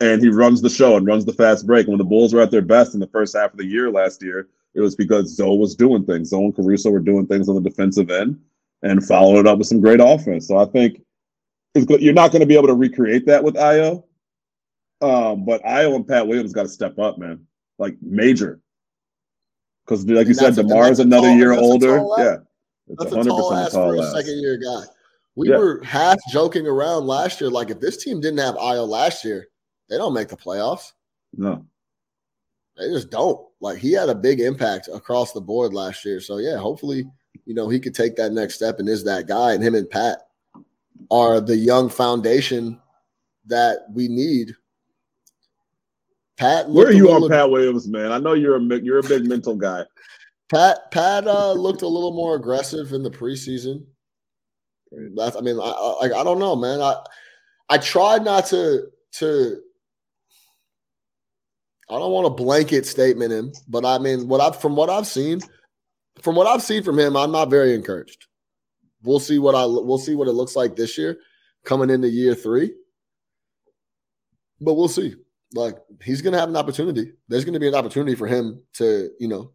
[0.00, 1.86] And he runs the show and runs the fast break.
[1.88, 4.22] When the Bulls were at their best in the first half of the year last
[4.22, 6.28] year, it was because Zo was doing things.
[6.30, 8.38] Zo and Caruso were doing things on the defensive end
[8.82, 10.48] and following it up with some great offense.
[10.48, 11.02] So I think.
[11.74, 14.02] You're not going to be able to recreate that with Ayo.
[15.02, 17.46] Um, but Ayo and Pat Williams got to step up, man.
[17.78, 18.60] Like major.
[19.84, 21.98] Because like you said, a- DeMar's another tall- year older.
[21.98, 22.14] tall.
[22.18, 22.36] Yeah.
[22.88, 24.84] It's That's 100% tall ass for a second year guy.
[25.34, 25.58] We Yeah.
[25.58, 27.50] were half joking around last year.
[27.50, 29.48] Like if this team didn't have Ayo last year,
[29.88, 30.92] they don't make the playoffs.
[31.36, 31.64] No.
[32.76, 33.40] They just don't.
[33.60, 36.20] Like he had a big impact across the board last year.
[36.20, 37.04] So yeah, hopefully,
[37.46, 39.52] you know, he could take that next step and is that guy.
[39.52, 40.28] And him and Pat
[41.10, 42.80] are the young foundation
[43.46, 44.54] that we need.
[46.36, 48.12] Pat, Where are you on Pat Williams, man?
[48.12, 49.84] I know you're a you're a big mental guy.
[50.50, 53.84] Pat Pat uh, looked a little more aggressive in the preseason.
[55.14, 56.80] That's I mean I, I like I don't know, man.
[56.80, 56.96] I
[57.68, 59.62] I tried not to to.
[61.88, 65.06] I don't want a blanket statement him, but I mean what I from what I've
[65.06, 65.40] seen,
[66.20, 68.26] from what I've seen from him, I'm not very encouraged.
[69.02, 71.18] We'll see what I we'll see what it looks like this year,
[71.64, 72.74] coming into year three.
[74.60, 75.14] But we'll see.
[75.54, 77.12] Like he's gonna have an opportunity.
[77.28, 79.52] There's gonna be an opportunity for him to, you know,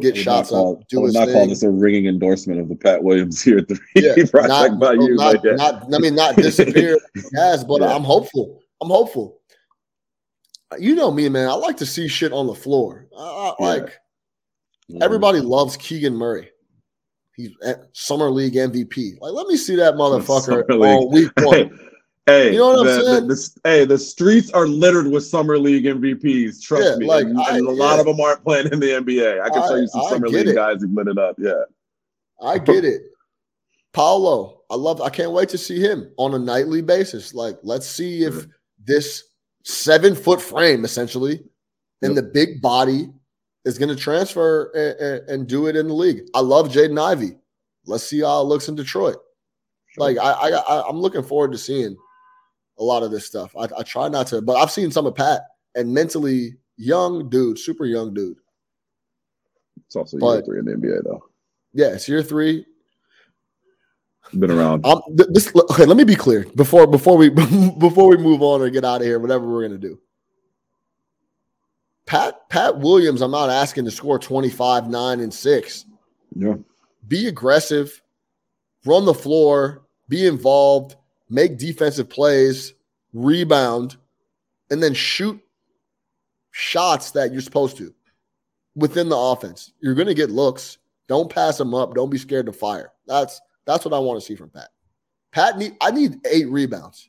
[0.00, 1.48] Get shots call, up, do I would his not call thing.
[1.50, 4.94] this a ringing endorsement of the Pat Williams here at the yeah, project not, by
[4.94, 5.14] you.
[5.14, 6.98] not, not, I mean, not disappear
[7.38, 7.94] as, but Yeah.
[7.94, 8.60] I'm hopeful.
[8.80, 9.38] I'm hopeful.
[10.78, 11.48] You know me, man.
[11.48, 13.06] I like to see shit on the floor.
[13.16, 13.66] I, I- Yeah.
[13.66, 15.02] Like mm-hmm.
[15.02, 16.50] everybody loves Keegan Murray.
[17.36, 19.20] He's at summer league MVP.
[19.20, 21.78] Like, let me see that motherfucker on week Hey, one.
[22.24, 23.28] hey, You know what I'm saying?
[23.28, 26.62] The, the- hey, the streets are littered with summer league MVPs.
[26.62, 28.00] Trust Yeah, me, like, and, I- and a lot yeah.
[28.00, 29.40] of them aren't playing in the NBA.
[29.42, 30.54] I can I- show you some I summer league it.
[30.54, 31.36] guys who've lit it up.
[31.38, 31.62] Yeah,
[32.42, 33.02] I get it.
[33.92, 35.00] Paolo, I love.
[35.00, 37.32] I can't wait to see him on a nightly basis.
[37.34, 38.50] Like, let's see if mm-hmm.
[38.84, 39.24] this
[39.66, 41.42] seven foot frame, essentially,
[42.00, 43.10] and the big body
[43.64, 46.20] is going to transfer and, and do it in the league.
[46.34, 47.36] I love Jaden Ivey.
[47.84, 49.16] Let's see how it looks in Detroit.
[49.96, 51.96] Like, I, I, I, I'm looking forward to seeing
[52.78, 53.56] a lot of this stuff.
[53.56, 55.42] I, I try not to, but I've seen some of Pat
[55.74, 58.36] and mentally young dude, super young dude.
[59.86, 61.24] it's also But- year three in the NBA though.
[61.72, 62.64] Yeah, it's year three.
[64.32, 64.84] Been around.
[64.84, 65.54] Um, th- this.
[65.54, 67.28] Okay, let me be clear before before we
[67.78, 69.18] before we move on or get out of here.
[69.18, 69.98] Whatever we're gonna do.
[72.06, 75.84] Pat Pat Williams, I'm not asking to score 25, 9, and 6.
[76.36, 76.54] Yeah,
[77.08, 78.00] Be aggressive,
[78.84, 80.96] run the floor, be involved,
[81.28, 82.74] make defensive plays,
[83.12, 83.96] rebound,
[84.70, 85.40] and then shoot
[86.52, 87.92] shots that you're supposed to
[88.76, 89.72] within the offense.
[89.80, 90.78] You're gonna get looks.
[91.08, 91.94] Don't pass them up.
[91.94, 92.92] Don't be scared to fire.
[93.06, 94.68] That's that's what I want to see from Pat.
[95.32, 97.08] Pat need I need eight rebounds.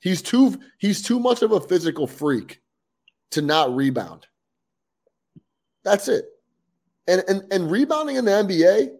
[0.00, 2.60] He's too he's too much of a physical freak
[3.30, 4.26] to not rebound.
[5.84, 6.26] That's it.
[7.06, 8.96] And and and rebounding in the NBA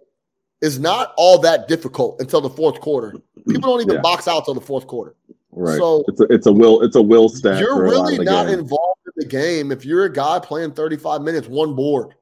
[0.63, 3.15] is not all that difficult until the fourth quarter.
[3.49, 4.01] People don't even Yeah.
[4.01, 5.15] box out till the fourth quarter.
[5.53, 5.79] right.
[5.79, 7.59] So- it's a it's a will it's a will stat.
[7.61, 8.59] You're for a lot really not game.
[8.61, 12.15] involved in the game if you're a guy playing 35 minutes, one board.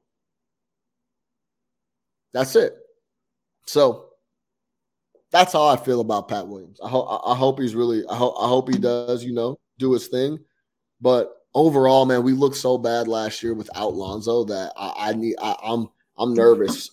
[2.33, 2.77] That's it.
[3.65, 4.04] So
[5.35, 6.79] that's how I feel about Pat Williams.
[6.81, 9.91] I hope I hope he's really I hope I hope he does, you know, do
[9.91, 10.39] his thing.
[11.01, 15.35] But overall, man, we looked so bad last year without Lonzo that I, I need
[15.41, 16.91] I, I'm I'm nervous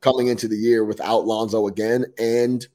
[0.00, 2.66] coming into the year without Lonzo again and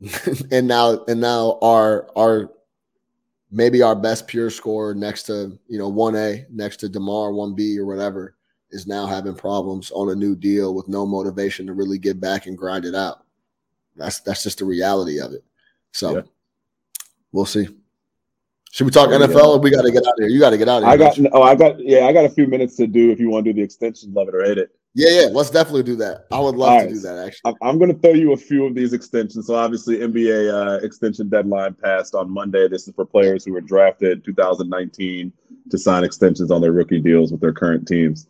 [0.52, 2.52] and now and now our our
[3.50, 7.56] maybe our best pure scorer next to you know one A next to DeMar one
[7.56, 8.35] B or whatever
[8.70, 12.46] is now having problems on a new deal with no motivation to really get back
[12.46, 13.24] and grind it out.
[13.96, 15.44] That's that's just the reality of it.
[15.92, 16.22] So Yeah.
[17.32, 17.68] we'll see.
[18.72, 19.54] Should we talk NFL?
[19.54, 19.56] yeah.
[19.56, 20.28] We got to get out of here.
[20.28, 20.92] You got to get out of here.
[20.92, 23.30] I got oh, I got yeah, I got a few minutes to do if you
[23.30, 24.70] want to do the extension, love it or hate it.
[24.94, 25.26] yeah, yeah.
[25.32, 26.26] Let's definitely do that.
[26.30, 26.92] I would love All to right.
[26.92, 27.26] do that.
[27.26, 29.46] Actually, I'm, I'm going to throw you a few of these extensions.
[29.46, 32.68] So obviously, NBA uh, extension deadline passed on Monday.
[32.68, 35.32] This is for players who were drafted 2019
[35.70, 38.26] to sign extensions on their rookie deals with their current teams.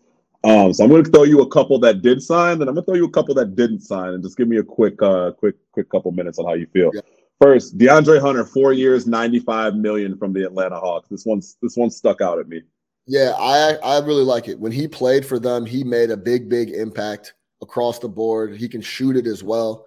[0.46, 2.84] Um, so I'm going to throw you a couple that did sign, then I'm going
[2.84, 5.32] to throw you a couple that didn't sign, and just give me a quick, uh,
[5.32, 6.92] quick, quick couple minutes on how you feel.
[6.94, 7.00] Yeah.
[7.40, 11.08] First, De'Andre Hunter, four years, 95 million from the Atlanta Hawks.
[11.08, 12.62] This one's this one stuck out at me.
[13.06, 14.58] yeah, I I really like it.
[14.58, 18.56] When he played for them, he made a big, big impact across the board.
[18.56, 19.84] He can shoot it as well.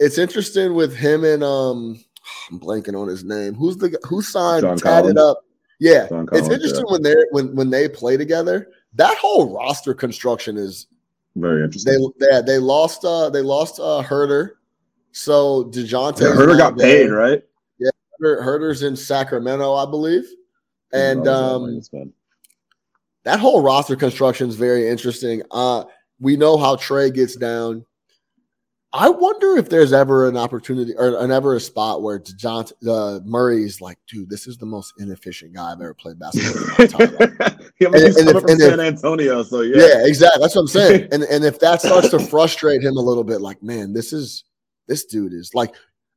[0.00, 2.02] It's interesting with him and um,
[2.50, 3.54] I'm blanking on his name.
[3.54, 5.20] Who's the who signed John tatted Collins.
[5.20, 5.44] up?
[5.80, 6.92] Yeah, John it's interesting yeah.
[6.92, 8.70] when they're when when they play together.
[8.98, 10.88] That whole roster construction is
[11.36, 12.12] Very interesting.
[12.20, 14.50] they they lost uh they lost uh Huerter,
[15.12, 17.42] so Dejounte Yeah, Huerter got paid, right?
[17.78, 17.90] Yeah.
[18.20, 20.24] Huerter's in Sacramento, I believe,
[20.92, 22.12] and That um money to spend.
[23.22, 25.42] that whole roster construction is very interesting.
[25.52, 25.84] Uh,
[26.20, 27.84] we know how Trae gets down.
[28.98, 33.20] I wonder if there's ever an opportunity or an ever a spot where John uh,
[33.24, 36.62] Murray's like, dude, this is the most inefficient guy I've ever played basketball.
[36.62, 37.36] in my entire
[37.80, 39.76] yeah, And- and if- from and if- San Antonio, so yeah.
[39.86, 40.06] yeah.
[40.06, 40.40] exactly.
[40.42, 41.08] That's what I'm saying.
[41.12, 44.44] And and if that starts to frustrate him a little bit, like, man, this is
[44.88, 45.74] this dude is like,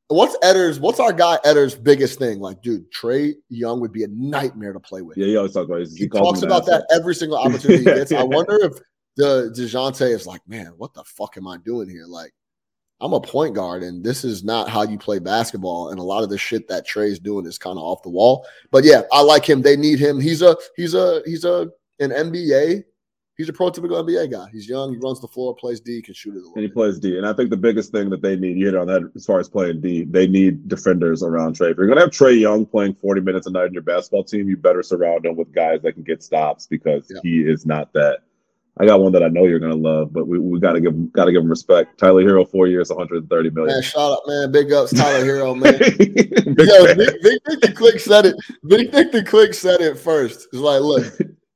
[0.08, 0.80] what's Edder's?
[0.80, 2.40] What's our guy Edder's biggest thing?
[2.40, 5.16] Like, dude, Trae Young would be a nightmare to play with.
[5.16, 5.86] Yeah, he always talks about.
[5.86, 7.00] He, he talks about that asshole.
[7.00, 8.12] every single opportunity he gets.
[8.12, 8.72] I wonder if
[9.16, 12.06] the Dejounte is like, man, what the fuck am I doing here?
[12.06, 12.32] Like,
[13.02, 15.90] I'm a point guard, and this is not how you play basketball.
[15.90, 18.46] And a lot of the shit that Trae's doing is kind of off the wall.
[18.70, 19.60] But yeah, I like him.
[19.60, 20.20] They need him.
[20.20, 21.68] He's a he's a he's a
[22.00, 22.84] an NBA.
[23.38, 24.46] He's a prototypical NBA guy.
[24.52, 24.92] He's young.
[24.92, 26.42] He runs the floor, plays D, can shoot it.
[26.54, 26.74] And he bit.
[26.74, 27.16] plays D.
[27.16, 29.40] And I think the biggest thing that they need, you hit on that as far
[29.40, 31.70] as playing D, they need defenders around Trae.
[31.70, 34.22] If you're going to have Trae Young playing 40 minutes a night in your basketball
[34.22, 37.20] team, you better surround him with guys that can get stops because Yeah.
[37.22, 38.18] he is not that.
[38.78, 40.80] I got one that I know you're going to love, but we, we got to
[40.80, 41.98] give him got to give him respect.
[41.98, 43.74] Tyler Herro, four years, 130 million.
[43.74, 44.50] Man, shout out, man.
[44.50, 45.78] Big ups, Tyler Herro, man.
[45.78, 46.94] Big Yo.
[46.94, 48.36] Big, Big Nick the Quick said it.
[48.66, 50.48] Big Nick the Quick said it first.
[50.52, 51.04] It's like, look,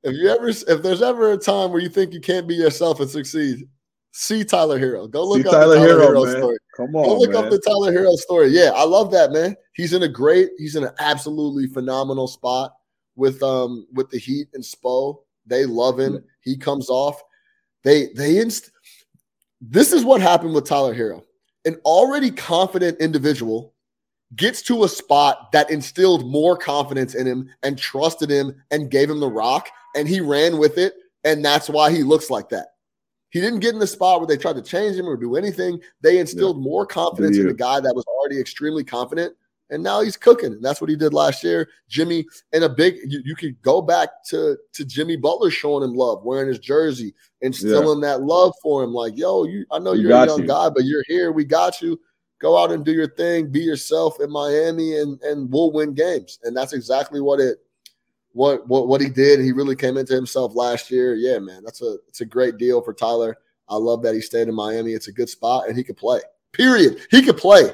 [0.03, 3.01] if you ever, if there's ever a time where you think you can't be yourself
[3.01, 3.67] and succeed,
[4.13, 5.11] see Tyler Herro.
[5.11, 6.59] Go look See up Tyler the Tyler Herro, Herro, story.
[6.77, 7.45] Come Go on, look man.
[7.45, 8.49] up the Tyler Herro story.
[8.49, 9.57] Yeah, I love that, man.
[9.75, 12.73] He's in a great, he's in an absolutely phenomenal spot
[13.17, 15.23] with um with the Heat and Spo.
[15.47, 16.23] They love him.
[16.41, 17.23] He comes off.
[17.85, 18.71] They they inst.
[19.61, 21.23] This is what happened with Tyler Herro.
[21.65, 23.75] An already confident individual
[24.35, 29.09] gets to a spot that instilled more confidence in him and trusted him and gave
[29.09, 30.95] him the rock, and he ran with it,
[31.25, 32.69] and that's why he looks like that.
[33.31, 35.81] He didn't get in the spot where they tried to change him or do anything.
[36.01, 39.37] They instilled more confidence in the guy that was already extremely confident,
[39.71, 40.53] and now he's cooking.
[40.53, 41.69] And that's what he did last year.
[41.89, 45.95] Jimmy, and a big, you, you could go back to to Jimmy Butler showing him
[45.95, 48.93] love, wearing his jersey, instilling that love for him.
[48.93, 50.47] Like, yo, you, I know We you're a young you.
[50.49, 51.33] guy, but you're here.
[51.33, 52.01] We got you.
[52.39, 53.51] Go out and do your thing.
[53.51, 56.39] Be yourself in Miami, and and we'll win games.
[56.45, 57.59] And that's exactly what it
[58.33, 59.41] what what what he did.
[59.41, 61.15] He really came into himself last year.
[61.15, 63.39] Yeah, man, that's a it's a great deal for Tyler.
[63.69, 64.93] I love that he stayed in Miami.
[64.93, 66.21] It's a good spot, and he could play.
[66.53, 67.01] Period.
[67.11, 67.71] He could play.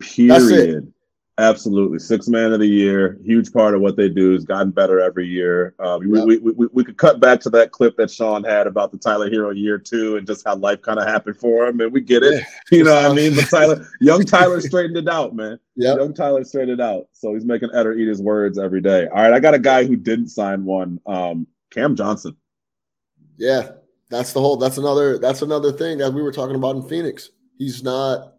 [0.00, 0.92] Period.
[1.38, 1.98] Absolutely.
[1.98, 3.18] Six man of the year.
[3.24, 5.74] Huge part of what they do has gotten better every year.
[5.78, 6.26] Um, we- Yep.
[6.28, 8.98] we, we, we, we could cut back to that clip that Sean had about the
[8.98, 11.80] Tyler Herro year two and just how life kind of happened for him.
[11.80, 12.44] And we get it.
[12.70, 13.34] You know what I mean?
[13.34, 15.58] But Tyler, young Tyler straightened it out, man.
[15.76, 15.98] Yep.
[15.98, 17.08] Young Tyler straightened it out.
[17.12, 19.06] So he's making Eder eat his words every day.
[19.08, 19.32] All right.
[19.32, 21.00] I got a guy who didn't sign one.
[21.06, 22.36] Um, Cam Johnson.
[23.38, 23.70] Yeah,
[24.10, 24.56] that's the whole.
[24.58, 25.18] That's another.
[25.18, 27.30] That's another thing that we were talking about in Phoenix.
[27.58, 28.34] He's not.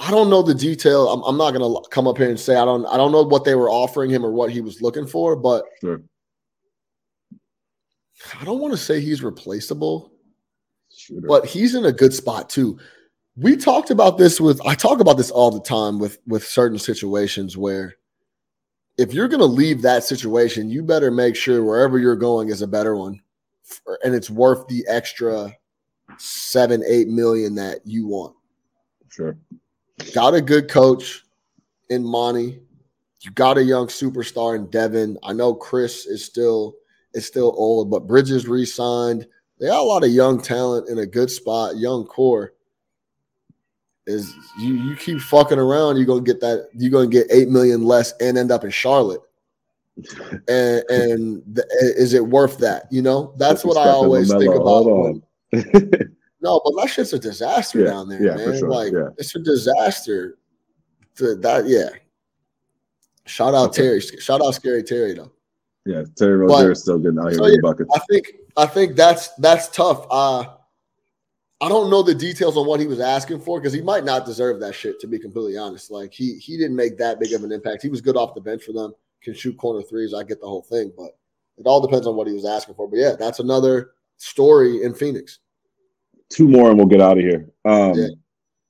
[0.00, 1.08] I don't know the detail.
[1.12, 2.86] I'm, I'm not gonna come up here and say I don't.
[2.86, 5.64] I don't know what they were offering him or what he was looking for, but
[5.80, 6.00] Sure.
[8.40, 10.12] I don't want to say he's replaceable.
[10.94, 11.28] Shooter.
[11.28, 12.78] but he's in a good spot too.
[13.36, 16.78] We talked about this with I talk about this all the time with with certain
[16.78, 17.94] situations where
[18.96, 22.62] if you're going to leave that situation, you better make sure wherever you're going is
[22.62, 23.20] a better one,
[23.62, 25.54] for- and it's worth the extra
[26.16, 28.34] seven eight million that you want.
[29.18, 29.36] Sure.
[30.14, 31.24] Got a good coach
[31.90, 32.60] in Monty.
[33.22, 35.18] You got a young superstar in Devin.
[35.24, 36.76] I know Chris is still
[37.14, 39.26] is still old, but Bridges re-signed.
[39.58, 42.52] They got a lot of young talent in a good spot, young core.
[44.06, 47.82] Is you you keep fucking around, you're gonna get that you're gonna get eight million
[47.82, 49.22] less and end up in Charlotte.
[50.46, 51.66] and and the,
[51.96, 52.84] is it worth that?
[52.92, 54.84] You know, that's what I always think about.
[54.84, 55.22] When,
[56.40, 58.58] no, but that shit's a disaster Yeah, down there, yeah, man.
[58.58, 59.08] sure, Like yeah.
[59.18, 60.38] it's a disaster.
[61.16, 61.88] To that, yeah.
[63.26, 63.82] Shout out Okay.
[63.82, 64.00] Terry.
[64.00, 65.32] Shout out Scary Terry though.
[65.84, 67.90] yeah, Terry Rozier is still getting out here so, with yeah, buckets.
[67.94, 70.06] I think I think that's that's tough.
[70.10, 70.44] Uh
[71.60, 74.24] I don't know the details on what he was asking for because he might not
[74.24, 75.00] deserve that shit.
[75.00, 77.82] To be completely honest, like he he didn't make that big of an impact.
[77.82, 80.14] He was good off the bench for them, can shoot corner threes.
[80.14, 81.18] I get the whole thing, but
[81.58, 82.88] it all depends on what he was asking for.
[82.88, 85.40] But yeah, that's another story in Phoenix.
[86.30, 87.48] Two more and we'll get out of here.
[87.64, 88.08] Um, Yeah.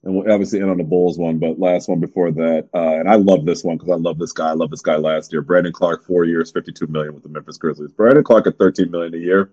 [0.05, 2.69] And we'll obviously end on the Bulls one, but last one before that.
[2.73, 4.49] Uh, and I love this one because I love this guy.
[4.51, 5.43] I love this guy last year.
[5.43, 7.91] Brandon Clarke, four years, 52 million with the Memphis Grizzlies.
[7.93, 9.53] Brandon Clarke at 13 million a year.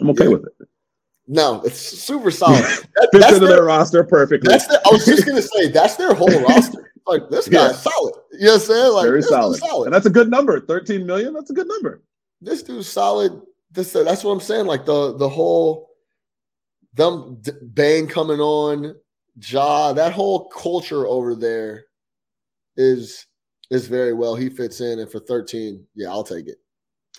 [0.00, 0.30] I'm okay Yeah.
[0.30, 0.68] with it.
[1.28, 2.58] No, it's super solid.
[2.64, 4.48] That- Fits that's into their, their roster perfectly.
[4.50, 6.92] that's their, I was just gonna say that's their whole roster.
[7.06, 7.90] Like this guy's Yeah.
[7.92, 8.14] solid.
[8.32, 8.92] You know what I'm saying?
[8.92, 9.58] Like Very solid.
[9.60, 9.84] solid.
[9.86, 10.60] And that's a good number.
[10.60, 11.32] 13 million.
[11.32, 12.02] That's a good number.
[12.42, 13.40] this dude's solid.
[13.70, 14.66] This that's what I'm saying.
[14.66, 15.90] Like the the whole
[16.94, 18.94] them D- Bane coming on,
[19.48, 21.84] Ja, that whole culture over there
[22.76, 23.26] is
[23.70, 24.34] is very well.
[24.36, 26.58] He fits in, and for 13, yeah, I'll take it.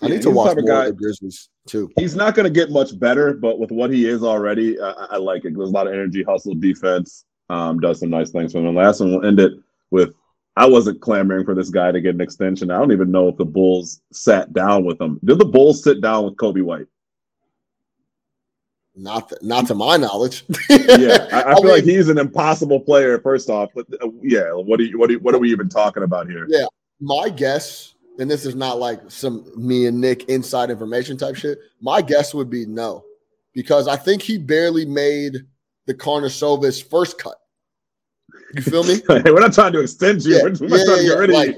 [0.00, 1.90] I Yeah, need to watch more guy- of the Grizzlies too.
[1.96, 5.16] He's not going to get much better, but with what he is already, I, I
[5.16, 5.54] like it.
[5.56, 7.24] There's a lot of energy, hustle, defense.
[7.48, 8.66] Um, does some nice things for him.
[8.66, 9.52] And last one, we'll end it
[9.90, 10.12] with
[10.56, 12.70] I wasn't clamoring for this guy to get an extension.
[12.70, 15.20] I don't even know if the Bulls sat down with him.
[15.24, 16.86] Did the Bulls sit down with Coby White?
[18.98, 20.44] Not not to my knowledge.
[20.70, 23.18] Yeah, I, I feel mean, like he's an impossible player.
[23.20, 25.68] First off, but uh, yeah, what do you, what do you, what are we even
[25.68, 26.46] talking about here?
[26.48, 26.64] Yeah.
[27.00, 31.58] my guess, and this is not like some me and Nick inside information type shit.
[31.80, 33.04] My guess would be no,
[33.52, 35.36] because I think he barely made
[35.86, 37.36] the Karnisovas first cut.
[38.54, 38.94] You feel me?
[39.08, 40.36] Hey, we're not trying to extend you.
[40.36, 41.56] Yeah, we're, we're yeah, trying to yeah, get rid of like,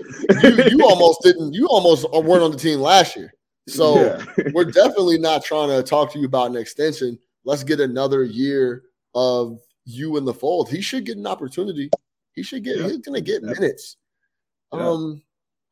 [0.59, 0.65] you.
[0.65, 1.55] you, you almost didn't.
[1.55, 3.32] You almost weren't on the team last year,
[3.69, 4.24] so Yeah.
[4.52, 7.19] we're definitely not trying to talk to you about an extension.
[7.49, 8.83] Let's get another year
[9.15, 10.69] of you in the fold.
[10.69, 11.89] He should get an opportunity.
[12.35, 12.77] He should get.
[12.77, 12.89] Yeah.
[12.89, 13.53] He's gonna get Yeah.
[13.53, 13.97] minutes.
[14.70, 14.87] Yeah.
[14.87, 15.23] Um,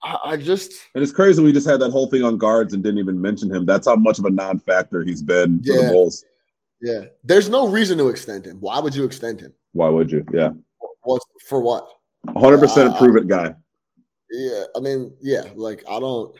[0.02, 2.82] I, I just And it's crazy we just had that whole thing on guards and
[2.82, 3.66] didn't even mention him.
[3.66, 5.90] That's how much of a non-factor he's been for the.
[5.92, 6.24] Bulls.
[6.80, 7.04] yeah.
[7.24, 8.56] There's no reason to extend him.
[8.60, 9.52] Why would you extend him?
[9.72, 10.24] Why would you?
[10.32, 10.52] Yeah,
[11.02, 11.60] What for?
[11.60, 11.86] What?
[12.22, 13.54] 100 percent Uh, prove it guy.
[14.30, 16.34] Yeah, I mean, yeah, like I don't,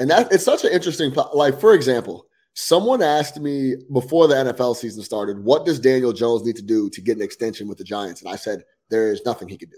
[0.00, 1.14] and that it's such an interesting.
[1.32, 2.26] Like for example,
[2.60, 6.90] someone asked me before the NFL season started, "What does Daniel Jones need to do
[6.90, 9.68] to get an extension with the Giants?" And I said, "There is nothing he can
[9.70, 9.76] do.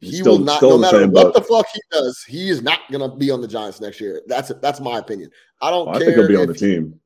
[0.00, 1.34] He Still- will not, no matter what boat.
[1.34, 4.22] the fuck he does, he is not gonna be on the Giants next year.
[4.26, 5.30] That's that's my opinion.
[5.62, 7.00] I don't Oh, I think he'll be on the team.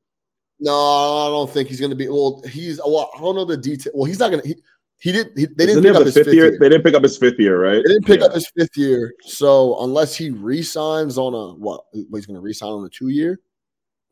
[0.59, 2.09] No, I don't think he's gonna be.
[2.09, 2.79] Well, he's.
[2.83, 3.93] Well, I don't know the detail.
[3.95, 4.43] Well, he's not gonna.
[4.43, 4.55] He,
[4.97, 5.27] he did.
[5.37, 6.49] He, they didn't Isn't pick up his fifth year?
[6.49, 6.57] year.
[6.59, 7.75] They didn't pick up his fifth year, right?
[7.85, 8.25] They didn't pick Yeah.
[8.25, 9.13] up his fifth year.
[9.21, 11.85] So unless he re-signs on a what?
[11.93, 13.39] He's going to re-sign on a two-year.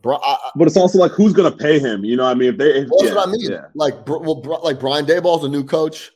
[0.01, 2.05] Bro, I, But it's also like who's going to pay him?
[2.05, 3.51] You know, what I mean, if they, if, that's yeah, what I mean.
[3.51, 3.65] yeah.
[3.73, 6.11] Like, bro, well, bro, like Brian Daboll's a new coach.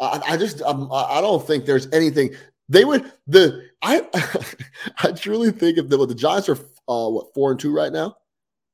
[0.00, 2.34] I, I just, I'm, I don't think there's anything
[2.68, 3.10] they would.
[3.26, 4.02] The I,
[5.02, 6.56] I truly think if the, the Giants are
[6.88, 8.16] uh, what four and two right now.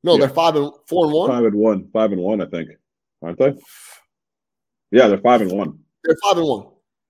[0.04, 0.20] No, Yeah.
[0.26, 1.30] they're five and four and one.
[1.30, 2.70] five and one, five and one, I think,
[3.22, 3.54] aren't they?
[4.90, 5.78] Yeah, they're five and one.
[6.04, 6.66] They're five and one.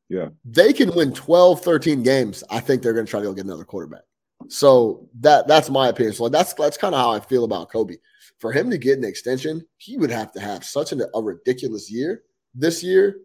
[0.09, 0.29] Yeah.
[0.45, 2.45] They can win 12, 13 games.
[2.51, 4.03] I think they're going to try to go get another quarterback.
[4.48, 6.14] So that that's my opinion.
[6.14, 7.97] So that's that's kind of how I feel about Coby.
[8.39, 11.90] For him to get an extension, he would have to have such an, a ridiculous
[11.90, 12.23] year
[12.55, 13.19] this year,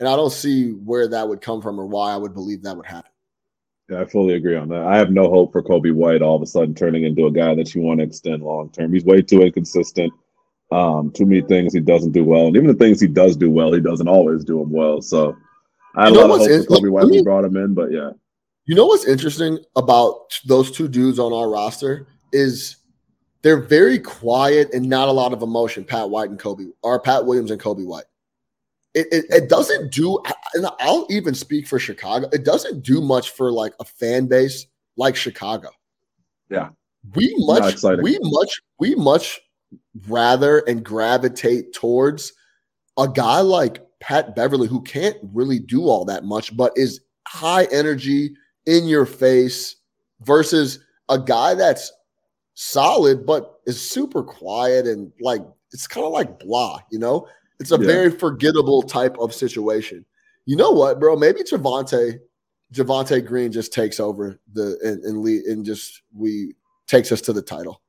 [0.00, 2.76] and I don't see where that would come from or why I would believe that
[2.76, 3.10] would happen.
[3.88, 4.82] Yeah, I fully agree on that.
[4.82, 7.54] I have no hope for Coby White all of a sudden turning into a guy
[7.54, 8.92] that you want to extend long term.
[8.92, 10.12] He's way too inconsistent.
[10.72, 13.50] Um, too many things he doesn't do well, and even the things he does do
[13.50, 15.00] well, he doesn't always do them well.
[15.02, 15.36] So
[15.94, 17.44] I had You a lot of hope in- for Coby like, White when we brought
[17.44, 18.10] him in, but yeah,
[18.66, 22.76] You know what's interesting about those two dudes on our roster is
[23.42, 25.84] they're very quiet and not a lot of emotion.
[25.84, 28.06] Pat White and Coby, or Pat Williams and Coby White.
[28.94, 30.18] It, it, it doesn't do,
[30.54, 32.28] and I'll even speak for Chicago.
[32.32, 34.66] It doesn't do much for like a fan base
[34.96, 35.68] like Chicago.
[36.48, 36.70] Yeah.
[37.14, 39.40] we much, we much, we much
[40.08, 42.32] rather and gravitate towards
[42.96, 47.64] a guy like Pat Beverley who can't really do all that much, but is high
[47.72, 48.34] energy,
[48.66, 49.76] in your face,
[50.22, 50.78] versus
[51.08, 51.92] a guy that's
[52.54, 55.42] solid but is super quiet and like
[55.72, 57.26] it's kind of like blah, you know?
[57.60, 57.86] It's a Yeah.
[57.86, 60.04] very forgettable type of situation.
[60.46, 61.16] You know what, bro?
[61.16, 62.20] Maybe Javonte,
[62.72, 66.54] Javonte Green just takes over the and and, lead, and just we
[66.86, 67.80] takes us to the title.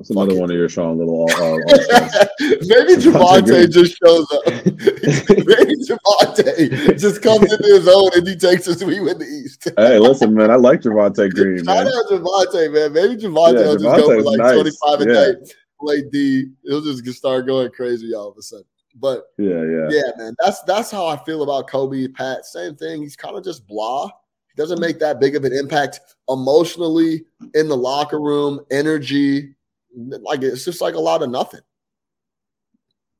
[0.00, 1.24] That's another one of your Sean Little.
[1.30, 1.58] Uh,
[2.40, 4.46] Maybe Javonte just shows up.
[4.64, 8.82] Maybe Javonte just comes into his own and he takes us.
[8.82, 9.70] We win the East.
[9.76, 10.50] hey, listen, man.
[10.50, 11.88] I like Javonte Green, Shout man.
[11.88, 12.92] out Javonte, man.
[12.94, 14.54] Maybe Javonte Yeah, will just go for like nice.
[14.54, 15.12] 25 a Yeah.
[15.12, 16.46] day, play D.
[16.64, 18.64] He'll just start going crazy all of a sudden.
[18.94, 19.88] But Yeah, yeah.
[19.90, 22.10] yeah, man, that's that's how I feel about Coby.
[22.14, 23.02] Pat, same thing.
[23.02, 24.06] He's kind of just blah.
[24.06, 26.00] He doesn't make that big of an impact
[26.30, 29.54] emotionally in the locker room, energy.
[29.96, 31.60] Like it's just like a lot of nothing.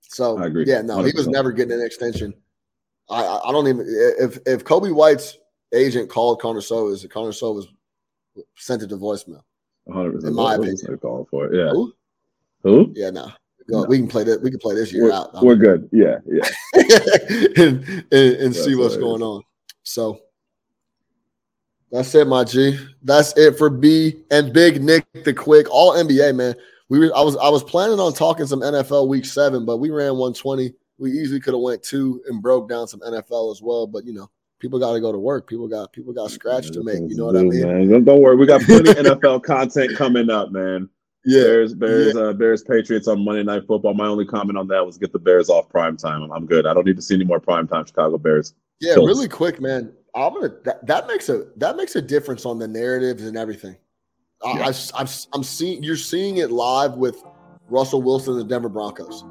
[0.03, 0.65] So I agree.
[0.67, 2.35] yeah, no, he was never getting an extension.
[3.09, 3.87] I I don't even
[4.19, 5.37] if if Coby White's
[5.73, 7.67] agent called Karnisovas, Connor Sovas
[8.57, 9.43] sent it to voicemail.
[9.85, 10.13] 100.
[10.13, 10.99] percent In my What was opinion.
[10.99, 11.57] Calling for it?
[11.57, 11.71] Yeah.
[11.71, 11.93] Who?
[12.63, 12.93] Who?
[12.95, 13.27] Yeah, no.
[13.69, 13.87] Go, No.
[13.89, 14.43] We can play that.
[14.43, 15.43] We can play this year We're, out.
[15.43, 15.89] we're good.
[15.93, 16.49] Yeah, yeah.
[17.57, 19.43] and, and, and see what's going on.
[19.83, 20.21] So
[21.91, 22.79] that's it, my G.
[23.03, 25.67] That's it for B and Big Nick the Quick.
[25.71, 26.55] All NBA, man.
[26.89, 29.91] We were I was I was planning on talking some NFL week seven, but we
[29.91, 30.73] ran 120.
[30.99, 33.87] We easily could have went two and broke down some NFL as well.
[33.87, 34.31] But you know,
[34.61, 35.49] people got to go to work.
[35.49, 37.01] People got people got scratch to make.
[37.01, 37.89] You know what I mean?
[37.91, 38.05] Man.
[38.05, 38.37] Don't- worry.
[38.37, 40.89] We got plenty NFL content coming up, man.
[41.25, 41.43] Yeah.
[41.43, 43.93] Bears, Bears, uh, Bears, Patriots on Monday Night Football.
[43.93, 46.23] My only comment on that was get the Bears off prime time.
[46.23, 46.67] I'm, I'm good.
[46.67, 48.55] I don't need to see any more prime time Chicago Bears.
[48.81, 49.93] Yeah, really quick, man.
[50.15, 53.77] I'm gonna that, that makes a that makes a difference on the narratives and everything.
[54.45, 54.73] I, Yeah.
[54.95, 57.23] I, am I'm seeing you're seeing it live with
[57.69, 59.25] Russell Wilson and the Denver Broncos.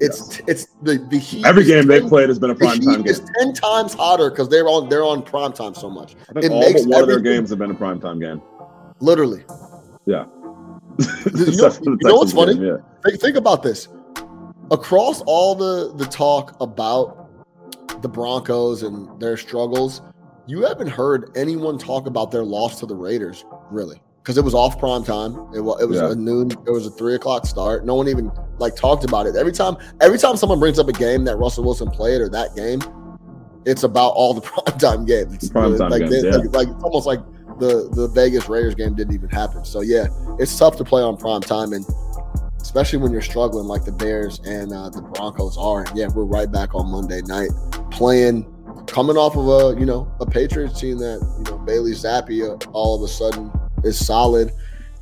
[0.00, 1.46] It's it's the the heat.
[1.46, 3.14] Every game they've played has been a prime time game.
[3.14, 3.26] game.
[3.38, 6.14] ten times hotter because they're on they're on prime time so much.
[6.28, 8.18] I think it all makes but one of their games have been a prime time
[8.20, 8.42] game.
[9.00, 9.44] Literally,
[10.04, 10.24] Yeah.
[10.24, 12.54] know- for the you know what's funny?
[12.54, 12.76] game, Yeah.
[13.04, 13.88] think, think about this.
[14.70, 17.30] Across all the the talk about
[18.02, 20.02] the Broncos and their struggles,
[20.46, 24.54] you haven't heard anyone talk about their loss to the Raiders, really, because it was
[24.54, 25.32] off prime time.
[25.54, 26.12] It was it was Yeah.
[26.12, 26.50] a noon.
[26.66, 27.84] It was a three o'clock start.
[27.84, 29.36] No one even like talked about it.
[29.36, 32.54] Every time every time someone brings up a game that Russell Wilson played or that
[32.54, 32.80] game,
[33.64, 35.34] it's about all the prime time games.
[35.34, 36.36] It's Primetime like, games, they- yeah.
[36.36, 37.20] like, like it's almost like
[37.58, 39.64] the the Vegas Raiders game didn't even happen.
[39.64, 40.06] So yeah,
[40.38, 41.84] it's tough to play on prime time and
[42.60, 45.84] especially when you're struggling like the Bears and uh, the Broncos are.
[45.84, 47.50] And yeah, we're right back on Monday night
[47.92, 48.44] playing,
[48.86, 52.70] coming off of a you know a Patriots team that you know Bailey Zappe uh,
[52.72, 53.50] all of a sudden
[53.84, 54.52] is solid,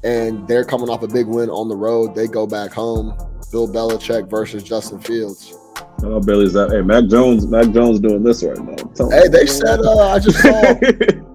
[0.03, 2.15] and they're coming off a big win on the road.
[2.15, 3.17] They go back home.
[3.53, 5.55] Bill Belichick versus Justin Fields.
[6.03, 6.71] Oh, Billy's that.
[6.71, 7.47] Hey, Mac Jones.
[7.47, 9.11] Mac Jones doing this right now.
[9.11, 10.75] Hey, they said uh, I just saw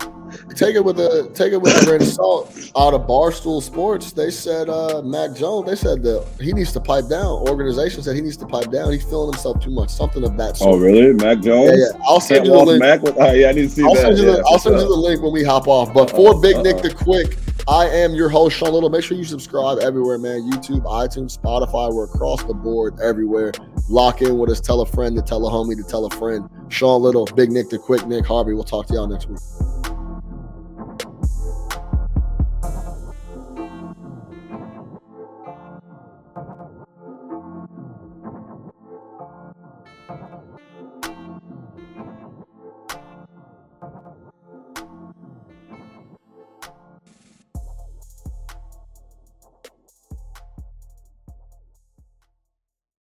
[0.59, 4.11] take it with a take it with a grain of salt out of Barstool Sports.
[4.11, 5.67] They said uh, Mac Jones.
[5.67, 7.47] They said that he needs to pipe down.
[7.47, 8.91] Organization said he needs to pipe down.
[8.91, 9.89] He's feeling himself too much.
[9.89, 10.75] Something of that sort.
[10.75, 11.13] oh, really?
[11.13, 11.71] Mac Jones?
[11.71, 12.03] Yeah, yeah.
[12.05, 12.79] I'll send Can't you the link.
[12.81, 14.01] Mac with, oh, yeah, I need to see I'll that.
[14.01, 15.93] send you yeah, the I'll send you the link when we hop off.
[15.93, 16.89] But for Uh-oh, Big Nick uh-oh.
[16.89, 17.37] the Quick,
[17.67, 18.89] I am your host, Sean Little.
[18.89, 20.51] Make sure you subscribe everywhere, man.
[20.51, 21.93] YouTube, iTunes, Spotify.
[21.93, 23.53] We're across the board everywhere.
[23.87, 24.59] Lock in with us.
[24.59, 26.49] Tell a friend to tell a homie to tell a friend.
[26.67, 28.53] Sean Little, Big Nick the Quick, Nick Harvey.
[28.53, 29.39] We'll talk to y'all next week.